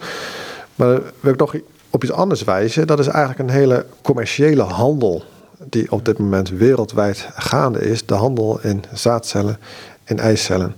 Maar 0.76 1.02
wil 1.20 1.34
ik 1.34 1.40
nog 1.40 1.56
op 1.90 2.04
iets 2.04 2.12
anders 2.12 2.44
wijzen. 2.44 2.88
Dat 2.88 3.00
is 3.00 3.08
eigenlijk 3.08 3.40
een 3.40 3.56
hele 3.56 3.86
commerciële 4.02 4.62
handel 4.62 5.24
die 5.58 5.92
op 5.92 6.06
dit 6.06 6.18
moment 6.18 6.50
wereldwijd 6.50 7.30
gaande 7.36 7.80
is. 7.80 8.06
De 8.06 8.14
handel 8.14 8.60
in 8.62 8.84
zaadcellen, 8.94 9.60
in 10.04 10.20
eicellen. 10.20 10.76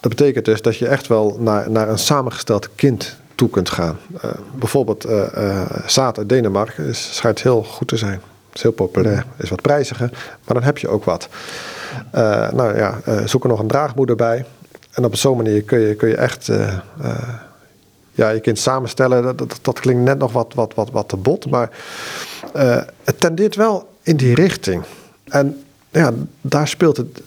Dat 0.00 0.10
betekent 0.16 0.44
dus 0.44 0.62
dat 0.62 0.76
je 0.76 0.88
echt 0.88 1.06
wel 1.06 1.36
naar, 1.40 1.70
naar 1.70 1.88
een 1.88 1.98
samengesteld 1.98 2.68
kind 2.74 3.16
toe 3.36 3.50
kunt 3.50 3.70
gaan. 3.70 3.98
Uh, 4.14 4.30
bijvoorbeeld 4.54 5.06
uh, 5.06 5.22
uh, 5.36 5.62
zaad 5.86 6.18
uit 6.18 6.28
Denemarken 6.28 6.84
is, 6.84 7.16
schijnt 7.16 7.42
heel 7.42 7.62
goed 7.62 7.88
te 7.88 7.96
zijn. 7.96 8.20
Is 8.52 8.62
heel 8.62 8.72
populair, 8.72 9.26
is 9.36 9.50
wat 9.50 9.62
prijziger, 9.62 10.10
maar 10.44 10.54
dan 10.54 10.62
heb 10.62 10.78
je 10.78 10.88
ook 10.88 11.04
wat. 11.04 11.28
nou 12.52 12.76
ja, 12.76 12.98
zoek 13.24 13.42
er 13.42 13.48
nog 13.48 13.60
een 13.60 13.66
draagmoeder 13.66 14.16
bij. 14.16 14.44
En 14.92 15.04
op 15.04 15.16
zo'n 15.16 15.36
manier 15.36 15.62
kun 15.62 15.78
je, 15.78 15.94
kun 15.94 16.08
je 16.08 16.16
echt 16.16 16.50
ja, 18.10 18.28
je 18.28 18.40
kind 18.40 18.58
samenstellen. 18.58 19.22
Dat, 19.22 19.38
dat, 19.38 19.58
dat, 19.62 19.80
klinkt 19.80 20.02
net 20.02 20.18
nog 20.18 20.32
wat, 20.32 20.54
wat, 20.54 20.74
wat, 20.74 20.90
wat 20.90 21.08
te 21.08 21.16
bot, 21.16 21.50
maar 21.50 21.70
het 23.04 23.20
tendeert 23.20 23.54
wel 23.54 23.88
in 24.02 24.16
die 24.16 24.34
richting. 24.34 24.82
En 25.24 25.64
ja, 25.90 26.12
daar 26.40 26.68
speelt 26.68 26.96
het 26.96 27.22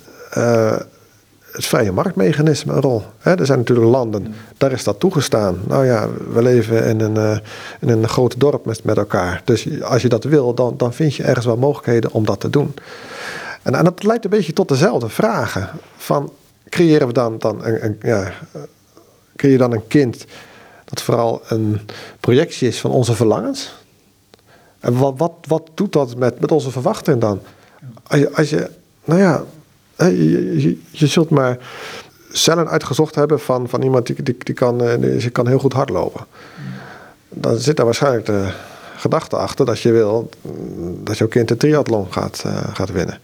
het 1.51 1.65
vrije 1.65 1.91
marktmechanisme 1.91 2.73
een 2.73 2.81
rol. 2.81 3.03
er 3.21 3.45
zijn 3.45 3.57
natuurlijk 3.57 3.87
landen, 3.87 4.33
daar 4.57 4.71
is 4.71 4.83
dat 4.83 4.99
toegestaan. 4.99 5.59
Nou 5.67 5.85
ja, 5.85 6.07
we 6.33 6.41
leven 6.41 6.85
in 6.85 6.99
een, 6.99 7.15
uh, 7.15 7.37
in 7.79 7.89
een 7.89 8.07
groot 8.07 8.39
dorp 8.39 8.65
met, 8.65 8.83
met 8.83 8.97
elkaar. 8.97 9.41
Dus 9.45 9.81
als 9.81 10.01
je 10.01 10.09
dat 10.09 10.23
wil, 10.23 10.53
dan, 10.53 10.73
dan 10.77 10.93
vind 10.93 11.15
je 11.15 11.23
ergens 11.23 11.45
wel 11.45 11.57
mogelijkheden 11.57 12.11
om 12.11 12.25
dat 12.25 12.39
te 12.39 12.49
doen. 12.49 12.73
En, 13.61 13.75
en 13.75 13.83
dat 13.83 14.03
leidt 14.03 14.23
een 14.23 14.29
beetje 14.29 14.53
tot 14.53 14.67
dezelfde 14.67 15.09
vragen. 15.09 15.69
Van, 15.97 16.31
creëren 16.69 17.07
we 17.07 17.13
dan, 17.13 17.35
dan 17.39 17.65
een, 17.65 17.85
een 17.85 17.97
ja, 18.01 18.31
dan 19.57 19.73
een 19.73 19.87
kind 19.87 20.25
dat 20.85 21.01
vooral 21.01 21.41
een 21.47 21.79
projectie 22.19 22.67
is 22.67 22.79
van 22.79 22.91
onze 22.91 23.15
verlangens? 23.15 23.73
En 24.79 24.97
wat, 24.97 25.13
wat, 25.17 25.31
wat 25.47 25.69
doet 25.73 25.93
dat 25.93 26.15
met, 26.15 26.39
met 26.39 26.51
onze 26.51 26.71
verwachting 26.71 27.21
dan? 27.21 27.39
Als 28.03 28.19
je, 28.19 28.35
als 28.35 28.49
je 28.49 28.69
nou 29.03 29.19
ja, 29.19 29.43
je, 30.07 30.77
je, 30.91 31.07
zult 31.07 31.29
maar 31.29 31.57
cellen 32.31 32.69
uitgezocht 32.69 33.15
hebben 33.15 33.39
van, 33.39 33.69
van 33.69 33.81
iemand 33.81 34.05
die, 34.05 34.23
die, 34.23 34.37
die, 34.37 34.55
kan, 34.55 34.83
eh, 34.83 35.01
die 35.19 35.29
kan 35.29 35.47
heel 35.47 35.59
goed 35.59 35.73
hardlopen. 35.73 36.25
Dan 37.29 37.57
zit 37.57 37.75
daar 37.75 37.85
waarschijnlijk 37.85 38.25
de 38.25 38.51
gedachte 38.95 39.35
achter 39.35 39.65
dat 39.65 39.79
je 39.79 39.91
wil 39.91 40.29
dat 41.03 41.17
jouw 41.17 41.27
kind 41.27 41.47
de 41.47 41.57
triathlon 41.57 42.07
gaat, 42.09 42.43
uh, 42.45 42.57
gaat 42.73 42.91
winnen. 42.91 43.19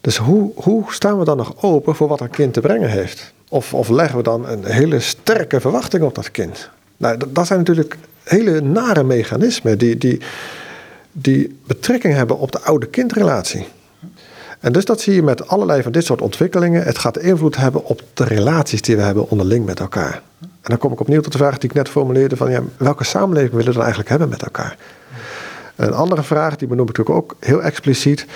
Dus 0.00 0.16
hoe, 0.16 0.52
hoe 0.54 0.84
staan 0.88 1.18
we 1.18 1.24
dan 1.24 1.36
nog 1.36 1.62
open 1.62 1.94
voor 1.94 2.08
wat 2.08 2.20
een 2.20 2.30
kind 2.30 2.52
te 2.52 2.60
brengen 2.60 2.90
heeft? 2.90 3.32
Of, 3.48 3.74
of 3.74 3.88
leggen 3.88 4.16
we 4.16 4.22
dan 4.22 4.48
een 4.48 4.64
hele 4.64 5.00
sterke 5.00 5.60
verwachting 5.60 6.02
op 6.02 6.14
dat 6.14 6.30
kind? 6.30 6.70
Nou, 6.96 7.16
dat, 7.16 7.34
dat 7.34 7.46
zijn 7.46 7.58
natuurlijk 7.58 7.96
hele 8.22 8.60
nare 8.60 9.02
mechanismen 9.02 9.78
die, 9.78 9.98
die, 9.98 10.20
die 11.12 11.58
betrekking 11.66 12.14
hebben 12.14 12.38
op 12.38 12.52
de 12.52 12.60
oude-kindrelatie. 12.60 13.66
En 14.64 14.72
dus 14.72 14.84
dat 14.84 15.00
zie 15.00 15.14
je 15.14 15.22
met 15.22 15.48
allerlei 15.48 15.82
van 15.82 15.92
dit 15.92 16.04
soort 16.04 16.22
ontwikkelingen. 16.22 16.82
Het 16.82 16.98
gaat 16.98 17.18
invloed 17.18 17.56
hebben 17.56 17.84
op 17.84 18.02
de 18.14 18.24
relaties 18.24 18.82
die 18.82 18.96
we 18.96 19.02
hebben 19.02 19.30
onderling 19.30 19.66
met 19.66 19.80
elkaar. 19.80 20.22
En 20.40 20.48
dan 20.60 20.78
kom 20.78 20.92
ik 20.92 21.00
opnieuw 21.00 21.20
tot 21.20 21.32
de 21.32 21.38
vraag 21.38 21.58
die 21.58 21.68
ik 21.68 21.74
net 21.74 21.88
formuleerde: 21.88 22.36
van 22.36 22.50
ja, 22.50 22.62
welke 22.76 23.04
samenleving 23.04 23.50
willen 23.50 23.66
we 23.66 23.72
dan 23.72 23.82
eigenlijk 23.82 24.10
hebben 24.10 24.28
met 24.28 24.42
elkaar? 24.42 24.76
Een 25.76 25.92
andere 25.92 26.22
vraag, 26.22 26.56
die 26.56 26.68
benoem 26.68 26.88
ik 26.88 26.96
natuurlijk 26.96 27.24
ook 27.24 27.36
heel 27.40 27.62
expliciet. 27.62 28.26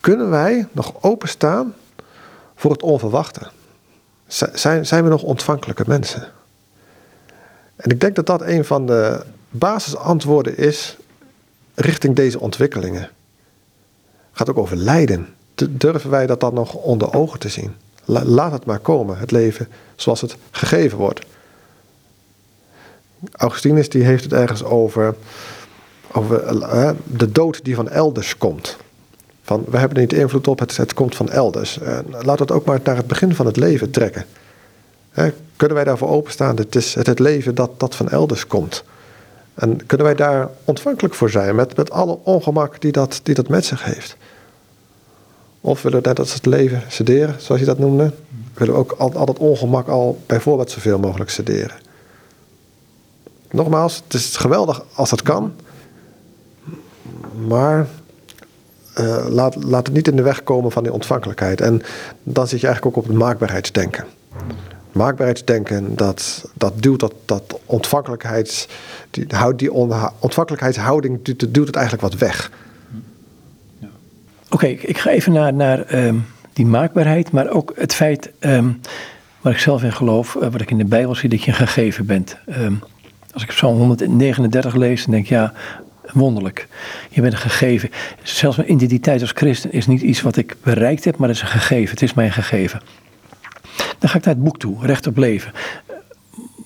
Kunnen 0.00 0.30
wij 0.30 0.66
nog 0.72 0.94
openstaan 1.00 1.74
voor 2.54 2.70
het 2.70 2.82
onverwachte? 2.82 3.40
Zijn, 4.52 4.86
zijn 4.86 5.04
we 5.04 5.10
nog 5.10 5.22
ontvankelijke 5.22 5.84
mensen? 5.86 6.28
En 7.76 7.90
ik 7.90 8.00
denk 8.00 8.16
dat 8.16 8.26
dat 8.26 8.42
een 8.42 8.64
van 8.64 8.86
de 8.86 9.24
basisantwoorden 9.50 10.56
is 10.56 10.96
richting 11.74 12.16
deze 12.16 12.40
ontwikkelingen. 12.40 13.02
Het 13.02 13.10
gaat 14.32 14.50
ook 14.50 14.58
over 14.58 14.76
lijden 14.76 15.36
durven 15.70 16.10
wij 16.10 16.26
dat 16.26 16.40
dan 16.40 16.54
nog 16.54 16.74
onder 16.74 17.14
ogen 17.14 17.38
te 17.38 17.48
zien? 17.48 17.74
Laat 18.04 18.52
het 18.52 18.64
maar 18.64 18.78
komen, 18.78 19.18
het 19.18 19.30
leven 19.30 19.68
zoals 19.96 20.20
het 20.20 20.36
gegeven 20.50 20.98
wordt. 20.98 21.20
Augustinus 23.32 23.88
die 23.88 24.04
heeft 24.04 24.24
het 24.24 24.32
ergens 24.32 24.64
over, 24.64 25.14
over 26.12 26.52
uh, 26.52 26.90
de 27.04 27.32
dood 27.32 27.64
die 27.64 27.74
van 27.74 27.88
elders 27.88 28.38
komt. 28.38 28.76
Van, 29.42 29.64
we 29.68 29.78
hebben 29.78 29.98
niet 29.98 30.12
invloed 30.12 30.48
op, 30.48 30.58
het, 30.58 30.76
het 30.76 30.94
komt 30.94 31.16
van 31.16 31.30
elders. 31.30 31.78
Uh, 31.82 31.98
laat 32.20 32.38
het 32.38 32.50
ook 32.50 32.64
maar 32.64 32.80
naar 32.84 32.96
het 32.96 33.06
begin 33.06 33.34
van 33.34 33.46
het 33.46 33.56
leven 33.56 33.90
trekken. 33.90 34.24
kunnen 35.56 35.76
wij 35.76 35.84
daarvoor 35.84 36.08
openstaan? 36.08 36.56
Het 36.56 36.74
is 36.74 36.94
het, 36.94 37.06
het 37.06 37.18
leven 37.18 37.54
dat, 37.54 37.80
dat 37.80 37.94
van 37.94 38.08
elders 38.08 38.46
komt. 38.46 38.84
En 39.54 39.86
kunnen 39.86 40.06
wij 40.06 40.14
daar 40.14 40.48
ontvankelijk 40.64 41.14
voor 41.14 41.30
zijn 41.30 41.54
met, 41.54 41.76
met 41.76 41.90
alle 41.90 42.18
ongemak 42.22 42.80
die 42.80 42.92
dat, 42.92 43.20
die 43.22 43.34
dat 43.34 43.48
met 43.48 43.64
zich 43.64 43.84
heeft? 43.84 44.16
Of 45.60 45.82
willen 45.82 46.02
we 46.02 46.08
net 46.08 46.18
als 46.18 46.34
het 46.34 46.46
leven 46.46 46.82
sederen, 46.88 47.34
zoals 47.38 47.60
je 47.60 47.66
dat 47.66 47.78
noemde, 47.78 48.12
willen 48.54 48.74
we 48.74 48.80
ook 48.80 48.92
al, 48.92 49.12
al 49.12 49.26
dat 49.26 49.38
ongemak 49.38 49.88
al 49.88 50.22
bijvoorbeeld 50.26 50.70
zoveel 50.70 50.98
mogelijk 50.98 51.30
sederen. 51.30 51.76
Nogmaals, 53.50 54.02
het 54.04 54.14
is 54.14 54.36
geweldig 54.36 54.84
als 54.94 55.10
dat 55.10 55.22
kan, 55.22 55.52
maar 57.46 57.86
uh, 58.98 59.26
laat, 59.28 59.64
laat 59.64 59.86
het 59.86 59.96
niet 59.96 60.08
in 60.08 60.16
de 60.16 60.22
weg 60.22 60.42
komen 60.42 60.70
van 60.70 60.82
die 60.82 60.92
ontvankelijkheid. 60.92 61.60
En 61.60 61.82
dan 62.22 62.48
zit 62.48 62.60
je 62.60 62.66
eigenlijk 62.66 62.96
ook 62.96 63.04
op 63.04 63.10
het 63.10 63.18
maakbaarheidsdenken. 63.18 64.04
Maakbaarheidsdenken, 64.92 65.96
dat, 65.96 66.44
dat 66.54 66.82
duwt 66.82 67.00
dat, 67.00 67.14
dat 67.24 67.60
ontvankelijkheids, 67.66 68.68
die, 69.10 69.26
die 69.56 69.72
ontvankelijkheidshouding 70.18 71.22
duwt 71.48 71.66
het 71.66 71.76
eigenlijk 71.76 72.12
wat 72.12 72.20
weg. 72.20 72.50
Oké, 74.50 74.66
ik 74.66 74.98
ga 74.98 75.10
even 75.10 75.32
naar, 75.32 75.54
naar 75.54 75.82
ehm, 75.82 76.16
die 76.52 76.66
maakbaarheid, 76.66 77.30
maar 77.30 77.48
ook 77.48 77.72
het 77.76 77.94
feit 77.94 78.30
um, 78.40 78.80
waar 79.40 79.52
ik 79.52 79.58
zelf 79.58 79.82
in 79.82 79.92
geloof, 79.92 80.34
uh, 80.34 80.48
wat 80.48 80.60
ik 80.60 80.70
in 80.70 80.78
de 80.78 80.84
Bijbel 80.84 81.14
zie, 81.14 81.28
dat 81.28 81.42
je 81.42 81.52
gegeven 81.52 82.06
bent. 82.06 82.36
Ehm, 82.46 82.72
als 83.32 83.42
ik 83.42 83.48
Psalm 83.48 83.76
139 83.76 84.74
lees, 84.74 85.02
dan 85.02 85.10
denk 85.10 85.24
ik 85.24 85.30
ja, 85.30 85.52
wonderlijk. 86.12 86.68
Je 87.10 87.20
bent 87.20 87.32
een 87.32 87.38
gegeven. 87.38 87.90
Zelfs 88.22 88.56
mijn 88.56 88.72
identiteit 88.72 89.20
als 89.20 89.30
christen 89.30 89.72
is 89.72 89.86
niet 89.86 90.00
iets 90.00 90.22
wat 90.22 90.36
ik 90.36 90.56
bereikt 90.62 91.04
heb, 91.04 91.16
maar 91.16 91.28
het 91.28 91.36
is 91.36 91.42
een 91.42 91.48
gegeven. 91.48 91.90
Het 91.90 92.02
is 92.02 92.14
mijn 92.14 92.32
gegeven. 92.32 92.80
Dan 93.98 94.08
ga 94.08 94.18
ik 94.18 94.24
naar 94.24 94.34
het 94.34 94.44
boek 94.44 94.58
toe, 94.58 94.86
Recht 94.86 95.06
op 95.06 95.16
Leven. 95.16 95.52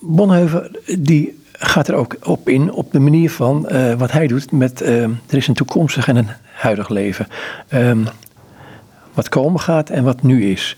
Bonhoeffer, 0.00 0.70
die 0.98 1.40
gaat 1.52 1.88
er 1.88 1.94
ook 1.94 2.16
op 2.22 2.48
in, 2.48 2.72
op 2.72 2.92
de 2.92 3.00
manier 3.00 3.30
van 3.30 3.68
uh, 3.72 3.94
wat 3.94 4.12
hij 4.12 4.26
doet 4.26 4.52
met, 4.52 4.80
er 4.80 5.10
is 5.28 5.48
een 5.48 5.54
toekomstig 5.54 6.08
en 6.08 6.16
een 6.16 6.28
huidig 6.62 6.88
leven. 6.88 7.26
Um, 7.74 8.06
wat 9.14 9.28
komen 9.28 9.60
gaat 9.60 9.90
en 9.90 10.04
wat 10.04 10.22
nu 10.22 10.50
is. 10.50 10.76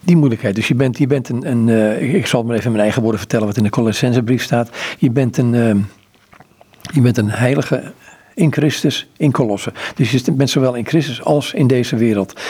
Die 0.00 0.16
moeilijkheid. 0.16 0.54
Dus 0.54 0.68
je 0.68 0.74
bent, 0.74 0.98
je 0.98 1.06
bent 1.06 1.28
een, 1.28 1.50
een 1.50 1.68
uh, 1.68 2.14
ik 2.14 2.26
zal 2.26 2.42
maar 2.42 2.52
even 2.52 2.64
in 2.64 2.70
mijn 2.70 2.82
eigen 2.82 3.02
woorden 3.02 3.20
vertellen 3.20 3.46
wat 3.46 3.56
in 3.56 3.62
de 3.62 3.70
Colossensebrief 3.70 4.42
staat. 4.42 4.70
Je 4.98 5.10
bent 5.10 5.36
een, 5.36 5.54
uh, 5.54 5.74
Je 6.92 7.00
bent 7.00 7.18
een 7.18 7.30
heilige 7.30 7.92
in 8.34 8.52
Christus, 8.52 9.08
in 9.16 9.32
Colosse. 9.32 9.72
Dus 9.94 10.10
je 10.10 10.32
bent 10.32 10.50
zowel 10.50 10.74
in 10.74 10.86
Christus 10.86 11.22
als 11.22 11.52
in 11.52 11.66
deze 11.66 11.96
wereld. 11.96 12.40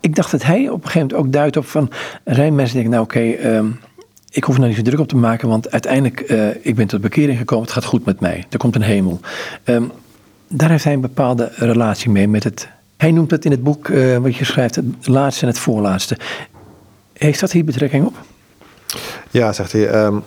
Ik 0.00 0.14
dacht 0.14 0.30
dat 0.30 0.42
hij 0.42 0.68
op 0.68 0.84
een 0.84 0.90
gegeven 0.90 1.00
moment 1.00 1.26
ook 1.26 1.32
duidt 1.32 1.56
op 1.56 1.66
van... 1.66 1.90
Er 2.24 2.52
mensen 2.52 2.74
denken, 2.74 2.92
nou 2.92 3.04
oké, 3.04 3.20
ehm, 3.20 3.66
ik 4.30 4.44
hoef 4.44 4.54
er 4.54 4.60
nou 4.60 4.74
niet 4.74 4.84
zo 4.84 4.90
druk 4.90 5.00
op 5.00 5.08
te 5.08 5.16
maken... 5.16 5.48
want 5.48 5.70
uiteindelijk, 5.70 6.30
uh, 6.30 6.66
ik 6.66 6.74
ben 6.74 6.86
tot 6.86 7.00
bekering 7.00 7.38
gekomen, 7.38 7.64
het 7.64 7.72
gaat 7.72 7.84
goed 7.84 8.04
met 8.04 8.20
mij. 8.20 8.44
Er 8.50 8.58
komt 8.58 8.74
een 8.74 8.82
hemel. 8.82 9.20
Daar 10.48 10.70
heeft 10.70 10.84
hij 10.84 10.92
een 10.92 11.00
bepaalde 11.00 11.52
relatie 11.54 12.10
mee 12.10 12.28
met 12.28 12.44
het... 12.44 12.68
Hij 12.96 13.10
noemt 13.10 13.30
het 13.30 13.44
in 13.44 13.50
het 13.50 13.62
boek 13.62 13.88
uh, 13.88 14.16
wat 14.16 14.36
je 14.36 14.44
schrijft, 14.44 14.74
het 14.74 15.06
laatste 15.06 15.42
en 15.42 15.48
het 15.48 15.58
voorlaatste. 15.58 16.18
Heeft 17.12 17.40
dat 17.40 17.52
hier 17.52 17.64
betrekking 17.64 18.06
op? 18.06 18.14
Ja, 19.30 19.52
zegt 19.52 19.72
hij. 19.72 20.04
Um, 20.04 20.22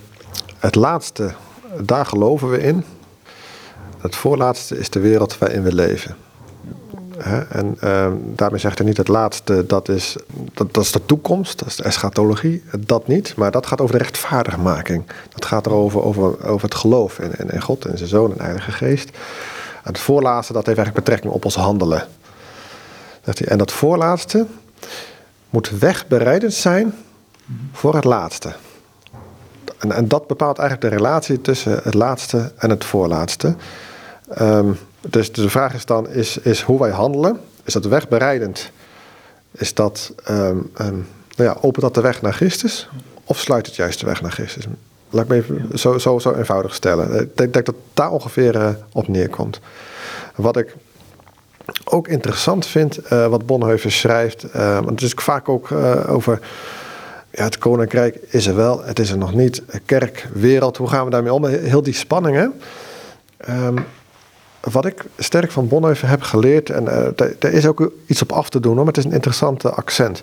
het 0.59 0.75
laatste, 0.75 1.33
daar 1.81 2.05
geloven 2.05 2.49
we 2.49 2.61
in. 2.61 2.83
Het 3.97 4.15
voorlaatste 4.15 4.77
is 4.77 4.89
de 4.89 4.99
wereld 4.99 5.37
waarin 5.37 5.63
we 5.63 5.73
leven. 5.73 6.15
En 7.49 7.77
uh, 7.83 8.07
daarmee 8.35 8.59
zegt 8.59 8.77
hij 8.77 8.87
niet 8.87 8.97
het 8.97 9.07
laatste, 9.07 9.65
dat 9.67 9.89
is, 9.89 10.15
dat, 10.53 10.73
dat 10.73 10.83
is 10.83 10.91
de 10.91 11.05
toekomst, 11.05 11.59
dat 11.59 11.67
is 11.67 11.75
de 11.75 11.83
eschatologie. 11.83 12.63
Dat 12.79 13.07
niet, 13.07 13.35
maar 13.35 13.51
dat 13.51 13.65
gaat 13.65 13.81
over 13.81 13.97
de 13.97 14.03
rechtvaardigmaking. 14.03 15.03
Dat 15.29 15.45
gaat 15.45 15.65
erover 15.65 16.01
over, 16.01 16.47
over 16.47 16.63
het 16.63 16.75
geloof 16.75 17.19
in, 17.19 17.49
in, 17.51 17.61
God 17.61 17.85
en 17.85 17.97
zijn 17.97 18.09
Zoon 18.09 18.31
en 18.31 18.43
Heilige 18.43 18.71
Geest. 18.71 19.09
Het 19.89 19.99
voorlaatste, 19.99 20.53
dat 20.53 20.65
heeft 20.65 20.77
eigenlijk 20.77 21.05
betrekking 21.05 21.33
op 21.33 21.45
ons 21.45 21.55
handelen. 21.55 22.07
En 23.45 23.57
dat 23.57 23.71
voorlaatste 23.71 24.45
moet 25.49 25.69
wegbereidend 25.69 26.53
zijn 26.53 26.93
voor 27.71 27.95
het 27.95 28.03
laatste. 28.03 28.53
En, 29.77 29.91
en 29.91 30.07
dat 30.07 30.27
bepaalt 30.27 30.57
eigenlijk 30.57 30.89
de 30.89 30.97
relatie 30.97 31.41
tussen 31.41 31.79
het 31.83 31.93
laatste 31.93 32.51
en 32.57 32.69
het 32.69 32.85
voorlaatste. 32.85 33.55
Um, 34.41 34.77
dus 34.99 35.31
de 35.31 35.49
vraag 35.49 35.73
is 35.73 35.85
dan, 35.85 36.09
is, 36.09 36.37
is 36.37 36.61
hoe 36.61 36.79
wij 36.79 36.91
handelen, 36.91 37.39
is 37.63 37.73
dat 37.73 37.85
wegbereidend? 37.85 38.71
Is 39.51 39.73
dat, 39.73 40.13
um, 40.29 40.71
nou 40.75 41.03
ja, 41.35 41.57
opent 41.61 41.81
dat 41.81 41.93
de 41.93 42.01
weg 42.01 42.21
naar 42.21 42.33
Christus? 42.33 42.89
Of 43.23 43.39
sluit 43.39 43.65
het 43.65 43.75
juist 43.75 43.99
de 43.99 44.05
weg 44.05 44.21
naar 44.21 44.31
Christus? 44.31 44.65
Laat 45.09 45.23
ik 45.23 45.29
me 45.29 45.35
even 45.35 45.79
zo, 45.79 45.97
zo, 45.97 46.19
zo 46.19 46.33
eenvoudig 46.33 46.73
stellen. 46.73 47.21
Ik 47.21 47.37
denk, 47.37 47.53
denk 47.53 47.65
dat 47.65 47.75
daar 47.93 48.11
ongeveer 48.11 48.55
uh, 48.55 48.69
op 48.91 49.07
neerkomt. 49.07 49.59
Wat 50.35 50.57
ik 50.57 50.75
ook 51.83 52.07
interessant 52.07 52.65
vind, 52.65 52.99
uh, 53.13 53.27
wat 53.27 53.45
Bonhoeffer 53.45 53.91
schrijft, 53.91 54.45
uh, 54.55 54.73
want 54.73 54.89
het 54.89 55.01
is 55.01 55.13
vaak 55.15 55.49
ook 55.49 55.71
over 56.07 56.39
ja, 57.31 57.43
het 57.43 57.57
koninkrijk 57.57 58.19
is 58.29 58.47
er 58.47 58.55
wel, 58.55 58.83
het 58.83 58.99
is 58.99 59.11
er 59.11 59.17
nog 59.17 59.33
niet. 59.33 59.63
Kerk, 59.85 60.27
wereld, 60.33 60.77
hoe 60.77 60.87
gaan 60.87 61.05
we 61.05 61.11
daarmee 61.11 61.33
om? 61.33 61.45
Heel 61.45 61.83
die 61.83 61.93
spanningen. 61.93 62.53
Um, 63.49 63.85
wat 64.59 64.85
ik 64.85 65.05
sterk 65.17 65.51
van 65.51 65.67
Bonhoeffer 65.67 66.09
heb 66.09 66.21
geleerd, 66.21 66.69
en 66.69 66.83
uh, 66.83 67.27
er 67.39 67.53
is 67.53 67.65
ook 67.65 67.91
iets 68.05 68.21
op 68.21 68.31
af 68.31 68.49
te 68.49 68.59
doen 68.59 68.75
hoor, 68.75 68.85
maar 68.85 68.93
het 68.93 68.97
is 68.97 69.05
een 69.05 69.11
interessante 69.11 69.69
accent, 69.69 70.21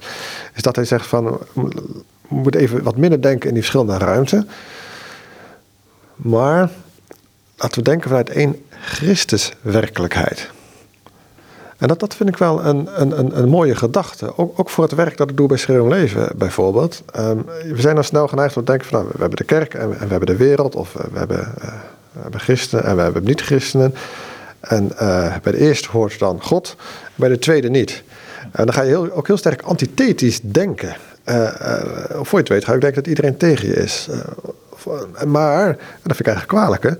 is 0.54 0.62
dat 0.62 0.76
hij 0.76 0.84
zegt 0.84 1.06
van, 1.06 1.38
we 1.52 1.68
moeten 2.28 2.60
even 2.60 2.82
wat 2.82 2.96
minder 2.96 3.22
denken 3.22 3.48
in 3.48 3.54
die 3.54 3.62
verschillende 3.62 4.04
ruimte, 4.04 4.46
maar 6.16 6.70
laten 7.56 7.78
we 7.78 7.84
denken 7.84 8.08
vanuit 8.08 8.30
één 8.30 8.64
Christuswerkelijkheid. 8.70 10.50
En 11.78 11.88
dat, 11.88 12.00
dat 12.00 12.14
vind 12.14 12.28
ik 12.28 12.36
wel 12.36 12.64
een, 12.64 12.88
een, 12.94 13.38
een, 13.38 13.48
mooie 13.48 13.76
gedachte. 13.76 14.36
Ook, 14.38 14.58
ook 14.58 14.70
voor 14.70 14.84
het 14.84 14.94
werk 14.94 15.16
dat 15.16 15.30
ik 15.30 15.36
doe 15.36 15.48
bij 15.48 15.56
Schreeuw 15.56 15.88
Leven 15.88 16.28
bijvoorbeeld. 16.36 17.02
Um, 17.18 17.44
we 17.44 17.80
zijn 17.80 17.94
dan 17.94 18.04
snel 18.04 18.28
geneigd 18.28 18.56
om 18.56 18.64
te 18.64 18.70
denken 18.70 18.88
van 18.88 18.98
nou, 18.98 19.10
we 19.12 19.20
hebben 19.20 19.38
de 19.38 19.44
kerk 19.44 19.74
en 19.74 19.88
we, 19.88 19.94
en 19.94 20.04
we 20.04 20.10
hebben 20.10 20.26
de 20.26 20.36
wereld. 20.36 20.74
Of 20.74 20.92
we 20.92 21.18
hebben, 21.18 21.38
uh, 21.38 21.68
we 22.12 22.20
hebben 22.20 22.40
christenen 22.40 22.84
en 22.84 22.96
we 22.96 23.02
hebben 23.02 23.24
niet-christenen. 23.24 23.94
En 24.60 24.90
uh, 24.92 25.36
bij 25.42 25.52
de 25.52 25.58
eerste 25.58 25.90
hoort 25.90 26.18
dan 26.18 26.42
God, 26.42 26.76
bij 27.14 27.28
de 27.28 27.38
tweede 27.38 27.70
niet. 27.70 28.02
En 28.52 28.64
dan 28.64 28.72
ga 28.72 28.82
je 28.82 28.88
heel, 28.88 29.12
ook 29.12 29.26
heel 29.26 29.36
sterk 29.36 29.62
antithetisch 29.62 30.40
denken. 30.42 30.96
Uh, 31.24 31.48
voor 32.10 32.26
je 32.30 32.36
het 32.36 32.48
weet 32.48 32.64
ga 32.64 32.72
ik 32.74 32.80
denken 32.80 33.02
dat 33.02 33.06
iedereen 33.06 33.36
tegen 33.36 33.68
je 33.68 33.74
is. 33.74 34.08
Maar, 35.26 35.68
en 35.68 35.78
dat 36.02 36.16
vind 36.16 36.20
ik 36.20 36.26
eigenlijk 36.26 36.48
kwalijk 36.48 36.82
hè. 36.82 36.90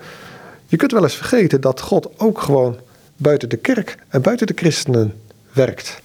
Je 0.66 0.76
kunt 0.76 0.92
wel 0.92 1.02
eens 1.02 1.14
vergeten 1.16 1.60
dat 1.60 1.80
God 1.80 2.08
ook 2.16 2.40
gewoon 2.40 2.76
buiten 3.16 3.48
de 3.48 3.56
kerk 3.56 3.98
en 4.08 4.22
buiten 4.22 4.46
de 4.46 4.52
christenen 4.56 5.14
werkt 5.52 6.00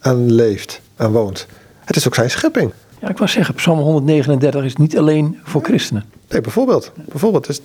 en 0.00 0.32
leeft 0.32 0.80
en 0.96 1.10
woont. 1.10 1.46
Het 1.84 1.96
is 1.96 2.06
ook 2.06 2.14
zijn 2.14 2.30
schepping. 2.30 2.72
Ja, 3.00 3.08
ik 3.08 3.18
wou 3.18 3.30
zeggen, 3.30 3.54
Psalm 3.54 3.78
139 3.78 4.64
is 4.64 4.76
niet 4.76 4.98
alleen 4.98 5.40
voor 5.42 5.62
christenen. 5.62 6.04
Nee, 6.28 6.40
bijvoorbeeld. 6.40 6.92
bijvoorbeeld 6.94 7.48
is 7.48 7.60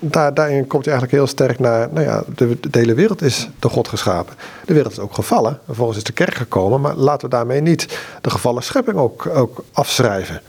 daar, 0.00 0.34
daarin 0.34 0.66
komt 0.66 0.84
hij 0.84 0.94
eigenlijk 0.94 1.12
heel 1.12 1.26
sterk 1.26 1.58
naar. 1.58 1.88
Nou 1.92 2.06
ja, 2.06 2.24
de, 2.34 2.56
de, 2.60 2.78
hele 2.78 2.94
wereld 2.94 3.22
is 3.22 3.48
door 3.58 3.70
God 3.70 3.88
geschapen. 3.88 4.34
De 4.64 4.74
wereld 4.74 4.92
is 4.92 4.98
ook 4.98 5.14
gevallen. 5.14 5.58
Vervolgens 5.64 5.98
is 5.98 6.04
de 6.04 6.12
kerk 6.12 6.34
gekomen. 6.34 6.80
Maar 6.80 6.94
laten 6.94 7.28
we 7.28 7.34
daarmee 7.34 7.60
niet 7.60 7.98
de 8.20 8.30
gevallen 8.30 8.62
schepping 8.62 8.96
ook, 8.96 9.26
ook 9.26 9.64
afschrijven. 9.72 10.40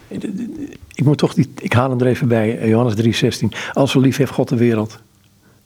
Ik 0.98 1.06
moet 1.06 1.18
toch 1.18 1.34
die, 1.34 1.52
ik 1.60 1.74
haal 1.74 1.90
hem 1.90 2.00
er 2.00 2.08
even 2.08 2.28
bij, 2.28 2.68
Johannes 2.68 3.24
3,16. 3.44 3.48
Als 3.74 3.92
zo 3.92 4.00
lief 4.00 4.18
heeft 4.18 4.32
God 4.32 4.50
de 4.50 4.56
wereld 4.56 5.00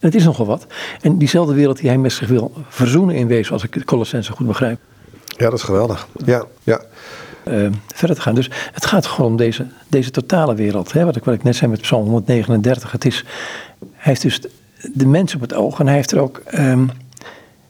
het 0.01 0.15
is 0.15 0.23
nogal 0.23 0.45
wat. 0.45 0.65
En 1.01 1.17
diezelfde 1.17 1.53
wereld 1.53 1.77
die 1.77 1.89
hij 1.89 1.97
met 1.97 2.11
zich 2.11 2.27
wil 2.27 2.53
verzoenen 2.69 3.15
in 3.15 3.27
wezen, 3.27 3.53
als 3.53 3.63
ik 3.63 3.73
de 3.73 3.83
Colossense 3.83 4.31
goed 4.31 4.47
begrijp. 4.47 4.79
Ja, 5.25 5.45
dat 5.45 5.53
is 5.53 5.63
geweldig. 5.63 6.07
Ja, 6.25 6.45
ja. 6.63 6.81
Uh, 7.47 7.69
verder 7.93 8.15
te 8.15 8.21
gaan. 8.21 8.35
Dus 8.35 8.49
het 8.71 8.85
gaat 8.85 9.05
gewoon 9.05 9.31
om 9.31 9.37
deze, 9.37 9.67
deze 9.87 10.11
totale 10.11 10.55
wereld. 10.55 10.93
Hè? 10.93 11.05
Wat, 11.05 11.15
ik, 11.15 11.23
wat 11.23 11.33
ik 11.33 11.43
net 11.43 11.55
zei 11.55 11.71
met 11.71 11.81
Psalm 11.81 12.03
139. 12.03 12.91
Het 12.91 13.05
is, 13.05 13.25
hij 13.79 13.87
heeft 13.95 14.21
dus 14.21 14.41
de 14.93 15.05
mens 15.07 15.35
op 15.35 15.41
het 15.41 15.53
oog 15.53 15.79
en 15.79 15.85
hij 15.85 15.95
heeft 15.95 16.11
er 16.11 16.19
ook. 16.19 16.41
Um, 16.57 16.91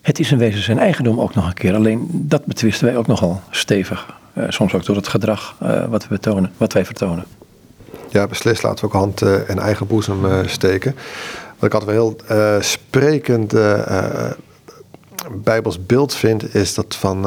het 0.02 0.20
is 0.20 0.32
in 0.32 0.38
wezen 0.38 0.64
zijn 0.64 0.80
eigendom 0.80 1.20
ook 1.20 1.36
nog 1.36 1.48
een 1.48 1.54
keer. 1.54 1.76
Alleen 1.76 2.08
dat 2.12 2.46
betwisten 2.46 2.86
wij 2.86 2.98
ook 2.98 3.08
nogal 3.08 3.42
stevig. 3.50 4.14
Uh, 4.38 4.44
soms 4.50 4.74
ook 4.74 4.86
door 4.86 4.96
het 4.96 5.08
gedrag 5.08 5.56
uh, 5.64 5.86
wat, 5.86 6.04
we 6.04 6.10
betonen, 6.10 6.52
wat 6.58 6.74
wij 6.74 6.86
vertonen. 6.86 7.26
Ja, 8.12 8.28
beslist 8.28 8.64
laten 8.64 8.80
we 8.80 8.86
ook 8.86 9.00
hand 9.00 9.22
in 9.22 9.60
eigen 9.60 9.88
boezem 9.88 10.48
steken. 10.48 10.96
Wat 11.60 11.70
ik 11.70 11.74
altijd 11.74 11.98
wel 11.98 12.16
heel 12.28 12.38
uh, 12.38 12.62
sprekend 12.62 13.54
Bijbels 15.44 15.86
beeld 15.86 16.14
vind, 16.14 16.56
is 16.56 16.74
dat 16.74 16.96
van. 16.96 17.26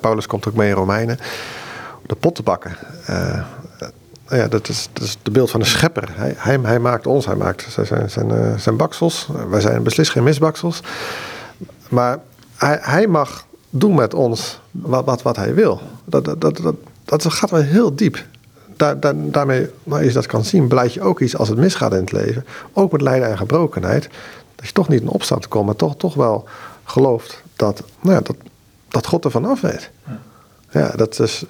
Paulus 0.00 0.26
komt 0.26 0.48
ook 0.48 0.54
mee 0.54 0.68
in 0.68 0.74
Romeinen. 0.74 1.18
De 2.06 2.14
pottenbakken. 2.14 2.76
Nou 4.28 4.42
ja, 4.42 4.48
dat 4.48 4.68
is, 4.68 4.88
dat 4.92 5.02
is 5.02 5.16
de 5.22 5.30
beeld 5.30 5.50
van 5.50 5.60
de 5.60 5.66
schepper. 5.66 6.08
Hij, 6.12 6.58
hij, 6.62 6.78
maakt 6.78 7.06
ons, 7.06 7.26
hij 7.26 7.34
maakt 7.34 7.66
zijn, 7.70 8.10
zijn, 8.10 8.60
zijn 8.60 8.76
baksels. 8.76 9.28
Wij 9.48 9.60
zijn 9.60 9.82
beslist 9.82 10.10
geen 10.10 10.22
misbaksels. 10.22 10.80
Maar 11.88 12.18
hij, 12.56 12.78
hij 12.80 13.06
mag 13.06 13.46
doen 13.70 13.94
met 13.94 14.14
ons 14.14 14.60
wat, 14.70 15.04
wat, 15.04 15.22
wat 15.22 15.36
hij 15.36 15.54
wil. 15.54 15.80
Dat, 16.04 16.24
dat, 16.24 16.40
dat, 16.40 16.74
dat 17.04 17.32
gaat 17.32 17.50
wel 17.50 17.60
heel 17.60 17.94
diep 17.94 18.24
daar, 18.78 19.00
daar, 19.00 19.14
daarmee, 19.16 19.70
maar 19.82 20.04
je 20.04 20.12
dat 20.12 20.26
kan 20.26 20.44
zien, 20.44 20.68
beleid 20.68 20.94
je 20.94 21.00
ook 21.00 21.20
iets 21.20 21.36
als 21.36 21.48
het 21.48 21.58
misgaat 21.58 21.92
in 21.92 22.00
het 22.00 22.12
leven. 22.12 22.46
Ook 22.72 22.92
met 22.92 23.00
lijden 23.00 23.28
en 23.28 23.36
gebrokenheid. 23.36 24.08
Dat 24.54 24.66
je 24.66 24.72
toch 24.72 24.88
niet 24.88 25.00
in 25.00 25.08
opstand 25.08 25.48
komt, 25.48 25.66
maar 25.66 25.76
toch, 25.76 25.96
toch 25.96 26.14
wel 26.14 26.44
gelooft 26.84 27.42
dat, 27.56 27.82
nou 28.00 28.14
ja, 28.14 28.20
dat, 28.20 28.36
dat 28.88 29.06
God 29.06 29.24
ervan 29.24 29.44
af 29.44 29.60
weet. 29.60 29.90
Ja, 30.70 30.92
dat 30.96 31.20
is. 31.20 31.44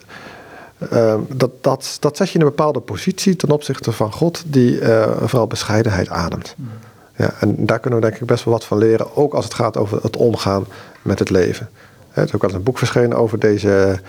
Uh, 0.93 1.15
dat, 1.29 1.51
dat, 1.61 1.97
dat 2.01 2.17
zet 2.17 2.29
je 2.29 2.35
in 2.35 2.41
een 2.41 2.51
bepaalde 2.51 2.81
positie 2.81 3.37
ten 3.37 3.51
opzichte 3.51 3.93
van 3.93 4.13
God, 4.13 4.43
die 4.47 4.81
uh, 4.81 5.07
vooral 5.21 5.47
bescheidenheid 5.47 6.09
ademt. 6.09 6.55
Ja, 7.17 7.35
en 7.41 7.67
daar 7.67 7.79
kunnen 7.79 8.01
we 8.01 8.07
denk 8.07 8.21
ik 8.21 8.27
best 8.27 8.45
wel 8.45 8.55
wat 8.55 8.65
van 8.65 8.79
leren, 8.79 9.17
ook 9.17 9.35
als 9.35 9.45
het 9.45 9.55
gaat 9.55 9.77
over 9.77 10.03
het 10.03 10.17
omgaan 10.17 10.67
met 11.03 11.19
het 11.19 11.31
leven. 11.31 11.69
Er 12.13 12.25
is 12.25 12.35
ook 12.35 12.45
al 12.45 12.55
een 12.55 12.63
boek 12.63 12.79
verschenen 12.79 13.17
over 13.17 13.39
deze, 13.39 14.01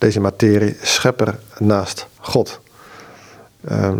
deze 0.00 0.20
materie, 0.20 0.76
Schepper 0.82 1.38
naast 1.58 2.06
God. 2.16 2.60
Uh, 3.70 3.92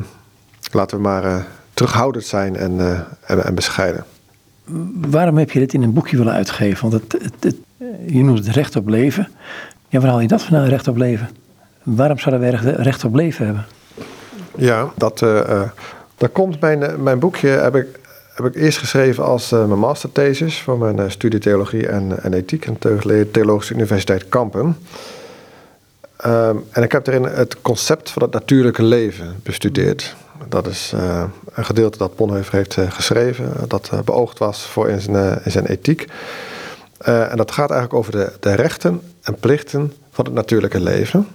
laten 0.72 0.96
we 0.96 1.02
maar 1.02 1.24
uh, 1.24 1.36
terughoudend 1.74 2.24
zijn 2.24 2.56
en, 2.56 2.72
uh, 2.72 3.00
en, 3.26 3.44
en, 3.44 3.54
bescheiden. 3.54 4.04
Waarom 5.10 5.38
heb 5.38 5.50
je 5.50 5.58
dit 5.58 5.74
in 5.74 5.82
een 5.82 5.92
boekje 5.92 6.16
willen 6.16 6.32
uitgeven? 6.32 6.90
Want 6.90 7.02
het, 7.02 7.22
het, 7.22 7.34
het, 7.40 7.56
je 8.06 8.22
noemt 8.22 8.38
het 8.38 8.54
recht 8.54 8.76
op 8.76 8.88
leven. 8.88 9.28
Ja, 9.88 10.00
waar 10.00 10.10
haal 10.10 10.20
je 10.20 10.28
dat 10.28 10.42
vandaan, 10.42 10.68
recht 10.68 10.88
op 10.88 10.96
leven? 10.96 11.28
Waarom 11.82 12.18
zouden 12.18 12.50
wij 12.50 12.74
recht 12.74 13.04
op 13.04 13.14
leven 13.14 13.44
hebben? 13.44 13.66
Ja, 14.56 14.90
dat, 14.96 15.20
uh, 15.20 15.62
dat 16.16 16.32
komt. 16.32 16.60
Mijn, 16.60 17.02
mijn 17.02 17.18
boekje 17.18 17.48
heb 17.48 17.76
ik, 17.76 17.86
heb 18.34 18.46
ik 18.46 18.54
eerst 18.54 18.78
geschreven 18.78 19.24
als 19.24 19.50
mijn 19.50 19.78
masterthesis 19.78 20.60
voor 20.60 20.78
mijn 20.78 21.10
studie 21.10 21.40
theologie 21.40 21.88
en, 21.88 22.22
en 22.22 22.32
ethiek 22.32 22.68
aan 22.68 22.76
de 22.78 23.28
Theologische 23.32 23.74
Universiteit 23.74 24.28
Kampen. 24.28 24.76
Um, 26.26 26.64
en 26.70 26.82
ik 26.82 26.92
heb 26.92 27.06
erin 27.06 27.24
het 27.24 27.56
concept 27.62 28.10
van 28.10 28.22
het 28.22 28.32
natuurlijke 28.32 28.82
leven 28.82 29.40
bestudeerd. 29.42 30.16
Dat 30.48 30.66
is 30.66 30.92
uh, 30.94 31.24
een 31.54 31.64
gedeelte 31.64 31.98
dat 31.98 32.16
Bonhoeffer 32.16 32.54
heeft 32.54 32.76
uh, 32.76 32.90
geschreven, 32.90 33.52
dat 33.68 33.90
uh, 33.94 34.00
beoogd 34.00 34.38
was 34.38 34.62
voor 34.62 34.88
in 34.88 35.00
zijn, 35.00 35.40
in 35.44 35.50
zijn 35.50 35.66
ethiek. 35.66 36.06
en 36.98 37.36
dat 37.36 37.50
gaat 37.50 37.70
eigenlijk 37.70 38.00
over 38.00 38.12
de, 38.12 38.32
de 38.40 38.54
rechten 38.54 39.02
en 39.22 39.34
plichten 39.34 39.92
van 40.10 40.24
het 40.24 40.34
natuurlijke 40.34 40.80
leven. 40.80 41.28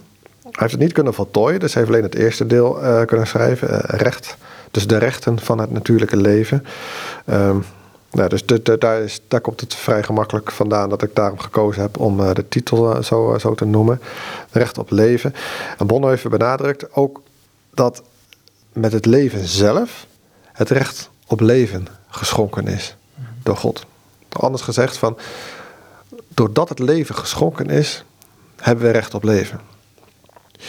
heeft 0.50 0.72
het 0.72 0.80
niet 0.80 0.92
kunnen 0.92 1.14
voltooien, 1.14 1.60
dus 1.60 1.74
hij 1.74 1.82
heeft 1.82 1.94
alleen 1.94 2.10
het 2.10 2.18
eerste 2.20 2.46
deel 2.46 2.78
kunnen 3.06 3.26
schrijven, 3.26 3.80
recht. 3.80 4.36
Dus 4.70 4.86
de 4.86 4.96
rechten 4.96 5.40
van 5.40 5.58
het 5.60 5.70
natuurlijke 5.70 6.16
leven. 6.16 6.64
Um, 7.26 7.64
nou, 8.16 8.28
dus 8.28 8.44
daar, 8.78 9.02
is, 9.02 9.20
daar 9.28 9.40
komt 9.40 9.60
het 9.60 9.74
vrij 9.74 10.02
gemakkelijk 10.02 10.50
vandaan 10.50 10.88
dat 10.88 11.02
ik 11.02 11.14
daarom 11.14 11.38
gekozen 11.38 11.82
heb 11.82 11.98
om 11.98 12.20
uh, 12.20 12.32
de 12.32 12.48
titel 12.48 13.02
zo, 13.02 13.38
zo 13.38 13.54
te 13.54 13.64
noemen. 13.64 14.00
Recht 14.50 14.78
op 14.78 14.90
leven. 14.90 15.34
En 15.78 15.86
Bonhoeffer 15.86 16.30
benadrukt 16.30 16.94
ook 16.94 17.22
dat 17.74 18.02
met 18.72 18.92
het 18.92 19.06
leven 19.06 19.46
zelf 19.46 20.06
het 20.52 20.70
recht 20.70 21.10
op 21.26 21.40
leven 21.40 21.86
geschonken 22.08 22.66
is 22.66 22.96
door 23.42 23.56
God. 23.56 23.86
Anders 24.28 24.62
gezegd 24.62 24.96
van, 24.96 25.18
doordat 26.28 26.68
het 26.68 26.78
leven 26.78 27.14
geschonken 27.14 27.70
is, 27.70 28.04
hebben 28.56 28.84
we 28.84 28.90
recht 28.90 29.14
op 29.14 29.24
leven. 29.24 29.60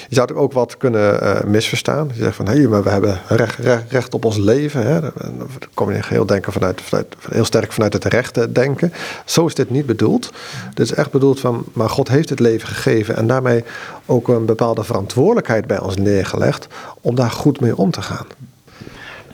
Je 0.08 0.16
zou 0.16 0.28
het 0.28 0.38
ook 0.38 0.54
wat 0.54 0.78
kunnen 0.78 1.24
uh, 1.24 1.44
misverstaan. 1.44 2.10
Je 2.14 2.24
zegt 2.24 2.36
van, 2.36 2.48
hé, 2.48 2.54
hey, 2.54 2.68
maar 2.68 2.84
we 2.84 2.90
hebben 2.90 3.20
recht, 3.28 3.58
recht, 3.58 3.92
recht, 3.92 4.14
op 4.14 4.26
ons 4.26 4.38
leven. 4.38 4.88
Hè. 4.88 5.02
Dan 5.02 5.50
kom 5.74 5.92
je 5.92 6.00
heel, 6.06 6.26
denken 6.26 6.54
vanuit, 6.54 6.82
vanuit, 6.82 7.16
heel 7.30 7.46
sterk 7.46 7.72
vanuit 7.72 7.94
het 7.94 8.06
rechte 8.06 8.52
denken. 8.52 8.94
Zo 9.26 9.46
is 9.46 9.56
dit 9.56 9.70
niet 9.70 9.86
bedoeld. 9.86 10.32
Dit 10.74 10.86
is 10.86 10.94
echt 10.94 11.12
bedoeld 11.12 11.40
van, 11.40 11.66
maar 11.74 11.90
God 11.90 12.08
heeft 12.08 12.30
het 12.30 12.40
leven 12.40 12.68
gegeven... 12.68 13.16
en 13.16 13.28
daarmee 13.28 13.64
ook 14.06 14.28
een 14.28 14.46
bepaalde 14.46 14.84
verantwoordelijkheid 14.84 15.68
bij 15.68 15.80
ons 15.80 15.96
neergelegd... 15.96 16.68
om 17.02 17.16
daar 17.16 17.32
goed 17.32 17.60
mee 17.60 17.78
om 17.78 17.92
te 17.92 18.02
gaan. 18.02 18.26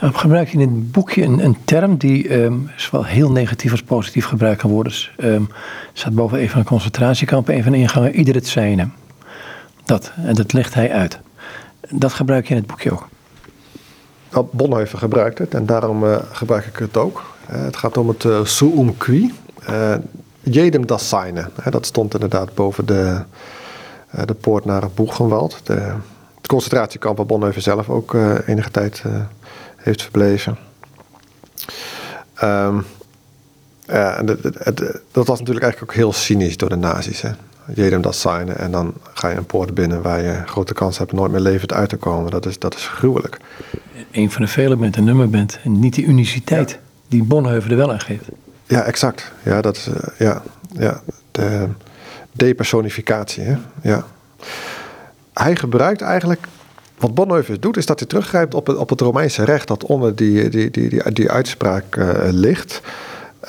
Nou, 0.03 0.15
gebruik 0.15 0.53
in 0.53 0.59
het 0.59 0.91
boekje 0.91 1.23
een, 1.23 1.57
term 1.65 1.97
die 1.97 2.41
um, 2.43 2.69
zowel 2.75 3.05
heel 3.05 3.31
negatief 3.31 3.71
als 3.71 3.83
positief 3.83 4.25
gebruikt 4.25 4.61
kan 4.61 4.69
worden. 4.69 4.91
Dus, 4.91 5.11
um, 5.17 5.49
staat 5.93 6.13
boven 6.13 6.41
een 6.41 6.49
van 6.49 6.61
de 6.61 6.67
concentratiekampen, 6.67 7.55
een 7.55 7.63
van 7.63 7.71
de 7.71 7.77
ingangen, 7.77 8.15
ieder 8.15 8.35
het 8.35 8.47
zijne. 8.47 8.87
Dat, 9.85 10.11
en 10.15 10.35
dat 10.35 10.53
legt 10.53 10.73
hij 10.73 10.91
uit. 10.91 11.19
Dat 11.89 12.13
gebruik 12.13 12.47
je 12.47 12.53
in 12.53 12.59
het 12.59 12.67
boekje 12.67 12.91
ook. 12.91 13.07
Nou, 14.31 14.45
Bonhoeffer 14.51 14.99
gebruikt 14.99 15.37
het 15.37 15.53
en 15.53 15.65
daarom 15.65 16.03
uh, 16.03 16.17
gebruik 16.31 16.65
ik 16.65 16.77
het 16.77 16.97
ook. 16.97 17.23
Uh, 17.51 17.61
het 17.63 17.77
gaat 17.77 17.97
om 17.97 18.07
het 18.07 18.23
uh, 18.23 18.45
suum 18.45 18.97
qui. 18.97 19.33
jedem 20.39 20.85
das 20.87 21.09
seine. 21.09 21.49
dat 21.69 21.85
stond 21.85 22.13
inderdaad 22.13 22.53
boven 22.53 22.85
de, 22.85 23.21
de 24.25 24.33
poort 24.33 24.65
naar 24.65 24.89
Boegenwald. 24.93 25.59
De, 25.63 25.93
het 26.37 26.47
concentratiekamp 26.47 27.17
waar 27.17 27.25
Bonhoeffer 27.25 27.61
zelf 27.61 27.89
ook 27.89 28.13
enige 28.45 28.71
tijd 28.71 29.03
heeft 29.75 30.01
verbleven. 30.01 30.57
Um, 32.43 32.85
dat 35.11 35.27
was 35.27 35.39
natuurlijk 35.39 35.65
eigenlijk 35.65 35.81
ook 35.81 35.93
heel 35.93 36.13
cynisch 36.13 36.57
door 36.57 36.69
de 36.69 36.75
nazi's. 36.75 37.21
Hè? 37.21 37.29
Jedem 37.73 38.01
dat 38.01 38.15
signen 38.15 38.57
en 38.57 38.71
dan 38.71 38.93
ga 39.13 39.29
je 39.29 39.35
een 39.37 39.45
poort 39.45 39.73
binnen 39.73 40.01
waar 40.01 40.21
je 40.21 40.41
grote 40.45 40.73
kans 40.73 40.97
hebt 40.97 41.11
nooit 41.11 41.31
meer 41.31 41.41
levend 41.41 41.73
uit 41.73 41.89
te 41.89 41.97
komen. 41.97 42.31
Dat 42.31 42.45
is, 42.45 42.59
dat 42.59 42.75
is 42.75 42.87
gruwelijk. 42.87 43.37
Een 44.11 44.31
van 44.31 44.41
de 44.41 44.47
vele 44.47 44.75
met 44.75 44.97
een 44.97 45.03
nummer 45.03 45.29
bent 45.29 45.59
en 45.63 45.79
niet 45.79 45.93
die 45.93 46.05
uniciteit 46.05 46.79
die 47.07 47.23
Bonhoeffer 47.23 47.71
er 47.71 47.77
wel 47.77 47.91
aan 47.91 47.99
geeft. 47.99 48.25
Ja, 48.65 48.81
exact. 48.81 49.31
Ja, 49.43 49.61
dat 49.61 49.75
is, 49.75 49.87
uh, 49.87 49.95
ja, 50.17 50.41
ja, 50.73 51.01
de 51.31 51.67
depersonificatie. 52.31 53.43
Hè? 53.43 53.55
Ja. 53.81 54.05
Hij 55.33 55.55
gebruikt 55.55 56.01
eigenlijk 56.01 56.47
wat 56.97 57.13
Bonhoeffer 57.13 57.59
doet, 57.59 57.77
is 57.77 57.85
dat 57.85 57.99
hij 57.99 58.07
teruggrijpt 58.07 58.53
op 58.53 58.67
het, 58.67 58.77
op 58.77 58.89
het 58.89 59.01
Romeinse 59.01 59.43
recht 59.43 59.67
dat 59.67 59.83
onder 59.83 60.15
die, 60.15 60.49
die, 60.49 60.69
die, 60.69 60.89
die, 60.89 61.11
die 61.11 61.31
uitspraak 61.31 61.95
uh, 61.95 62.07
ligt. 62.29 62.81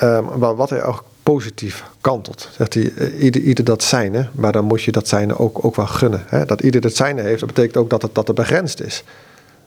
Um, 0.03 0.39
wat 0.39 0.69
hij 0.69 0.83
ook 0.83 1.03
positief 1.33 1.83
kantelt. 2.01 2.49
Zegt 2.57 2.73
hij, 2.73 2.91
uh, 2.95 3.23
ieder, 3.23 3.41
ieder 3.41 3.63
dat 3.65 3.83
zijne, 3.83 4.29
maar 4.31 4.51
dan 4.51 4.65
moet 4.65 4.83
je 4.83 4.91
dat 4.91 5.07
zijne 5.07 5.37
ook, 5.39 5.65
ook 5.65 5.75
wel 5.75 5.87
gunnen. 5.87 6.23
Hè? 6.27 6.45
Dat 6.45 6.61
ieder 6.61 6.81
dat 6.81 6.95
zijne 6.95 7.21
heeft, 7.21 7.39
dat 7.39 7.53
betekent 7.53 7.77
ook 7.77 7.89
dat 7.89 8.01
het, 8.01 8.15
dat 8.15 8.27
het 8.27 8.35
begrensd 8.35 8.81
is. 8.81 9.03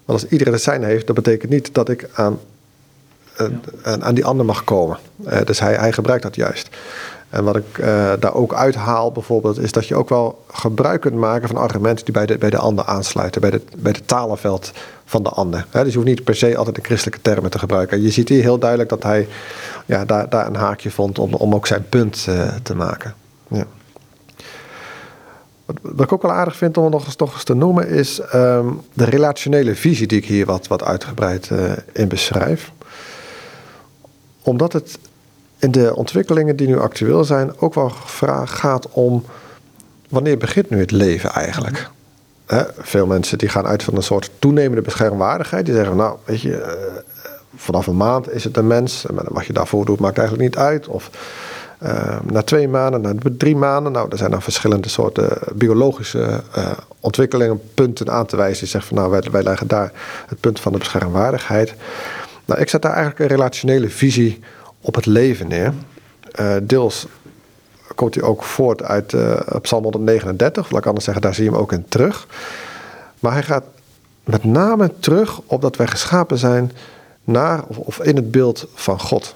Want 0.04 0.22
als 0.22 0.30
iedereen 0.30 0.52
het 0.52 0.62
zijne 0.62 0.86
heeft, 0.86 1.06
dat 1.06 1.16
betekent 1.16 1.50
niet 1.50 1.74
dat 1.74 1.88
ik 1.88 2.08
aan, 2.12 2.38
uh, 3.40 3.46
aan, 3.82 4.04
aan, 4.04 4.14
die 4.14 4.24
ander 4.24 4.46
mag 4.46 4.64
komen. 4.64 4.98
Uh, 5.26 5.40
dus 5.44 5.60
hij, 5.60 5.74
hij 5.74 5.92
gebruikt 5.92 6.22
dat 6.22 6.34
juist. 6.34 6.68
En 7.30 7.44
wat 7.44 7.56
ik 7.56 7.78
uh, 7.78 7.86
daar 8.20 8.34
ook 8.34 8.54
uithaal 8.54 9.12
bijvoorbeeld, 9.12 9.58
is 9.58 9.72
dat 9.72 9.86
je 9.86 9.94
ook 9.94 10.08
wel 10.08 10.44
gebruik 10.50 11.00
kunt 11.00 11.14
maken 11.14 11.48
van 11.48 11.56
argumenten 11.56 12.04
die 12.04 12.14
bij 12.14 12.26
de, 12.26 12.38
bij 12.38 12.50
de 12.50 12.58
ander 12.58 12.84
aansluiten, 12.84 13.40
bij, 13.40 13.50
de, 13.50 13.60
bij 13.76 13.92
het 13.92 14.08
talenveld 14.08 14.72
van 15.04 15.22
de 15.22 15.28
ander. 15.28 15.66
Dus 15.70 15.86
je 15.86 15.94
hoeft 15.94 16.06
niet 16.06 16.24
per 16.24 16.34
se 16.34 16.56
altijd 16.56 16.76
de 16.76 16.82
christelijke 16.82 17.22
termen 17.22 17.50
te 17.50 17.58
gebruiken. 17.58 18.02
Je 18.02 18.10
ziet 18.10 18.28
hier 18.28 18.42
heel 18.42 18.58
duidelijk 18.58 18.90
dat 18.90 19.02
hij 19.02 19.28
ja, 19.86 20.04
daar, 20.04 20.28
daar 20.28 20.46
een 20.46 20.56
haakje 20.56 20.90
vond 20.90 21.18
om, 21.18 21.34
om 21.34 21.54
ook 21.54 21.66
zijn 21.66 21.88
punt 21.88 22.26
uh, 22.28 22.48
te 22.62 22.74
maken. 22.74 23.14
Ja. 23.48 23.64
Wat 25.82 26.04
ik 26.04 26.12
ook 26.12 26.22
wel 26.22 26.32
aardig 26.32 26.56
vind 26.56 26.76
om 26.76 26.90
nog 26.90 27.04
eens, 27.04 27.16
nog 27.16 27.32
eens 27.32 27.44
te 27.44 27.54
noemen, 27.54 27.88
is 27.88 28.20
um, 28.34 28.80
de 28.92 29.04
relationele 29.04 29.74
visie 29.74 30.06
die 30.06 30.18
ik 30.18 30.24
hier 30.24 30.46
wat, 30.46 30.66
wat 30.66 30.84
uitgebreid 30.84 31.50
uh, 31.52 31.72
in 31.92 32.08
beschrijf. 32.08 32.72
Omdat 34.42 34.72
het 34.72 34.98
in 35.58 35.70
de 35.70 35.96
ontwikkelingen 35.96 36.56
die 36.56 36.66
nu 36.66 36.78
actueel 36.78 37.24
zijn 37.24 37.58
ook 37.58 37.74
wel 37.74 37.92
vraag 38.04 38.58
gaat 38.58 38.88
om 38.90 39.24
wanneer 40.08 40.38
begint 40.38 40.70
nu 40.70 40.78
het 40.80 40.90
leven 40.90 41.30
eigenlijk? 41.30 41.90
He, 42.46 42.62
veel 42.78 43.06
mensen 43.06 43.38
die 43.38 43.48
gaan 43.48 43.66
uit 43.66 43.82
van 43.82 43.96
een 43.96 44.02
soort 44.02 44.30
toenemende 44.38 44.82
beschermwaardigheid. 44.82 45.66
Die 45.66 45.74
zeggen, 45.74 45.96
nou, 45.96 46.16
weet 46.24 46.40
je, 46.40 46.50
uh, 46.50 47.26
vanaf 47.56 47.86
een 47.86 47.96
maand 47.96 48.30
is 48.30 48.44
het 48.44 48.56
een 48.56 48.66
mens. 48.66 49.06
En 49.06 49.14
wat 49.28 49.46
je 49.46 49.52
daarvoor 49.52 49.84
doet 49.84 50.00
maakt 50.00 50.18
eigenlijk 50.18 50.48
niet 50.48 50.58
uit. 50.64 50.86
Of 50.86 51.10
uh, 51.82 52.18
na 52.22 52.42
twee 52.42 52.68
maanden, 52.68 53.00
na 53.00 53.14
drie 53.36 53.56
maanden. 53.56 53.92
Nou, 53.92 54.08
er 54.10 54.18
zijn 54.18 54.30
dan 54.30 54.42
verschillende 54.42 54.88
soorten 54.88 55.38
biologische 55.54 56.40
uh, 56.56 56.70
ontwikkelingen, 57.00 57.60
punten 57.74 58.10
aan 58.10 58.26
te 58.26 58.36
wijzen. 58.36 58.60
Die 58.60 58.68
zeggen 58.68 58.96
van, 58.96 58.98
nou, 58.98 59.10
wij, 59.10 59.30
wij 59.30 59.42
leggen 59.42 59.66
daar 59.66 59.92
het 60.26 60.40
punt 60.40 60.60
van 60.60 60.72
de 60.72 60.78
beschermwaardigheid. 60.78 61.74
Nou, 62.44 62.60
ik 62.60 62.68
zet 62.68 62.82
daar 62.82 62.92
eigenlijk 62.92 63.20
een 63.20 63.36
relationele 63.36 63.88
visie 63.88 64.40
op 64.40 64.44
het 64.94 65.06
leven 65.06 65.48
neer. 65.48 65.72
Uh, 66.40 66.56
deels 66.62 67.06
komt 67.94 68.14
hij 68.14 68.24
ook 68.24 68.44
voort 68.44 68.82
uit 68.82 69.12
uh, 69.12 69.40
Psalm 69.62 69.82
139. 69.82 70.70
Laat 70.70 70.80
ik 70.80 70.86
anders 70.86 71.04
zeggen, 71.04 71.22
daar 71.22 71.34
zie 71.34 71.44
je 71.44 71.50
hem 71.50 71.60
ook 71.60 71.72
in 71.72 71.84
terug. 71.88 72.26
Maar 73.20 73.32
hij 73.32 73.42
gaat 73.42 73.64
met 74.24 74.44
name 74.44 74.92
terug 75.00 75.40
op 75.46 75.60
dat 75.60 75.76
wij 75.76 75.86
geschapen 75.86 76.38
zijn 76.38 76.72
naar 77.24 77.64
of, 77.66 78.00
in 78.00 78.16
het 78.16 78.30
beeld 78.30 78.68
van 78.74 79.00
God. 79.00 79.34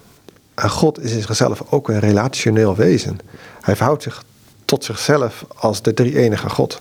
En 0.55 0.71
God 0.71 1.03
is 1.03 1.13
in 1.13 1.23
zichzelf 1.23 1.63
ook 1.71 1.89
een 1.89 1.99
relationeel 1.99 2.77
wezen. 2.77 3.19
Hij 3.61 3.77
verhoudt 3.77 4.03
zich 4.03 4.25
tot 4.65 4.85
zichzelf 4.85 5.45
als 5.57 5.83
de 5.83 5.95
drie 5.95 6.19
enige 6.19 6.49
God. 6.49 6.81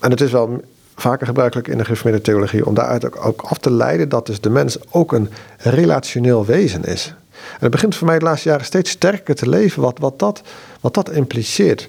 En 0.00 0.10
het 0.10 0.20
is 0.20 0.30
wel 0.30 0.60
vaker 0.96 1.26
gebruikelijk 1.26 1.68
in 1.68 1.78
de 1.78 1.84
gereformeerde 1.84 2.24
theologie 2.24 2.66
om 2.66 2.74
daaruit 2.74 3.18
ook 3.18 3.42
af 3.42 3.58
te 3.58 3.70
leiden 3.70 4.08
dat 4.08 4.26
dus 4.26 4.40
de 4.40 4.50
mens 4.50 4.78
ook 4.90 5.12
een 5.12 5.30
relationeel 5.56 6.44
wezen 6.44 6.84
is. 6.84 7.14
En 7.52 7.58
het 7.58 7.70
begint 7.70 7.96
voor 7.96 8.06
mij 8.06 8.18
de 8.18 8.24
laatste 8.24 8.48
jaren 8.48 8.64
steeds 8.64 8.90
sterker 8.90 9.34
te 9.34 9.48
leven 9.48 9.82
wat, 9.82 9.98
wat, 9.98 10.18
dat, 10.18 10.42
wat 10.80 10.94
dat 10.94 11.10
impliceert. 11.10 11.88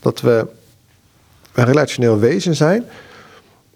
Dat 0.00 0.20
we 0.20 0.46
een 1.52 1.64
relationeel 1.64 2.18
wezen 2.18 2.54
zijn. 2.54 2.84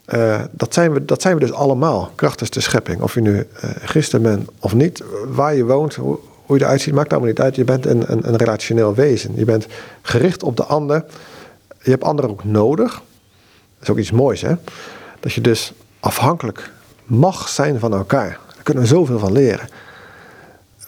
Uh, 0.09 0.41
dat, 0.51 0.75
zijn 0.75 0.93
we, 0.93 1.05
dat 1.05 1.23
zijn 1.23 1.35
we 1.35 1.41
dus 1.41 1.53
allemaal, 1.53 2.13
krachtens 2.15 2.51
de 2.51 2.61
schepping. 2.61 3.01
Of 3.01 3.15
je 3.15 3.21
nu 3.21 3.37
uh, 3.37 3.71
christen 3.85 4.23
bent 4.23 4.51
of 4.59 4.75
niet, 4.75 5.03
waar 5.27 5.55
je 5.55 5.65
woont, 5.65 5.95
hoe, 5.95 6.19
hoe 6.47 6.59
je 6.59 6.65
eruit 6.65 6.81
ziet, 6.81 6.95
maakt 6.95 7.11
allemaal 7.11 7.29
niet 7.29 7.41
uit. 7.41 7.57
Je 7.57 7.65
bent 7.65 7.87
een, 7.87 8.13
een, 8.13 8.29
een 8.29 8.37
relationeel 8.37 8.95
wezen. 8.95 9.33
Je 9.37 9.45
bent 9.45 9.67
gericht 10.03 10.43
op 10.43 10.57
de 10.57 10.65
ander. 10.65 11.05
Je 11.83 11.91
hebt 11.91 12.05
anderen 12.05 12.31
ook 12.31 12.45
nodig. 12.45 12.93
Dat 12.93 13.83
is 13.83 13.91
ook 13.91 13.99
iets 13.99 14.11
moois, 14.11 14.41
hè? 14.41 14.55
Dat 15.21 15.33
je 15.33 15.41
dus 15.41 15.73
afhankelijk 16.01 16.71
mag 17.05 17.49
zijn 17.49 17.79
van 17.79 17.93
elkaar. 17.93 18.39
Daar 18.55 18.63
kunnen 18.63 18.83
we 18.83 18.89
zoveel 18.89 19.19
van 19.19 19.33
leren 19.33 19.69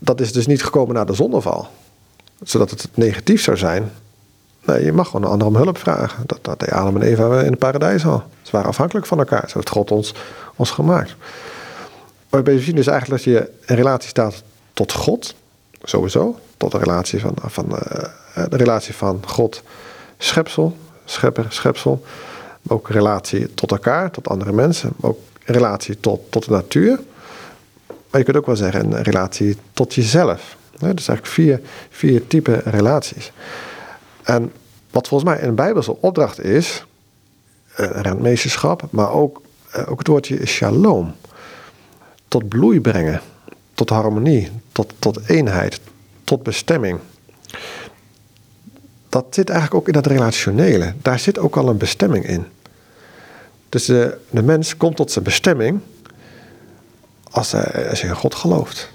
dat 0.00 0.20
is 0.20 0.32
dus 0.32 0.46
niet 0.46 0.64
gekomen 0.64 0.94
na 0.94 1.04
de 1.04 1.14
zondeval. 1.14 1.68
Zodat 2.42 2.70
het 2.70 2.88
negatief 2.94 3.42
zou 3.42 3.56
zijn. 3.56 3.90
Nee, 4.64 4.84
je 4.84 4.92
mag 4.92 5.06
gewoon 5.06 5.24
een 5.24 5.30
ander 5.30 5.46
om 5.46 5.56
hulp 5.56 5.78
vragen. 5.78 6.22
Dat, 6.26 6.38
dat 6.42 6.60
deed 6.60 6.70
Adam 6.70 6.96
en 6.96 7.02
Eva 7.02 7.40
in 7.40 7.50
het 7.50 7.58
paradijs 7.58 8.06
al. 8.06 8.22
Ze 8.42 8.50
waren 8.50 8.68
afhankelijk 8.68 9.06
van 9.06 9.18
elkaar. 9.18 9.48
Zo 9.48 9.54
heeft 9.54 9.70
God 9.70 9.90
ons, 9.90 10.14
ons 10.56 10.70
gemaakt. 10.70 11.14
Maar 12.30 12.42
we 12.42 12.60
zien 12.60 12.74
dus 12.74 12.86
eigenlijk 12.86 13.24
dat 13.24 13.34
je 13.34 13.50
in 13.66 13.74
relatie 13.76 14.08
staat 14.08 14.42
tot 14.72 14.92
God. 14.92 15.34
Sowieso. 15.82 16.38
Tot 16.56 16.72
de 16.72 16.78
relatie 16.78 17.20
van, 17.20 17.34
van, 17.44 17.66
uh, 17.70 18.44
de 18.48 18.56
relatie 18.56 18.94
van 18.94 19.22
God, 19.26 19.62
schepsel, 20.18 20.76
schepper, 21.04 21.46
schepsel. 21.48 22.04
Maar 22.62 22.76
ook 22.76 22.88
relatie 22.88 23.54
tot 23.54 23.70
elkaar, 23.70 24.10
tot 24.10 24.28
andere 24.28 24.52
mensen. 24.52 24.90
Maar 24.96 25.10
ook 25.10 25.20
relatie 25.44 26.00
tot, 26.00 26.20
tot 26.30 26.44
de 26.44 26.50
natuur. 26.50 27.00
Maar 28.14 28.22
je 28.22 28.32
kunt 28.32 28.44
ook 28.44 28.58
wel 28.58 28.64
zeggen 28.70 28.92
een 28.92 29.02
relatie 29.02 29.56
tot 29.72 29.94
jezelf. 29.94 30.56
Dus 30.70 31.08
eigenlijk 31.08 31.26
vier, 31.26 31.60
vier 31.90 32.26
typen 32.26 32.60
relaties. 32.64 33.32
En 34.22 34.52
wat 34.90 35.08
volgens 35.08 35.30
mij 35.30 35.42
een 35.42 35.54
bijbelse 35.54 36.00
opdracht 36.00 36.40
is, 36.40 36.84
eh, 37.74 37.90
rentmeesterschap, 37.90 38.86
maar 38.90 39.10
ook, 39.10 39.42
eh, 39.70 39.90
ook 39.90 39.98
het 39.98 40.06
woordje 40.06 40.46
shalom. 40.46 41.14
Tot 42.28 42.48
bloei 42.48 42.80
brengen, 42.80 43.20
tot 43.72 43.90
harmonie, 43.90 44.50
tot, 44.72 44.92
tot 44.98 45.28
eenheid, 45.28 45.80
tot 46.24 46.42
bestemming. 46.42 46.98
Dat 49.08 49.26
zit 49.30 49.48
eigenlijk 49.50 49.80
ook 49.80 49.86
in 49.86 50.02
dat 50.02 50.06
relationele. 50.06 50.94
Daar 51.02 51.18
zit 51.18 51.38
ook 51.38 51.56
al 51.56 51.68
een 51.68 51.78
bestemming 51.78 52.26
in. 52.26 52.46
Dus 53.68 53.84
de, 53.84 54.18
de 54.30 54.42
mens 54.42 54.76
komt 54.76 54.96
tot 54.96 55.10
zijn 55.10 55.24
bestemming 55.24 55.80
als 57.34 57.52
hij, 57.52 57.88
als 57.90 58.00
hij 58.00 58.10
in 58.10 58.16
God 58.16 58.34
gelooft. 58.34 58.88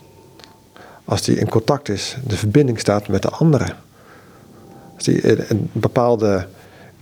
Als 1.05 1.25
hij 1.25 1.35
in 1.35 1.49
contact 1.49 1.89
is, 1.89 2.17
de 2.27 2.37
verbinding 2.37 2.79
staat 2.79 3.07
met 3.07 3.21
de 3.21 3.29
anderen. 3.29 3.75
Als 4.95 5.05
hij 5.05 5.49
een 5.49 5.69
bepaalde 5.71 6.47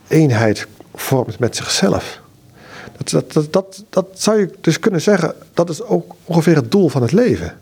eenheid 0.07 0.67
vormt 0.95 1.39
met 1.39 1.55
zichzelf. 1.55 2.19
Dat, 2.97 3.33
dat, 3.33 3.53
dat, 3.53 3.83
dat, 3.89 4.05
zou 4.13 4.39
je 4.39 4.53
dus 4.61 4.79
kunnen 4.79 5.01
zeggen, 5.01 5.33
dat 5.53 5.69
is 5.69 5.83
ook 5.83 6.15
ongeveer 6.23 6.55
het 6.55 6.71
doel 6.71 6.89
van 6.89 7.01
het 7.01 7.11
leven. 7.11 7.59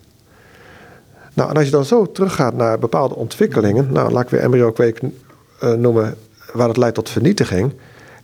Nou, 1.34 1.49
en 1.49 1.55
als 1.55 1.65
je 1.65 1.71
dan 1.71 1.86
zo 1.86 2.11
teruggaat 2.11 2.53
naar 2.53 2.80
bepaalde 2.80 3.15
ontwikkelingen, 3.15 3.91
nou, 3.91 4.11
laat 4.11 4.23
ik 4.23 4.30
weer 4.30 4.39
embryo-kweek 4.41 4.99
uh, 5.63 5.73
noemen, 5.73 6.17
waar 6.53 6.67
het 6.67 6.78
leidt 6.78 6.95
tot 6.95 7.09
vernietiging, 7.09 7.73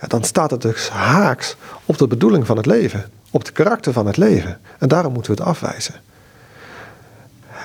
dan 0.08 0.24
staat 0.24 0.52
het 0.52 0.62
dus 0.62 0.90
haaks 0.90 1.56
op 1.86 1.98
de 1.98 2.08
bedoeling 2.08 2.46
van 2.46 2.58
het 2.58 2.66
leven, 2.66 3.06
op 3.32 3.42
het 3.42 3.52
karakter 3.52 3.94
van 3.94 4.06
het 4.06 4.18
leven. 4.18 4.60
En 4.80 4.88
daarom 4.88 5.14
moeten 5.14 5.36
we 5.36 5.40
het 5.40 5.48
afwijzen. 5.50 5.94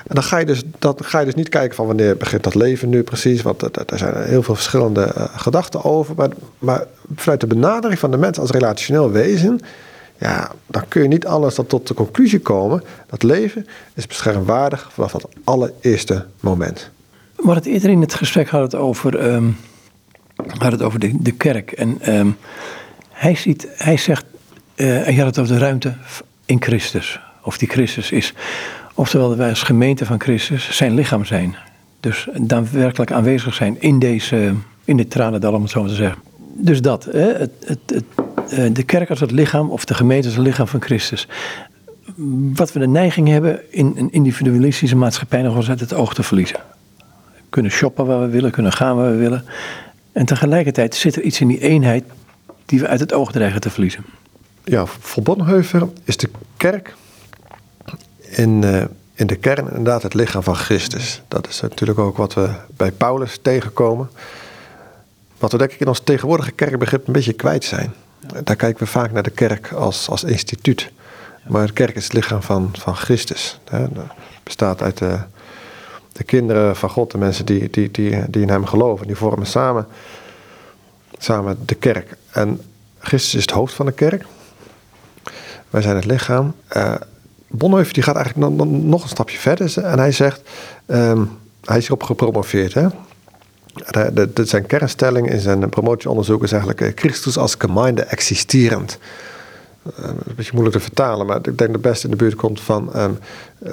En 0.07 0.15
dan 0.15 0.23
ga 0.23 0.37
je 0.37 0.45
dus, 0.45 0.63
dat, 0.79 1.05
ga 1.05 1.19
je 1.19 1.25
dus 1.25 1.35
niet 1.35 1.49
kijken 1.49 1.75
van 1.75 1.87
wanneer 1.87 2.17
begint 2.17 2.43
dat 2.43 2.55
leven 2.55 2.89
nu 2.89 3.03
precies, 3.03 3.41
want 3.41 3.61
er 3.91 3.97
zijn 3.97 4.23
heel 4.23 4.43
veel 4.43 4.55
verschillende 4.55 5.13
uh, 5.17 5.23
gedachten 5.35 5.83
over. 5.83 6.15
Maar, 6.15 6.29
maar 6.59 6.85
vanuit 7.15 7.39
de 7.39 7.47
benadering 7.47 7.99
van 7.99 8.11
de 8.11 8.17
mens 8.17 8.39
als 8.39 8.49
relationeel 8.49 9.11
wezen, 9.11 9.59
ja, 10.17 10.51
dan 10.67 10.87
kun 10.87 11.01
je 11.01 11.07
niet 11.07 11.25
anders 11.25 11.55
dan 11.55 11.65
tot 11.65 11.87
de 11.87 11.93
conclusie 11.93 12.39
komen 12.39 12.83
dat 13.09 13.23
leven 13.23 13.67
is 13.93 14.07
beschermwaardig 14.07 14.89
vanaf 14.93 15.11
het 15.11 15.25
allereerste 15.43 16.25
moment. 16.39 16.89
We 17.35 17.43
hadden 17.43 17.63
het 17.63 17.73
eerder 17.73 17.89
in 17.89 18.01
het 18.01 18.13
gesprek 18.13 18.49
had 18.49 18.61
het 18.61 18.75
over, 18.75 19.33
um, 19.33 19.57
had 20.57 20.71
het 20.71 20.81
over 20.81 20.99
de, 20.99 21.11
de 21.19 21.31
kerk. 21.31 21.71
En 21.71 22.15
um, 22.15 22.37
hij, 23.11 23.35
ziet, 23.35 23.67
hij 23.75 23.97
zegt, 23.97 24.25
uh, 24.77 25.03
hij 25.03 25.15
had 25.15 25.25
het 25.25 25.39
over 25.39 25.53
de 25.53 25.59
ruimte 25.59 25.93
in 26.45 26.61
Christus. 26.61 27.19
Of 27.41 27.57
die 27.57 27.67
Christus 27.67 28.11
is. 28.11 28.33
Oftewel 28.93 29.37
wij 29.37 29.49
als 29.49 29.63
gemeente 29.63 30.05
van 30.05 30.19
Christus 30.19 30.75
zijn 30.75 30.93
lichaam 30.93 31.25
zijn. 31.25 31.55
Dus 31.99 32.27
daadwerkelijk 32.33 33.11
aanwezig 33.11 33.53
zijn 33.53 33.81
in 33.81 33.99
deze, 33.99 34.53
in 34.85 34.97
dit 34.97 35.09
tranendal, 35.09 35.53
om 35.53 35.61
het 35.61 35.71
zo 35.71 35.79
maar 35.79 35.89
te 35.89 35.95
zeggen. 35.95 36.21
Dus 36.53 36.81
dat, 36.81 37.03
hè, 37.11 37.33
het, 37.33 37.51
het, 37.65 38.03
eh, 38.49 38.73
de 38.73 38.83
kerk 38.83 39.09
als 39.09 39.19
het 39.19 39.31
lichaam 39.31 39.69
of 39.69 39.85
de 39.85 39.93
gemeente 39.93 40.27
als 40.27 40.35
het 40.35 40.45
lichaam 40.45 40.67
van 40.67 40.81
Christus. 40.81 41.27
Wat 42.53 42.73
we 42.73 42.79
de 42.79 42.87
neiging 42.87 43.27
hebben 43.27 43.59
in 43.69 43.93
een 43.97 44.11
individualistische 44.11 44.95
maatschappij 44.95 45.41
nog 45.41 45.55
eens 45.55 45.69
uit 45.69 45.79
het 45.79 45.93
oog 45.93 46.13
te 46.13 46.23
verliezen. 46.23 46.59
Kunnen 47.49 47.71
shoppen 47.71 48.05
waar 48.05 48.21
we 48.21 48.27
willen, 48.27 48.51
kunnen 48.51 48.71
gaan 48.71 48.95
waar 48.95 49.11
we 49.11 49.17
willen. 49.17 49.45
En 50.11 50.25
tegelijkertijd 50.25 50.95
zit 50.95 51.15
er 51.15 51.21
iets 51.21 51.41
in 51.41 51.47
die 51.47 51.59
eenheid 51.59 52.03
die 52.65 52.79
we 52.79 52.87
uit 52.87 52.99
het 52.99 53.13
oog 53.13 53.31
dreigen 53.31 53.61
te 53.61 53.69
verliezen. 53.69 54.05
Ja, 54.69 54.85
voor 54.85 55.23
Bonhoeffer 55.23 55.87
is 56.03 56.17
de 56.17 56.29
kerk 56.57 56.95
in, 58.19 58.61
uh, 58.61 58.83
in 59.13 59.27
de 59.27 59.35
kern 59.35 59.67
inderdaad 59.67 60.03
het 60.03 60.13
lichaam 60.13 60.43
van 60.43 60.55
Christus. 60.55 61.21
Dat 61.27 61.47
is 61.47 61.61
natuurlijk 61.61 61.99
ook 61.99 62.17
wat 62.17 62.33
we 62.33 62.49
bij 62.77 62.91
Paulus 62.91 63.39
tegenkomen. 63.41 64.09
Wat 65.37 65.51
we 65.51 65.57
denk 65.57 65.71
ik 65.71 65.79
in 65.79 65.87
ons 65.87 65.99
tegenwoordige 65.99 66.51
kerkbegrip 66.51 67.07
een 67.07 67.13
beetje 67.13 67.33
kwijt 67.33 67.63
zijn. 67.63 67.93
Daar 68.43 68.55
kijken 68.55 68.83
we 68.83 68.89
vaak 68.89 69.11
naar 69.11 69.23
de 69.23 69.29
kerk 69.29 69.71
als, 69.71 70.09
als 70.09 70.23
instituut. 70.23 70.91
Maar 71.47 71.67
de 71.67 71.73
kerk 71.73 71.95
is 71.95 72.03
het 72.03 72.13
lichaam 72.13 72.41
van, 72.41 72.69
van 72.73 72.95
Christus. 72.95 73.59
Het 73.69 73.91
bestaat 74.43 74.81
uit 74.81 74.97
de, 74.97 75.19
de 76.11 76.23
kinderen 76.23 76.75
van 76.75 76.89
God, 76.89 77.11
de 77.11 77.17
mensen 77.17 77.45
die, 77.45 77.69
die, 77.69 77.91
die, 77.91 78.29
die 78.29 78.41
in 78.41 78.49
hem 78.49 78.65
geloven. 78.65 79.07
Die 79.07 79.15
vormen 79.15 79.47
samen, 79.47 79.87
samen 81.17 81.57
de 81.65 81.75
kerk. 81.75 82.17
En 82.31 82.61
Christus 82.99 83.35
is 83.35 83.41
het 83.41 83.51
hoofd 83.51 83.73
van 83.73 83.85
de 83.85 83.91
kerk. 83.91 84.25
Wij 85.69 85.81
zijn 85.81 85.95
het 85.95 86.05
lichaam. 86.05 86.53
Uh, 86.77 86.93
Bonhoeffer 87.47 87.93
die 87.93 88.03
gaat 88.03 88.15
eigenlijk 88.15 88.53
nog, 88.55 88.67
nog 88.67 89.03
een 89.03 89.09
stapje 89.09 89.37
verder. 89.37 89.83
En 89.83 89.99
hij 89.99 90.11
zegt, 90.11 90.41
um, 90.87 91.37
hij 91.63 91.77
is 91.77 91.85
erop 91.85 92.03
gepromoveerd. 92.03 92.73
Hè? 92.73 92.87
De, 94.13 94.33
de, 94.33 94.45
zijn 94.45 94.65
kernstelling 94.65 95.29
in 95.29 95.39
zijn 95.39 95.69
promotieonderzoek 95.69 96.43
is 96.43 96.51
eigenlijk 96.51 96.81
eh, 96.81 96.91
Christus 96.95 97.37
als 97.37 97.55
gemeinde 97.57 98.03
existerend. 98.03 98.97
Uh, 99.99 100.05
een 100.05 100.35
beetje 100.35 100.51
moeilijk 100.53 100.77
te 100.77 100.83
vertalen, 100.83 101.25
maar 101.25 101.37
ik 101.37 101.43
denk 101.43 101.57
dat 101.57 101.71
het 101.71 101.81
best 101.81 102.03
in 102.03 102.09
de 102.09 102.15
buurt 102.15 102.35
komt 102.35 102.61
van 102.61 102.89
um, 102.95 103.19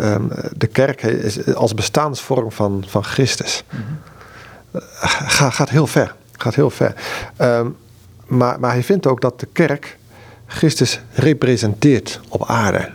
um, 0.01 0.30
de 0.57 0.66
kerk 0.66 1.03
is 1.03 1.55
als 1.55 1.74
bestaansvorm 1.74 2.53
van, 2.53 2.84
van 2.86 3.05
Christus. 3.05 3.64
Mm 3.70 3.80
-hmm. 3.86 3.99
Ga, 5.26 5.51
gaat 5.51 5.70
heel 5.70 5.86
ver. 5.86 6.14
Gaat 6.32 6.55
heel 6.55 6.70
ver. 6.70 6.95
Um, 7.40 7.76
maar, 8.26 8.61
maar 8.61 8.70
hij 8.70 8.82
vindt 8.82 9.07
ook 9.07 9.20
dat 9.20 9.40
de 9.40 9.49
kerk 9.53 9.99
Christus 10.55 11.00
representeert 11.12 12.20
op 12.28 12.44
aarde. 12.46 12.90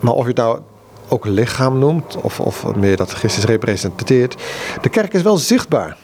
Maar 0.00 0.12
of 0.12 0.22
je 0.22 0.28
het 0.28 0.36
nou 0.36 0.60
ook 1.08 1.26
lichaam 1.26 1.78
noemt, 1.78 2.16
of, 2.16 2.40
of 2.40 2.74
meer 2.74 2.96
dat 2.96 3.12
Christus 3.12 3.44
representeert. 3.44 4.36
De 4.82 4.88
kerk 4.88 5.14
is 5.14 5.22
wel 5.22 5.36
zichtbaar. 5.36 5.96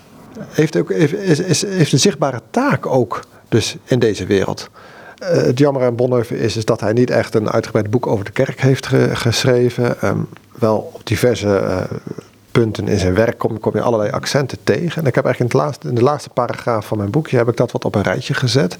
Heeft, 0.48 0.76
ook, 0.76 0.90
is, 0.90 1.40
is, 1.40 1.62
heeft 1.66 1.92
een 1.92 1.98
zichtbare 1.98 2.40
taak 2.50 2.86
ook 2.86 3.20
dus 3.48 3.76
in 3.84 3.98
deze 3.98 4.26
wereld. 4.26 4.70
Uh, 5.22 5.28
het 5.28 5.58
jammer 5.58 5.84
aan 5.84 5.96
Bonhoeffer 5.96 6.36
is, 6.36 6.56
is 6.56 6.64
dat 6.64 6.80
hij 6.80 6.92
niet 6.92 7.10
echt 7.10 7.34
een 7.34 7.50
uitgebreid 7.50 7.90
boek 7.90 8.06
over 8.06 8.24
de 8.24 8.30
kerk 8.30 8.60
heeft 8.60 8.86
ge, 8.86 9.10
geschreven. 9.12 9.96
Um, 10.04 10.28
wel 10.58 10.90
op 10.94 11.00
diverse 11.06 11.46
uh, 11.46 11.98
punten 12.58 12.88
in 12.88 12.98
zijn 12.98 13.14
werk 13.14 13.38
kom, 13.38 13.58
je 13.72 13.80
allerlei 13.80 14.10
accenten 14.10 14.58
tegen. 14.64 15.02
En 15.02 15.08
ik 15.08 15.14
heb 15.14 15.24
eigenlijk 15.24 15.38
in, 15.38 15.44
het 15.44 15.66
laatste, 15.66 15.88
in 15.88 15.94
de 15.94 16.02
laatste 16.02 16.30
paragraaf 16.30 16.86
van 16.86 16.98
mijn 16.98 17.10
boekje 17.10 17.36
heb 17.36 17.48
ik 17.48 17.56
dat 17.56 17.72
wat 17.72 17.84
op 17.84 17.94
een 17.94 18.02
rijtje 18.02 18.34
gezet. 18.34 18.76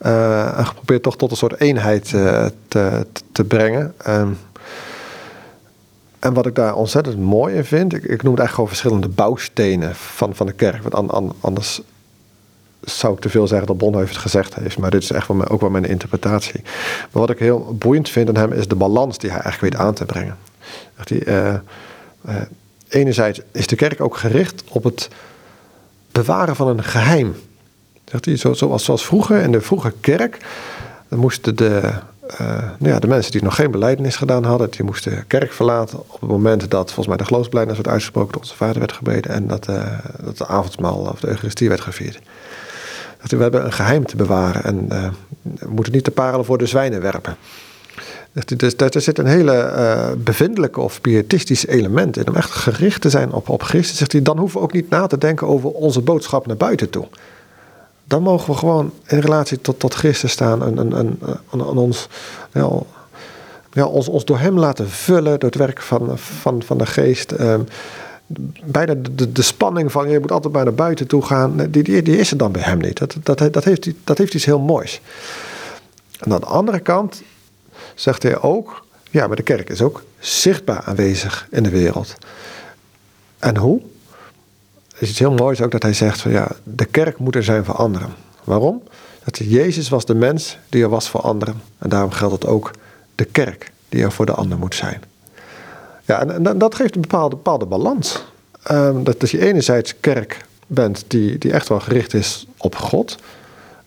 Uh, 0.00 0.58
en 0.58 0.66
geprobeerd 0.66 1.02
toch 1.02 1.16
tot 1.16 1.30
een 1.30 1.36
soort 1.36 1.60
eenheid 1.60 2.08
te, 2.68 3.06
te, 3.32 3.44
brengen. 3.44 3.94
Um, 4.08 4.38
en 6.18 6.34
wat 6.34 6.46
ik 6.46 6.54
daar 6.54 6.74
ontzettend 6.74 7.18
mooi 7.18 7.54
in 7.54 7.64
vind, 7.64 7.94
ik, 7.94 8.02
ik 8.02 8.22
noem 8.22 8.32
het 8.32 8.40
eigenlijk 8.40 8.52
gewoon 8.52 8.68
verschillende 8.68 9.08
bouwstenen 9.08 9.94
van, 9.94 10.34
van 10.34 10.46
de 10.46 10.52
kerk. 10.52 10.82
Want 10.82 10.94
an, 10.94 11.10
an, 11.10 11.34
anders 11.40 11.80
zou 12.80 13.14
ik 13.14 13.20
te 13.20 13.28
veel 13.28 13.46
zeggen 13.46 13.66
dat 13.66 13.78
Bonhoeffer 13.78 14.08
het 14.08 14.22
gezegd 14.22 14.54
heeft. 14.54 14.78
Maar 14.78 14.90
dit 14.90 15.02
is 15.02 15.10
echt 15.10 15.28
wel 15.28 15.48
ook 15.48 15.60
wel 15.60 15.70
mijn 15.70 15.84
interpretatie. 15.84 16.60
Maar 16.62 17.22
wat 17.22 17.30
ik 17.30 17.38
heel 17.38 17.76
boeiend 17.78 18.08
vind 18.08 18.28
aan 18.28 18.36
hem 18.36 18.52
is 18.52 18.68
de 18.68 18.76
balans 18.76 19.18
die 19.18 19.30
hij 19.30 19.40
eigenlijk 19.40 19.74
weet 19.74 19.86
aan 19.86 19.94
te 19.94 20.04
brengen. 20.04 20.36
Die, 21.04 21.24
uh, 21.24 21.54
enerzijds 22.94 23.40
is 23.52 23.66
de 23.66 23.76
kerk 23.76 24.00
ook 24.00 24.16
gericht 24.16 24.64
op 24.68 24.84
het 24.84 25.08
bewaren 26.12 26.56
van 26.56 26.68
een 26.68 26.84
geheim. 26.84 27.36
Zegt 28.04 28.24
hij, 28.24 28.36
zoals, 28.36 28.84
zoals 28.84 29.06
vroeger 29.06 29.40
in 29.40 29.52
de 29.52 29.60
vroege 29.60 29.92
kerk 30.00 30.38
moesten 31.08 31.56
de 31.56 31.92
uh, 32.40 32.48
nou 32.78 32.92
ja, 32.92 32.98
de 32.98 33.06
mensen 33.06 33.32
die 33.32 33.42
nog 33.42 33.54
geen 33.54 33.70
beleidenis 33.70 34.16
gedaan 34.16 34.44
hadden, 34.44 34.70
die 34.70 34.84
moesten 34.84 35.10
de 35.10 35.24
kerk 35.24 35.52
verlaten 35.52 35.98
op 35.98 36.20
het 36.20 36.30
moment 36.30 36.70
dat 36.70 36.86
volgens 36.86 37.06
mij 37.06 37.16
de 37.16 37.24
geloofsbelijdenis 37.24 37.78
werd 37.78 37.88
uitgesproken, 37.88 38.32
dat 38.32 38.40
onze 38.40 38.56
vader 38.56 38.78
werd 38.78 38.92
gebeden 38.92 39.30
en 39.32 39.46
dat, 39.46 39.68
uh, 39.68 39.98
dat 40.22 40.38
de 40.38 40.46
avondmaal 40.46 40.98
of 40.98 41.20
de 41.20 41.28
Eucharistie 41.28 41.68
werd 41.68 41.80
gevierd. 41.80 42.20
Dat 43.20 43.30
we 43.30 43.42
hebben 43.42 43.64
een 43.64 43.72
geheim 43.72 44.06
te 44.06 44.16
bewaren 44.16 44.64
en 44.64 44.88
uh, 44.92 45.08
we 45.42 45.68
moeten 45.68 45.92
niet 45.92 46.04
de 46.04 46.10
parelen 46.10 46.44
voor 46.44 46.58
de 46.58 46.66
zwijnen 46.66 47.00
werpen. 47.00 47.36
Dus, 48.34 48.74
dus 48.74 48.74
er 48.76 49.00
zit 49.00 49.18
een 49.18 49.26
hele 49.26 50.16
bevindelijke 50.18 50.80
of 50.80 51.00
pietistische 51.00 51.70
element 51.70 52.16
in 52.16 52.28
om 52.28 52.34
echt 52.34 52.50
gericht 52.50 53.00
te 53.00 53.10
zijn 53.10 53.32
op, 53.32 53.48
op 53.48 53.62
Christus. 53.62 53.98
Zegt 53.98 54.12
hij, 54.12 54.22
dan 54.22 54.38
hoeven 54.38 54.58
we 54.58 54.64
ook 54.64 54.72
niet 54.72 54.88
na 54.88 55.06
te 55.06 55.18
denken 55.18 55.46
over 55.46 55.70
onze 55.70 56.00
boodschap 56.00 56.46
naar 56.46 56.56
buiten 56.56 56.90
toe 56.90 57.06
dan 58.04 58.22
mogen 58.22 58.52
we 58.52 58.58
gewoon 58.58 58.92
in 59.06 59.18
relatie 59.18 59.60
tot, 59.60 59.80
tot 59.80 59.94
Christus 59.94 60.32
staan 60.32 60.64
en, 60.64 60.78
en, 60.78 60.92
en, 60.96 61.18
en 61.50 61.60
ons, 61.60 62.08
ja, 62.52 62.70
ja, 63.72 63.86
ons, 63.86 64.08
ons 64.08 64.24
door 64.24 64.38
Hem 64.38 64.58
laten 64.58 64.88
vullen, 64.88 65.40
door 65.40 65.50
het 65.50 65.58
werk 65.58 65.80
van, 65.82 66.18
van, 66.18 66.62
van 66.62 66.78
de 66.78 66.86
geest. 66.86 67.32
Um, 67.40 67.66
bijna 68.64 68.94
de, 68.94 69.32
de, 69.32 69.42
spanning 69.42 69.92
van 69.92 70.10
je 70.10 70.20
moet 70.20 70.32
altijd 70.32 70.52
maar 70.52 70.64
naar 70.64 70.74
buiten 70.74 71.06
toe 71.06 71.22
gaan, 71.22 71.56
die, 71.56 71.82
die, 71.82 72.02
die 72.02 72.18
is 72.18 72.30
er 72.30 72.36
dan 72.36 72.52
bij 72.52 72.62
Hem 72.62 72.78
niet. 72.78 72.98
Dat, 72.98 73.16
dat, 73.22 73.52
dat, 73.52 73.64
heeft, 73.64 73.88
dat 74.04 74.18
heeft 74.18 74.34
iets 74.34 74.44
heel 74.44 74.60
moois. 74.60 75.00
En 76.18 76.32
aan 76.32 76.40
de 76.40 76.46
andere 76.46 76.80
kant 76.80 77.22
zegt 77.94 78.22
hij 78.22 78.40
ook, 78.40 78.86
ja, 79.10 79.26
maar 79.26 79.36
de 79.36 79.42
kerk 79.42 79.70
is 79.70 79.82
ook 79.82 80.02
zichtbaar 80.18 80.82
aanwezig 80.82 81.46
in 81.50 81.62
de 81.62 81.70
wereld. 81.70 82.14
En 83.38 83.56
hoe? 83.56 83.80
is 84.98 85.08
iets 85.10 85.18
heel 85.18 85.34
moois 85.34 85.60
ook 85.60 85.70
dat 85.70 85.82
hij 85.82 85.92
zegt 85.92 86.20
van 86.20 86.30
ja, 86.30 86.48
de 86.62 86.84
kerk 86.84 87.18
moet 87.18 87.34
er 87.34 87.44
zijn 87.44 87.64
voor 87.64 87.74
anderen. 87.74 88.14
Waarom? 88.44 88.82
Dat 89.24 89.38
Jezus 89.38 89.88
was 89.88 90.04
de 90.04 90.14
mens 90.14 90.58
die 90.68 90.82
er 90.82 90.88
was 90.88 91.08
voor 91.08 91.20
anderen. 91.20 91.62
En 91.78 91.88
daarom 91.88 92.10
geldt 92.10 92.34
het 92.34 92.46
ook 92.46 92.70
de 93.14 93.24
kerk 93.24 93.72
die 93.88 94.02
er 94.02 94.12
voor 94.12 94.26
de 94.26 94.32
ander 94.32 94.58
moet 94.58 94.74
zijn. 94.74 95.02
Ja, 96.04 96.26
en, 96.26 96.58
dat 96.58 96.74
geeft 96.74 96.94
een 96.94 97.00
bepaalde, 97.00 97.36
bepaalde 97.36 97.66
balans. 97.66 98.24
Um, 98.70 99.04
dat, 99.04 99.20
dat 99.20 99.30
je 99.30 99.40
enerzijds 99.40 99.94
kerk 100.00 100.46
bent 100.66 101.04
die, 101.08 101.38
die 101.38 101.52
echt 101.52 101.68
wel 101.68 101.80
gericht 101.80 102.14
is 102.14 102.46
op 102.56 102.76
God. 102.76 103.16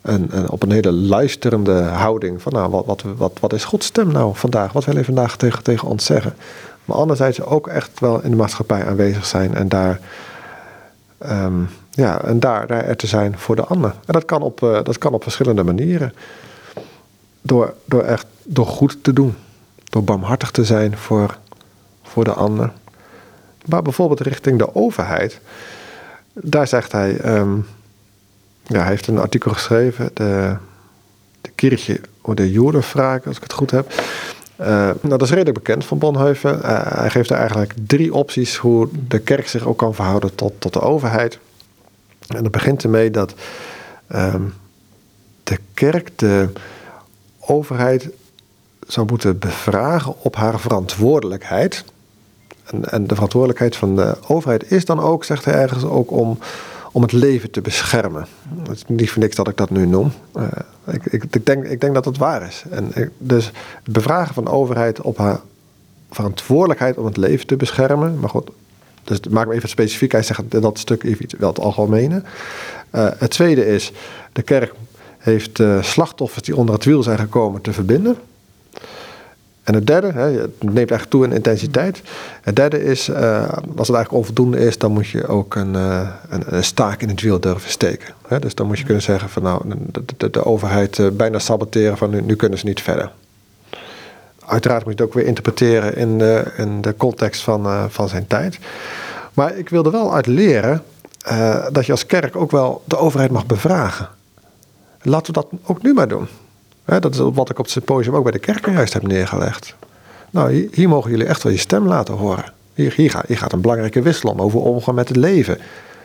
En, 0.08 0.32
en, 0.32 0.50
op 0.50 0.64
een 0.64 0.72
hele 0.72 0.92
luisterende 0.92 1.82
houding 1.82 2.42
van 2.42 2.54
nou, 2.54 2.70
wat, 2.70 2.86
wat, 2.86 3.04
wat, 3.18 3.38
wat 3.40 3.54
is 3.54 3.66
Gods 3.66 3.86
stem 3.86 4.12
nou 4.12 4.36
vandaag? 4.36 4.72
Wat 4.74 4.86
wil 4.86 4.96
hij 4.96 5.04
vandaag 5.04 5.38
tegen, 5.38 5.64
tegen 5.64 5.88
ons 5.88 6.06
zeggen? 6.06 6.36
Maar 6.86 6.98
anderzijds 6.98 7.42
ook 7.42 7.68
echt 7.68 8.00
wel 8.00 8.24
in 8.24 8.30
de 8.30 8.36
maatschappij 8.36 8.86
aanwezig 8.86 9.26
zijn 9.26 9.56
en 9.56 9.70
daar 9.70 10.00
um, 11.30 11.70
Ja, 11.90 12.22
en 12.24 12.40
daar, 12.40 12.68
daar 12.68 12.84
er 12.84 12.96
te 12.96 13.08
zijn 13.08 13.38
voor 13.38 13.56
de 13.56 13.64
ander. 13.64 13.90
En 13.90 14.14
dat 14.14 14.26
kan 14.26 14.42
op, 14.42 14.62
uh, 14.62 14.80
dat 14.84 14.98
kan 14.98 15.14
op 15.14 15.24
verschillende 15.24 15.64
manieren. 15.64 16.14
Door, 17.42 17.74
door 17.86 18.04
echt 18.04 18.26
door 18.44 18.68
goed 18.68 19.04
te 19.04 19.14
doen. 19.14 19.36
Door 19.84 20.04
barmhartig 20.04 20.52
te 20.52 20.66
zijn 20.66 20.98
voor, 20.98 21.38
voor 22.04 22.24
de 22.24 22.34
ander. 22.34 22.72
Maar 23.66 23.82
bijvoorbeeld 23.82 24.20
richting 24.20 24.58
de 24.58 24.76
overheid. 24.76 25.40
Daar 26.34 26.68
zegt 26.68 26.92
hij. 26.92 27.38
Um, 27.38 27.66
ja, 28.68 28.80
hij 28.80 28.88
heeft 28.88 29.08
een 29.08 29.20
artikel 29.20 29.52
geschreven. 29.52 30.10
De, 30.14 30.56
de 31.42 31.50
Kirche 31.56 32.00
de 32.36 32.52
Jodenvraag, 32.52 33.26
als 33.26 33.38
ik 33.38 33.44
het 33.44 33.54
goed 33.54 33.72
heb. 33.72 33.92
Uh, 34.60 34.68
nou, 34.68 34.98
dat 35.08 35.22
is 35.22 35.30
redelijk 35.30 35.58
bekend 35.58 35.86
van 35.86 35.98
Bonhoeffer. 35.98 36.56
Uh, 36.64 36.82
hij 36.84 37.10
geeft 37.10 37.30
er 37.30 37.38
eigenlijk 37.38 37.74
drie 37.88 38.14
opties 38.14 38.56
hoe 38.56 38.88
de 39.08 39.20
kerk 39.20 39.48
zich 39.48 39.66
ook 39.66 39.78
kan 39.78 39.96
verhouden 39.96 40.36
tot, 40.36 40.54
tot 40.60 40.74
de 40.74 40.82
overheid. 40.82 41.40
En 42.28 42.44
dat 42.44 42.52
begint 42.52 42.84
ermee 42.84 43.12
dat 43.12 43.34
um, 44.16 44.54
de 45.44 45.58
kerk 45.74 46.18
de 46.18 46.50
overheid 47.40 48.10
zou 48.88 49.08
moeten 49.08 49.40
bevragen 49.40 50.16
op 50.22 50.36
haar 50.36 50.60
verantwoordelijkheid. 50.60 51.84
En, 52.64 52.86
en 52.92 53.08
de 53.08 53.14
verantwoordelijkheid 53.14 53.76
van 53.76 53.96
de 53.96 54.18
overheid 54.28 54.72
is 54.72 54.86
dan 54.86 55.00
ook, 55.00 55.24
zegt 55.24 55.46
hij 55.46 55.54
ergens, 55.54 55.84
ook 55.84 56.12
om, 56.12 56.40
om 56.98 57.04
het 57.04 57.12
leven 57.12 57.52
te 57.52 57.62
beschermen. 57.62 58.26
Het 58.60 58.76
is 58.76 58.84
niet 58.88 59.12
voor 59.12 59.22
niks 59.22 59.36
dat 59.36 59.48
ik 59.48 59.58
dat 59.58 59.70
nu 59.70 59.86
noem. 59.86 60.12
Uh, 60.38 60.44
ik, 60.92 61.06
ik, 61.06 61.24
ik, 61.32 61.46
denk, 61.46 61.64
ik 61.64 61.82
denk 61.82 61.94
dat 61.94 62.06
het 62.06 62.18
waar 62.18 62.48
is. 62.48 62.64
En 62.70 62.92
dus 63.18 63.46
het 63.84 63.94
bevragen 63.94 64.34
van 64.34 64.44
de 64.44 64.52
overheid 64.52 65.02
op 65.02 65.18
haar 65.18 65.40
verantwoordelijkheid 66.12 66.98
om 66.98 67.06
het 67.06 67.18
leven 67.18 67.48
te 67.48 67.56
beschermen. 67.56 68.20
Maar 68.20 68.30
goed, 68.30 68.50
dus 69.04 69.20
maak 69.30 69.48
me 69.48 69.54
even 69.54 69.70
specifiek. 69.70 70.12
Hij 70.12 70.24
zegt 70.24 70.62
dat 70.62 70.80
stuk 70.80 71.04
even 71.04 71.28
wel 71.38 71.50
het 71.50 71.60
algemene. 71.60 72.22
Uh, 72.92 73.10
het 73.18 73.32
tweede 73.32 73.66
is, 73.66 73.92
de 74.34 74.42
kerk 74.42 74.74
heeft 75.18 75.60
uh, 75.60 75.84
slachtoffers 75.84 76.44
die 76.44 76.56
onder 76.56 76.76
het 76.76 76.86
wiel 76.86 77.04
zijn 77.04 77.20
gekomen 77.20 77.62
te 77.62 77.74
verbinden. 77.74 78.18
En 79.68 79.74
het 79.74 79.88
derde, 79.88 80.12
hè, 80.12 80.22
het 80.22 80.64
neemt 80.64 80.76
eigenlijk 80.76 81.10
toe 81.10 81.26
in 81.26 81.32
intensiteit. 81.32 82.02
Het 82.42 82.56
derde 82.56 82.84
is, 82.84 83.10
uh, 83.10 83.18
als 83.50 83.88
het 83.88 83.96
eigenlijk 83.96 84.12
onvoldoende 84.12 84.58
is, 84.58 84.78
dan 84.78 84.92
moet 84.92 85.08
je 85.08 85.28
ook 85.28 85.56
een, 85.56 85.74
uh, 85.74 86.10
een, 86.30 86.44
een, 86.46 86.64
staak 86.64 87.02
in 87.02 87.10
het 87.10 87.22
wiel 87.22 87.40
durven 87.40 87.70
steken. 87.70 88.14
Hè? 88.28 88.40
Dus 88.40 88.56
dan 88.56 88.68
moet 88.68 88.78
je 88.78 88.84
kunnen 88.84 89.04
zeggen 89.04 89.30
van 89.30 89.44
nou, 89.44 89.62
de, 90.32 90.46
overheid 90.46 90.98
uh, 90.98 91.08
bijna 91.10 91.40
saboteren 91.40 91.98
van 91.98 92.10
nu, 92.10 92.22
nu, 92.22 92.36
kunnen 92.36 92.60
ze 92.60 92.66
niet 92.66 92.82
verder. 92.82 93.12
Uiteraard 94.46 94.86
moet 94.86 94.98
je 94.98 95.04
het 95.04 95.10
ook 95.10 95.18
weer 95.18 95.28
interpreteren 95.28 95.96
in 95.96 96.18
de, 96.18 96.44
in 96.58 96.82
de 96.82 96.96
context 96.98 97.42
van, 97.42 97.92
van 97.92 98.10
zijn 98.10 98.28
tijd. 98.28 98.60
Maar 99.34 99.58
ik 99.58 99.70
wilde 99.70 99.90
wel 99.90 100.14
uit 100.14 100.26
leren 100.26 100.84
dat 101.72 101.86
je 101.86 101.92
als 101.92 102.06
kerk 102.06 102.36
ook 102.36 102.52
wel 102.52 102.82
de 102.86 102.98
overheid 102.98 103.32
mag 103.32 103.46
bevragen. 103.46 104.10
Laten 105.02 105.34
we 105.34 105.40
dat 105.42 105.60
ook 105.66 105.82
nu 105.82 105.94
maar 105.94 106.08
doen 106.08 106.28
dat 106.88 107.14
is 107.14 107.20
wat 107.20 107.50
ik 107.50 107.60
op 107.60 107.64
het 107.64 107.74
symposium 107.74 108.16
ook 108.16 108.24
bij 108.24 108.32
de 108.32 108.40
kerken 108.40 108.74
juist 108.74 108.94
heb 108.94 109.08
neergelegd. 109.08 109.76
Nou, 110.30 110.70
hier, 110.72 110.90
mogen 110.90 111.12
jullie 111.12 111.26
echt 111.26 111.44
wel 111.44 111.52
je 111.52 111.58
stem 111.58 111.88
laten 111.88 112.14
horen. 112.14 112.54
Hier, 112.74 112.94
hier, 112.96 113.10
gaat, 113.10 113.28
hier 113.28 113.38
gaat 113.38 113.54
een 113.54 113.62
belangrijke 113.62 114.02
wissel 114.02 114.30
om, 114.30 114.42
over 114.42 114.60
omgaan 114.60 114.96
met 114.96 115.08
het 115.08 115.18
leven. 115.18 115.58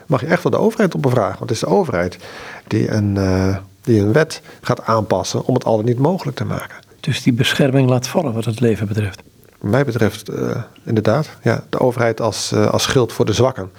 Mag 0.07 0.21
je 0.21 0.27
echt 0.27 0.43
wel 0.43 0.53
de 0.53 0.59
overheid 0.59 0.95
op 0.95 1.03
bevragen. 1.03 1.39
Want 1.39 1.51
het 1.51 1.51
is 1.51 1.61
de 1.61 1.67
overheid 1.67 2.19
die 2.67 2.91
een, 2.91 3.15
uh, 3.17 3.57
die 3.83 4.01
een 4.01 4.13
wet 4.13 4.43
gaat 4.61 4.85
aanpassen 4.85 5.45
om 5.45 5.55
het 5.55 5.65
al 5.65 5.81
niet 5.81 5.99
mogelijk 5.99 6.37
te 6.37 6.45
maken. 6.45 6.77
Dus 7.01 7.23
die 7.23 7.33
bescherming 7.33 7.89
laat 7.89 8.09
vallen 8.09 8.33
wat 8.33 8.45
het 8.45 8.61
leven 8.61 8.87
betreft? 8.87 9.23
Wat 9.59 9.71
mij 9.71 9.85
betreft 9.85 10.31
uh, 10.31 10.63
inderdaad. 10.85 11.29
Ja, 11.43 11.65
de 11.69 11.81
overheid 11.81 12.21
als, 12.21 12.53
uh, 12.53 12.71
als 12.71 12.83
schild 12.83 13.13
voor 13.13 13.25
de 13.25 13.33
zwakken. 13.33 13.71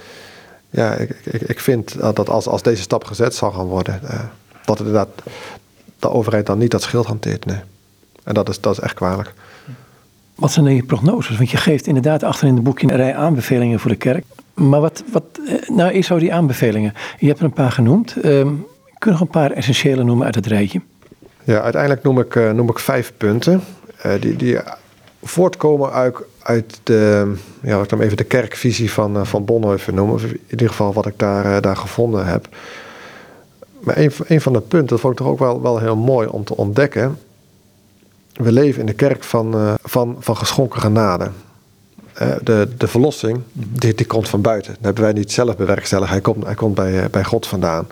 Ja, 0.70 0.93
ik, 0.93 1.10
ik, 1.24 1.41
ik 1.41 1.60
vind 1.60 1.99
dat 1.99 2.30
als, 2.30 2.47
als 2.47 2.62
deze 2.62 2.82
stap 2.82 3.04
gezet 3.04 3.36
zal 3.36 3.51
gaan 3.51 3.66
worden... 3.66 3.99
dat 4.66 4.78
het 4.78 4.88
inderdaad 4.88 5.10
de 6.04 6.10
overheid 6.10 6.45
dan 6.45 6.58
niet 6.58 6.72
dat 6.72 6.82
schild 6.82 7.06
hanteert. 7.06 7.45
Nee. 7.45 7.60
En 8.24 8.34
dat 8.34 8.49
is, 8.49 8.62
dat 8.62 8.78
is 8.78 8.80
echt 8.80 8.93
kwalijk. 8.93 9.34
Wat 10.36 10.51
zijn 10.51 10.66
dan 10.66 10.76
je 10.76 10.84
prognoses? 10.84 11.38
Want 11.38 11.49
je 11.49 11.58
geeft 11.58 11.88
inderdaad 11.88 12.24
achter 12.24 12.47
in 12.47 12.54
het 12.54 12.64
boekje 12.64 12.88
een 12.88 12.95
rij 12.95 13.16
aanbevelingen 13.16 13.80
voor 13.80 13.91
de 13.91 13.97
kerk. 13.97 14.26
Maar 14.54 14.82
wat, 14.82 15.04
wat 15.12 15.24
eh, 15.47 15.70
nou 15.70 15.91
is 15.91 16.08
zo 16.08 16.18
die 16.18 16.34
aanbevelingen? 16.34 16.93
Je 17.18 17.28
hebt 17.28 17.39
er 17.39 17.45
een 17.45 17.54
paar 17.54 17.72
genoemd. 17.72 18.16
Um, 18.26 18.66
kun 18.97 19.12
je 19.12 19.18
nog 19.18 19.20
een 19.22 19.41
paar 19.41 19.51
essentiële 19.51 20.04
noemen 20.04 20.26
uit 20.26 20.36
het 20.36 20.47
rijtje? 20.47 20.82
Ja, 21.43 21.62
uiteindelijk 21.62 22.04
noem 22.04 22.20
ik, 22.20 22.36
uh, 22.36 22.51
noem 22.51 22.70
ik 22.70 22.80
vijf 22.80 23.14
punten. 23.18 23.62
Uh, 24.06 24.12
die, 24.20 24.36
die 24.36 24.58
voortkomen 25.24 25.91
uit, 25.91 26.18
uit 26.39 26.80
de, 26.84 27.34
ja, 27.62 27.82
ik 27.82 27.89
dan 27.89 28.01
even 28.01 28.18
de 28.18 28.24
kerkvisie 28.24 28.91
van, 28.91 29.26
van 29.28 29.45
Bonhoeffer 29.45 29.93
noemen. 29.93 30.16
Of 30.16 30.24
in 30.24 30.39
ieder 30.49 30.70
geval 30.70 30.93
wat 30.93 31.06
ik 31.06 31.20
daar, 31.20 31.62
daar 31.62 31.78
gevonden 31.78 32.26
heb. 32.26 32.47
Maar 33.84 33.98
een, 34.28 34.42
van 34.42 34.54
de 34.54 34.62
punten, 34.62 34.88
dat 34.88 35.00
vond 35.00 35.14
ik 35.14 35.20
toch 35.20 35.32
ook 35.32 35.40
wel, 35.40 35.62
wel 35.62 35.80
heel 35.80 35.96
mooi 35.96 36.28
om 36.28 36.44
te 36.44 36.58
ontdekken. 36.58 37.18
We 38.34 38.52
leven 38.52 38.80
in 38.80 38.86
de 38.86 38.94
kerk 38.94 39.24
van, 39.24 39.56
uh, 39.56 39.74
van, 39.84 40.16
van 40.20 40.38
geschonken 40.38 40.82
genade. 40.82 41.30
Uh, 42.22 42.36
de, 42.44 42.70
de 42.78 42.88
verlossing, 42.88 43.40
die, 43.54 44.06
komt 44.06 44.30
van 44.30 44.42
buiten. 44.42 44.74
Dat 44.74 44.84
hebben 44.84 45.04
wij 45.04 45.14
niet 45.14 45.32
zelf 45.32 45.58
bewerkstelligd. 45.58 46.12
Hij 46.12 46.22
komt, 46.22 46.46
hij 46.46 46.56
komt 46.56 46.76
bij, 46.76 47.04
uh, 47.04 47.06
bij 47.12 47.24
God 47.24 47.48
vandaan. 47.48 47.88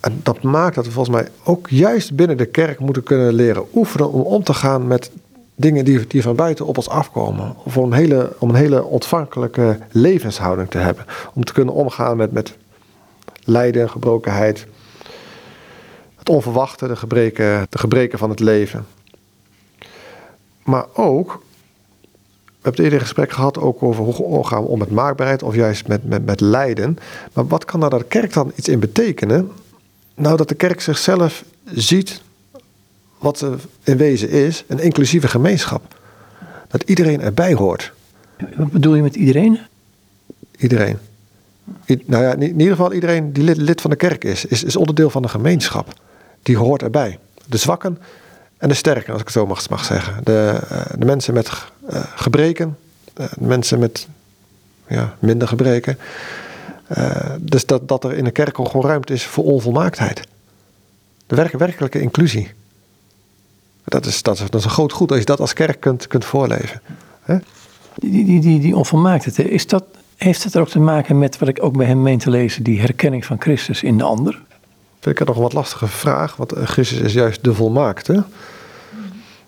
En 0.00 0.20
dat 0.22 0.42
maakt 0.42 0.74
dat 0.74 0.84
we 0.84 0.90
volgens 0.90 1.16
mij 1.16 1.28
ook 1.44 1.68
juist 1.68 2.16
binnen 2.16 2.36
de 2.36 2.46
kerk 2.46 2.78
moeten 2.78 3.02
kunnen 3.02 3.32
leren 3.32 3.64
oefenen 3.74 4.12
om 4.12 4.20
om 4.20 4.42
te 4.42 4.54
gaan 4.54 4.86
met 4.86 5.10
dingen 5.54 5.84
die, 5.84 6.06
die 6.06 6.22
van 6.22 6.36
buiten 6.36 6.66
op 6.66 6.76
ons 6.76 6.88
afkomen. 6.88 7.54
Om 7.74 7.84
een 7.84 7.92
hele, 7.92 8.32
om 8.38 8.48
een 8.48 8.54
hele 8.54 8.84
ontvankelijke 8.84 9.78
levenshouding 9.90 10.70
te 10.70 10.78
hebben. 10.78 11.04
Om 11.34 11.44
te 11.44 11.52
kunnen 11.52 11.74
omgaan 11.74 12.16
met, 12.16 12.32
met 12.32 12.56
lijden, 13.46 13.90
gebrokenheid. 13.90 14.66
Het 16.16 16.28
onverwachte, 16.28 16.86
de 16.86 16.96
gebreken, 16.96 17.66
de 17.70 17.78
gebreken 17.78 18.18
van 18.18 18.30
het 18.30 18.40
leven. 18.40 18.86
Maar 20.62 20.86
ook, 20.92 21.32
we 22.44 22.52
hebben 22.52 22.72
het 22.72 22.78
eerder 22.78 23.00
gesprek 23.00 23.32
gehad 23.32 23.58
ook 23.58 23.82
over 23.82 24.04
hoe 24.04 24.46
gaan 24.46 24.62
we 24.62 24.68
om 24.68 24.78
met 24.78 24.90
maakbaarheid 24.90 25.42
of 25.42 25.54
juist 25.54 25.88
met, 25.88 26.08
met, 26.08 26.24
met 26.24 26.40
lijden. 26.40 26.98
Maar 27.32 27.46
wat 27.46 27.64
kan 27.64 27.80
daar 27.80 27.90
de 27.90 28.04
kerk 28.04 28.32
dan 28.32 28.52
iets 28.54 28.68
in 28.68 28.78
betekenen? 28.78 29.50
Nou, 30.14 30.36
dat 30.36 30.48
de 30.48 30.54
kerk 30.54 30.80
zichzelf 30.80 31.44
ziet 31.64 32.22
wat 33.18 33.38
ze 33.38 33.54
in 33.82 33.96
wezen 33.96 34.30
is, 34.30 34.64
een 34.66 34.80
inclusieve 34.80 35.28
gemeenschap. 35.28 36.00
Dat 36.68 36.82
iedereen 36.82 37.20
erbij 37.20 37.54
hoort. 37.54 37.92
Wat 38.56 38.70
bedoel 38.70 38.94
je 38.94 39.02
met 39.02 39.16
iedereen? 39.16 39.58
Iedereen 40.58 40.98
nou 41.86 42.22
ja, 42.22 42.32
in 42.34 42.42
ieder 42.42 42.76
geval 42.76 42.92
iedereen 42.92 43.32
die 43.32 43.44
lid, 43.44 43.56
lid 43.56 43.80
van 43.80 43.90
de 43.90 43.96
kerk 43.96 44.24
is, 44.24 44.44
is, 44.44 44.64
is, 44.64 44.76
onderdeel 44.76 45.10
van 45.10 45.22
de 45.22 45.28
gemeenschap. 45.28 46.00
Die 46.42 46.56
hoort 46.56 46.82
erbij. 46.82 47.18
De 47.46 47.56
zwakken 47.56 47.98
en 48.56 48.68
de 48.68 48.74
sterken, 48.74 49.12
als 49.12 49.20
ik 49.20 49.26
het 49.26 49.36
zo 49.36 49.46
mag, 49.46 49.68
mag 49.68 49.84
zeggen. 49.84 50.24
De, 50.24 50.60
uh, 50.72 50.80
de 50.98 51.04
mensen 51.04 51.34
met 51.34 51.50
uh, 51.90 52.04
gebreken, 52.14 52.76
uh, 53.20 53.26
de 53.38 53.46
mensen 53.46 53.78
met 53.78 54.08
ja, 54.88 55.16
minder 55.18 55.48
gebreken. 55.48 55.98
dus 57.40 57.66
dat, 57.66 57.88
dat 57.88 58.04
er 58.04 58.12
in 58.12 58.24
de 58.24 58.30
kerk 58.30 58.56
gewoon 58.56 58.86
ruimte 58.86 59.12
is 59.12 59.24
voor 59.24 59.44
onvolmaaktheid. 59.44 60.20
De 61.26 61.34
werk, 61.34 61.52
werkelijke 61.52 62.00
inclusie. 62.00 62.50
Dat 63.84 64.06
is, 64.06 64.22
dat, 64.22 64.38
is, 64.54 64.64
een 64.64 64.70
groot 64.70 64.92
goed 64.92 65.10
als 65.10 65.18
je 65.18 65.24
dat 65.24 65.40
als 65.40 65.52
kerk 65.52 65.80
kunt, 65.80 66.06
kunt 66.06 66.24
voorleven. 66.24 66.80
Die, 67.94 68.24
die, 68.24 68.40
die, 68.40 68.60
die 68.60 68.76
onvolmaaktheid, 68.76 69.38
is 69.38 69.66
dat 69.66 69.84
heeft 70.16 70.44
het 70.44 70.54
er 70.54 70.60
ook 70.60 70.68
te 70.68 70.78
maken 70.78 71.18
met 71.18 71.38
wat 71.38 71.48
ik 71.48 71.62
ook 71.62 71.76
bij 71.76 71.86
hem 71.86 72.02
meen 72.02 72.18
te 72.18 72.30
lezen, 72.30 72.62
die 72.62 72.80
herkenning 72.80 73.24
van 73.24 73.40
Christus 73.40 73.82
in 73.82 73.98
de 73.98 74.04
ander? 74.04 74.42
Vind 75.00 75.20
ik 75.20 75.26
nog 75.26 75.36
een 75.36 75.42
wat 75.42 75.52
lastige 75.52 75.86
vraag, 75.86 76.36
want 76.36 76.52
eh, 76.52 76.66
Christus 76.66 76.98
is 76.98 77.12
juist 77.12 77.44
de 77.44 77.54
volmaakte. 77.54 78.24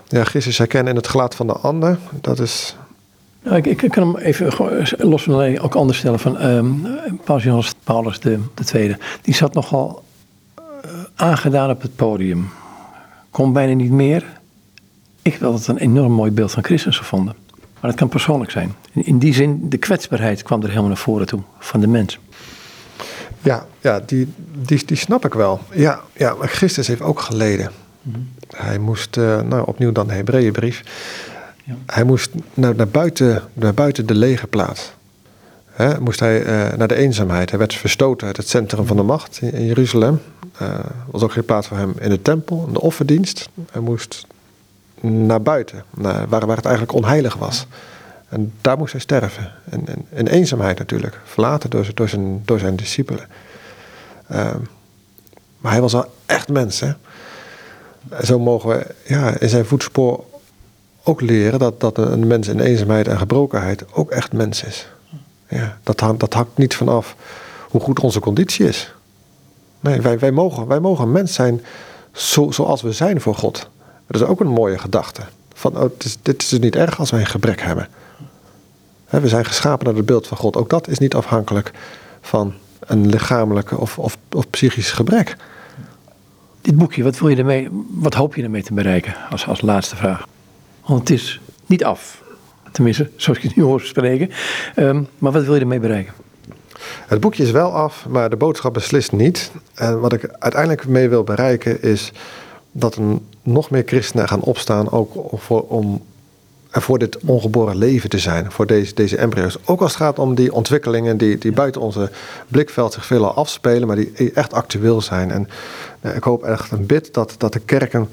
Ja, 0.09 0.25
Christus 0.25 0.59
herkennen 0.59 0.93
in 0.93 0.99
het 0.99 1.09
gelaat 1.09 1.35
van 1.35 1.47
de 1.47 1.53
ander, 1.53 1.99
dat 2.21 2.39
is. 2.39 2.77
Nou, 3.43 3.57
ik, 3.57 3.83
ik, 3.83 3.91
kan 3.91 4.07
hem 4.07 4.17
even 4.17 4.53
los 4.99 5.23
van 5.23 5.35
alleen 5.35 5.61
ook 5.61 5.75
anders 5.75 5.99
stellen. 5.99 6.19
Van 6.19 6.43
um, 6.43 6.87
Paus 7.25 7.43
Johannes 7.43 7.75
Paulus 7.85 8.21
de, 8.21 8.41
de 8.55 8.65
Tweede, 8.65 8.99
die 9.23 9.35
zat 9.35 9.55
nogal 9.55 10.03
uh, 10.59 10.91
aangedaan 11.15 11.71
op 11.71 11.83
het 11.83 11.97
podium. 11.97 12.49
Kon 13.31 13.53
bijna 13.53 13.75
niet 13.75 13.91
meer. 13.91 14.25
Ik 15.23 15.33
heb 15.33 15.43
altijd 15.43 15.67
een 15.67 15.79
enorm 15.79 16.13
mooi 16.13 16.31
beeld 16.31 16.53
van 16.53 16.65
Christus 16.65 16.99
gevonden. 16.99 17.35
Maar 17.81 17.91
het 17.91 17.99
kan 17.99 18.09
persoonlijk 18.09 18.51
zijn. 18.51 18.75
In 18.93 19.19
die 19.19 19.35
zin, 19.35 19.69
de 19.69 19.79
kwetsbaarheid 19.79 20.43
kwam 20.43 20.61
er 20.61 20.69
helemaal 20.69 20.89
naar 20.89 20.97
voren 20.97 21.27
toe 21.27 21.41
van 21.59 21.81
de 21.81 21.87
mens. 21.87 22.19
Ja, 23.43 23.67
ja 23.81 24.01
die, 24.07 24.33
die, 24.63 24.85
die 24.85 24.97
snap 24.97 25.25
ik 25.25 25.35
wel. 25.35 25.61
Ja, 25.73 26.01
ja, 26.13 26.35
maar 26.35 26.49
Christus 26.49 26.87
heeft 26.87 27.01
ook 27.01 27.21
geleden. 27.21 27.71
Mhm. 28.03 28.19
Hij 28.57 28.79
moest, 28.79 29.17
uh, 29.17 29.41
nou 29.41 29.67
opnieuw 29.67 29.93
dan 29.93 30.07
de 30.07 30.13
Hebreeënbrief. 30.13 30.83
Ja. 31.65 31.75
Hij 31.87 32.05
moest 32.05 32.31
naar, 32.55 32.75
naar, 32.75 32.89
buiten, 32.89 33.43
naar 33.53 33.75
buiten 33.75 34.07
de 34.07 34.15
lege 34.15 34.47
plaats. 34.47 34.93
He, 35.65 36.01
moest 36.01 36.21
hij 36.21 36.41
uh, 36.41 36.77
naar 36.77 36.89
de 36.89 36.95
eenzaamheid. 36.95 37.51
Hij 37.51 37.59
werd 37.59 37.75
verstoten 37.75 38.27
uit 38.27 38.37
het 38.37 38.49
centrum 38.49 38.87
van 38.87 38.97
de 38.97 39.03
macht 39.03 39.39
in, 39.41 39.53
in 39.53 39.67
Jeruzalem. 39.67 40.21
Er 40.59 40.69
uh, 40.69 40.79
was 41.11 41.23
ook 41.23 41.33
geen 41.33 41.45
plaats 41.45 41.67
voor 41.67 41.77
hem 41.77 41.95
in 42.01 42.11
de 42.11 42.23
tempel, 42.23 42.65
in 42.67 42.73
de 42.73 42.81
offerdienst. 42.81 43.49
Hij 43.71 43.81
moest 43.81 44.27
naar 45.01 45.43
buiten, 45.43 45.85
waar, 45.91 46.29
waar 46.29 46.57
het 46.57 46.65
eigenlijk 46.65 46.95
onheilig 46.97 47.35
was. 47.35 47.67
En 48.29 48.53
daar 48.61 48.79
moest 48.79 48.93
hij 48.93 49.01
sterven. 49.01 49.53
En, 49.71 49.85
in 50.11 50.27
eenzaamheid 50.27 50.79
natuurlijk. 50.79 51.21
Verlaten 51.25 51.71
door, 51.71 51.91
door, 51.95 52.09
zijn, 52.09 52.43
door 52.45 52.59
zijn 52.59 52.77
discipelen. 52.77 53.27
Ehm, 54.29 54.59
maar 55.59 55.73
hij 55.73 55.81
was 55.81 55.93
wel 55.93 56.13
echt 56.27 56.49
mens. 56.49 56.81
Hè? 56.81 56.93
Zo 58.23 58.39
mogen 58.39 58.69
we 58.69 58.87
ja, 59.05 59.39
in 59.39 59.49
zijn 59.49 59.65
voetspoor 59.65 60.25
ook 61.03 61.21
leren 61.21 61.59
dat, 61.59 61.81
dat 61.81 61.99
een 61.99 62.27
mens 62.27 62.49
in 62.49 62.61
eenzaamheid 62.61 63.09
en 63.09 63.19
gebrokenheid 63.19 63.93
ook 63.93 64.11
echt 64.11 64.33
mens 64.33 64.63
is. 64.63 64.89
Ja, 65.49 65.79
dat, 65.83 66.01
hangt, 66.01 66.21
dat 66.21 66.33
hangt 66.33 66.57
niet 66.57 66.75
vanaf 66.75 67.17
hoe 67.69 67.81
goed 67.81 68.01
onze 68.01 68.21
conditie 68.21 68.67
is. 68.67 68.95
Nee, 69.81 70.01
wij, 70.01 70.19
wij, 70.19 70.31
mogen, 70.31 70.67
wij 70.67 70.81
mogen 70.81 71.13
mens 71.13 71.35
zijn 71.35 71.65
zo, 72.13 72.51
zoals 72.51 72.83
we 72.83 72.93
zijn 72.93 73.21
voor 73.21 73.35
God. 73.35 73.69
Dat 74.09 74.21
is 74.21 74.27
ook 74.27 74.41
een 74.41 74.47
mooie 74.47 74.79
gedachte. 74.79 75.23
Van, 75.55 75.77
oh, 75.77 75.83
dit, 75.83 76.05
is, 76.05 76.17
dit 76.23 76.43
is 76.43 76.49
dus 76.49 76.59
niet 76.59 76.77
erg 76.77 76.99
als 76.99 77.11
wij 77.11 77.21
een 77.21 77.27
gebrek 77.27 77.63
hebben. 77.63 77.89
We 79.11 79.29
zijn 79.29 79.45
geschapen 79.45 79.87
naar 79.87 79.95
het 79.95 80.07
beeld 80.07 80.27
van 80.27 80.37
God. 80.37 80.57
Ook 80.57 80.71
dat 80.71 80.89
is 80.89 80.99
niet 80.99 81.15
afhankelijk 81.15 81.73
van 82.21 82.55
een 82.81 83.09
lichamelijke 83.09 83.77
of, 83.77 83.99
of, 83.99 84.17
of 84.33 84.51
psychisch 84.51 84.93
gebrek. 84.93 85.37
Dit 86.61 86.77
boekje, 86.77 87.03
wat, 87.03 87.19
wil 87.19 87.29
je 87.29 87.37
ermee, 87.37 87.69
wat 87.91 88.15
hoop 88.15 88.35
je 88.35 88.43
ermee 88.43 88.63
te 88.63 88.75
bereiken 88.75 89.15
als, 89.31 89.47
als 89.47 89.61
laatste 89.61 89.97
vraag? 89.97 90.27
Want 90.87 91.01
het 91.01 91.11
is 91.11 91.41
niet 91.67 91.85
af. 91.85 92.23
Tenminste, 92.73 93.11
zoals 93.17 93.39
ik 93.39 93.45
het 93.45 93.57
nu 93.57 93.63
hoor 93.63 93.81
spreken. 93.81 94.31
Um, 94.77 95.09
maar 95.19 95.33
wat 95.33 95.45
wil 95.45 95.55
je 95.55 95.61
ermee 95.61 95.81
bereiken? 95.81 96.13
Het 97.07 97.21
boekje 97.21 97.43
is 97.43 97.51
wel 97.51 97.73
af, 97.73 98.07
maar 98.09 98.31
de 98.31 98.37
boodschap 98.37 98.75
beslist 98.75 99.13
niet. 99.13 99.51
En 99.75 100.01
wat 100.01 100.13
ik 100.13 100.29
uiteindelijk 100.39 100.87
mee 100.87 101.09
wil 101.09 101.25
bereiken 101.25 101.83
is 101.83 102.13
dat 102.73 102.95
er 102.95 103.03
nog 103.53 103.71
meer 103.71 103.83
christenen 103.87 104.29
gaan 104.29 104.41
opstaan, 104.41 104.91
ook 104.91 105.13
voor, 105.33 105.63
om 105.63 106.03
voor 106.71 106.99
dit 106.99 107.19
ongeboren 107.19 107.77
leven 107.77 108.11
te 108.11 108.19
zijn, 108.19 108.53
voor 108.53 108.67
deze, 108.67 108.95
deze 108.95 109.17
embryo's. 109.17 109.59
Ook 109.65 109.81
als 109.81 109.93
het 109.93 110.01
gaat 110.01 110.19
om 110.19 110.35
die 110.35 110.53
ontwikkelingen 110.53 111.17
die, 111.17 111.39
die 111.39 111.53
buiten 111.53 111.81
onze 111.81 112.11
blikveld 112.49 112.93
zich 112.93 113.07
veelal 113.07 113.35
afspelen, 113.35 113.87
maar 113.87 113.97
die 113.97 114.33
echt 114.33 114.53
actueel 114.53 115.01
zijn. 115.01 115.31
En 115.31 115.49
eh, 116.01 116.17
ik 116.17 116.23
hoop 116.23 116.43
echt 116.43 116.71
een 116.71 116.87
bid 116.87 117.15
dat, 117.15 117.35
dat 117.39 117.53
de 117.53 117.61
kerken 117.61 118.09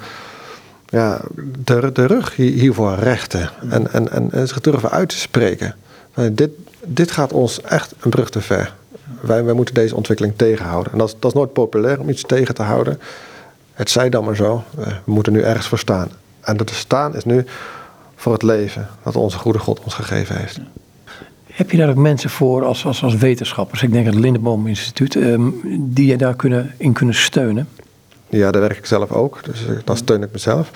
ja, 0.85 1.21
de, 1.57 1.91
de 1.91 2.05
rug 2.05 2.35
hiervoor 2.35 2.95
rechten 2.95 3.49
en, 3.69 3.91
en, 3.91 4.11
en, 4.11 4.31
en 4.31 4.47
zich 4.47 4.61
durven 4.61 4.91
uit 4.91 5.09
te 5.09 5.17
spreken. 5.17 5.75
Dit, 6.31 6.49
dit 6.83 7.11
gaat 7.11 7.33
ons 7.33 7.61
echt 7.61 7.93
een 7.99 8.09
brug 8.09 8.29
te 8.29 8.41
ver. 8.41 8.75
Wij, 9.21 9.43
wij 9.43 9.53
moeten 9.53 9.73
deze 9.73 9.95
ontwikkeling 9.95 10.33
tegenhouden. 10.37 10.91
En 10.91 10.97
dat, 10.97 11.07
is, 11.07 11.15
dat 11.19 11.31
is 11.31 11.37
nooit 11.37 11.53
populair 11.53 11.99
om 11.99 12.09
iets 12.09 12.21
tegen 12.21 12.55
te 12.55 12.61
houden. 12.61 12.99
Het 13.75 13.89
zij 13.89 14.09
dan 14.09 14.23
maar 14.23 14.35
zo. 14.35 14.63
Eh, 14.77 14.87
we 14.87 15.11
moeten 15.11 15.33
nu 15.33 15.41
ergens 15.41 15.67
voor 15.67 15.79
staan. 15.79 16.09
En 16.41 16.57
dat 16.57 16.67
te 16.67 16.75
staan 16.75 17.15
is 17.15 17.25
nu 17.25 17.45
voor 18.15 18.33
het 18.33 18.43
leven 18.43 18.87
dat 19.03 19.15
onze 19.15 19.37
goede 19.37 19.59
God 19.59 19.79
ons 19.83 19.93
gegeven 19.93 20.37
heeft. 20.37 20.59
Heb 21.51 21.71
je 21.71 21.77
daar 21.77 21.89
ook 21.89 21.95
mensen 21.95 22.29
voor 22.29 22.63
als, 22.63 22.85
als, 22.85 23.03
als 23.03 23.15
wetenschappers? 23.15 23.83
Ik 23.83 23.91
denk 23.91 24.05
het 24.05 24.15
Lindeboom 24.15 24.67
Instituut, 24.67 25.15
um, 25.15 25.61
die 25.79 26.05
je 26.05 26.17
daar 26.17 26.35
kunnen, 26.35 26.73
in 26.77 26.93
kunnen 26.93 27.15
steunen? 27.15 27.67
Ja, 28.29 28.51
daar 28.51 28.61
werk 28.61 28.77
ik 28.77 28.85
zelf 28.85 29.11
ook, 29.11 29.43
dus 29.43 29.67
eh, 29.67 29.75
dan 29.83 29.97
steun 29.97 30.23
ik 30.23 30.31
mezelf. 30.31 30.71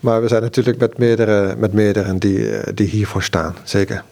Maar 0.00 0.22
we 0.22 0.28
zijn 0.28 0.42
natuurlijk 0.42 0.78
met 0.78 0.98
meerdere, 0.98 1.56
met 1.58 1.72
meerdere 1.72 2.18
die, 2.18 2.50
eh, 2.50 2.72
die 2.74 2.86
hiervoor 2.86 3.22
staan, 3.22 3.54
zeker. 3.64 4.04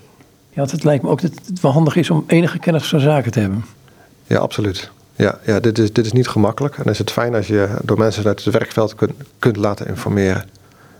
Ja, 0.50 0.54
want 0.54 0.70
het 0.70 0.84
lijkt 0.84 1.02
me 1.02 1.08
ook 1.10 1.20
dat 1.20 1.32
het 1.46 1.60
wel 1.60 1.72
handig 1.72 1.96
is 1.96 2.10
om 2.10 2.24
enige 2.26 2.58
kennis 2.58 2.88
van 2.88 3.00
zaken 3.00 3.32
te 3.32 3.40
hebben. 3.40 3.64
Ja, 4.26 4.38
absoluut. 4.38 4.90
Ja, 5.18 5.38
ja 5.44 5.60
dit, 5.60 5.78
is, 5.78 5.92
dit 5.92 6.06
is 6.06 6.12
niet 6.12 6.28
gemakkelijk. 6.28 6.78
En 6.78 6.84
is 6.84 6.98
het 6.98 7.10
fijn 7.10 7.34
als 7.34 7.46
je 7.46 7.68
door 7.82 7.98
mensen 7.98 8.24
uit 8.24 8.44
het 8.44 8.54
werkveld 8.54 8.94
kunt, 8.94 9.12
kunt 9.38 9.56
laten 9.56 9.86
informeren. 9.86 10.44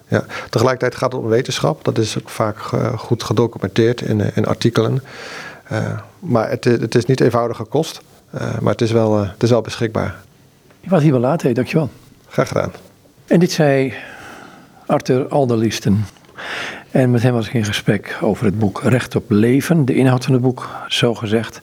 Ja. 0.09 0.25
Tegelijkertijd 0.51 0.95
gaat 0.95 1.13
het 1.13 1.23
om 1.23 1.29
wetenschap. 1.29 1.85
Dat 1.85 1.99
is 1.99 2.19
ook 2.19 2.29
vaak 2.29 2.59
eh, 2.73 2.99
goed 2.99 3.23
gedocumenteerd 3.23 4.01
in, 4.01 4.35
in 4.35 4.47
artikelen. 4.47 5.03
maar 6.19 6.51
het, 6.51 6.65
het 6.65 6.95
is 6.95 7.05
niet 7.05 7.21
eenvoudige 7.21 7.65
kost. 7.65 8.01
maar 8.61 8.73
het 8.73 8.81
is, 8.81 8.91
wel, 8.91 9.19
het 9.19 9.43
is 9.43 9.51
wel 9.51 9.61
beschikbaar. 9.61 10.17
Ik 10.81 10.91
was 10.91 11.03
hier 11.03 11.13
wel 11.13 11.21
laat, 11.21 11.55
dankjewel. 11.55 11.91
Graag 12.29 12.49
gedaan. 12.49 12.73
En 13.27 13.41
dit 13.41 13.53
zei 13.53 13.95
Arthur 14.87 15.29
Alderlisten. 15.29 16.05
En 16.91 17.11
met 17.11 17.23
hem 17.23 17.33
was 17.33 17.47
ik 17.47 17.55
in 17.55 17.65
gesprek 17.65 18.19
over 18.21 18.45
het 18.45 18.59
boek 18.59 18.83
Recht 18.83 19.17
op 19.17 19.31
Leven. 19.31 19.85
De 19.85 19.95
inhoud 19.95 20.25
van 20.25 20.33
het 20.33 20.43
boek, 20.43 20.69
zo 20.89 21.15
gezegd. 21.15 21.61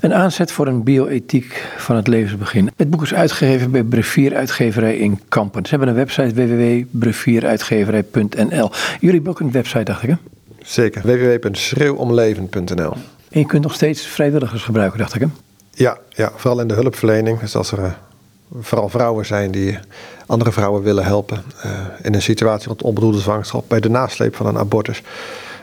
Een 0.00 0.14
aanzet 0.14 0.52
voor 0.52 0.66
een 0.66 0.82
bioethiek 0.82 1.68
van 1.76 1.96
het 1.96 2.06
levensbegin. 2.06 2.70
Het 2.76 2.90
boek 2.90 3.02
is 3.02 3.14
uitgegeven 3.14 3.70
bij 3.70 3.82
Brevier-uitgeverij 3.82 4.96
in 4.96 5.20
Kampen. 5.28 5.64
Ze 5.64 5.70
hebben 5.70 5.88
een 5.88 5.94
website 5.94 6.34
www.brevieruitgeverij.nl. 6.34 8.70
Jullie 9.00 9.14
hebben 9.14 9.30
ook 9.30 9.40
een 9.40 9.52
website, 9.52 9.84
dacht 9.84 10.02
ik 10.02 10.08
hè? 10.08 10.14
Zeker, 10.62 11.02
www.schreeuwomleven.nl. 11.02 12.92
En 13.30 13.40
je 13.40 13.46
kunt 13.46 13.62
nog 13.62 13.74
steeds 13.74 14.06
vrijwilligers 14.06 14.62
gebruiken, 14.62 14.98
dacht 14.98 15.14
ik 15.14 15.20
hè? 15.20 15.26
Ja, 15.70 15.98
ja 16.08 16.32
vooral 16.36 16.60
in 16.60 16.68
de 16.68 16.74
hulpverlening. 16.74 17.40
Dus 17.40 17.56
als 17.56 17.72
er 17.72 17.84
eh, 17.84 17.92
vooral 18.60 18.88
vrouwen 18.88 19.26
zijn 19.26 19.50
die 19.50 19.78
andere 20.26 20.52
vrouwen 20.52 20.82
willen 20.82 21.04
helpen 21.04 21.42
uh, 21.64 21.72
in 22.02 22.14
een 22.14 22.22
situatie 22.22 22.68
rond 22.68 22.82
onbedoelde 22.82 23.18
zwangerschap, 23.18 23.64
bij 23.68 23.80
de 23.80 23.90
nasleep 23.90 24.36
van 24.36 24.46
een 24.46 24.58
abortus. 24.58 25.02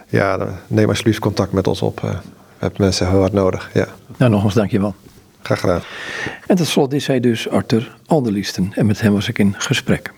Ja, 0.07 0.47
neem 0.67 0.89
alsjeblieft 0.89 1.19
contact 1.19 1.51
met 1.51 1.67
ons 1.67 1.81
op. 1.81 2.01
Uh, 2.05 2.11
we 2.11 2.17
hebben 2.57 2.81
mensen 2.81 3.09
heel 3.09 3.19
hard 3.19 3.33
nodig. 3.33 3.69
Ja. 3.73 3.87
Nou, 4.17 4.31
nogmaals 4.31 4.53
dankjewel. 4.53 4.95
Graag 5.41 5.59
gedaan. 5.59 5.81
En 6.47 6.55
tot 6.55 6.67
slot 6.67 6.93
is 6.93 7.07
hij 7.07 7.19
dus 7.19 7.49
Arthur 7.49 7.95
Alderliesten 8.05 8.71
en 8.75 8.85
met 8.85 9.01
hem 9.01 9.13
was 9.13 9.27
ik 9.27 9.39
in 9.39 9.53
gesprek. 9.57 10.13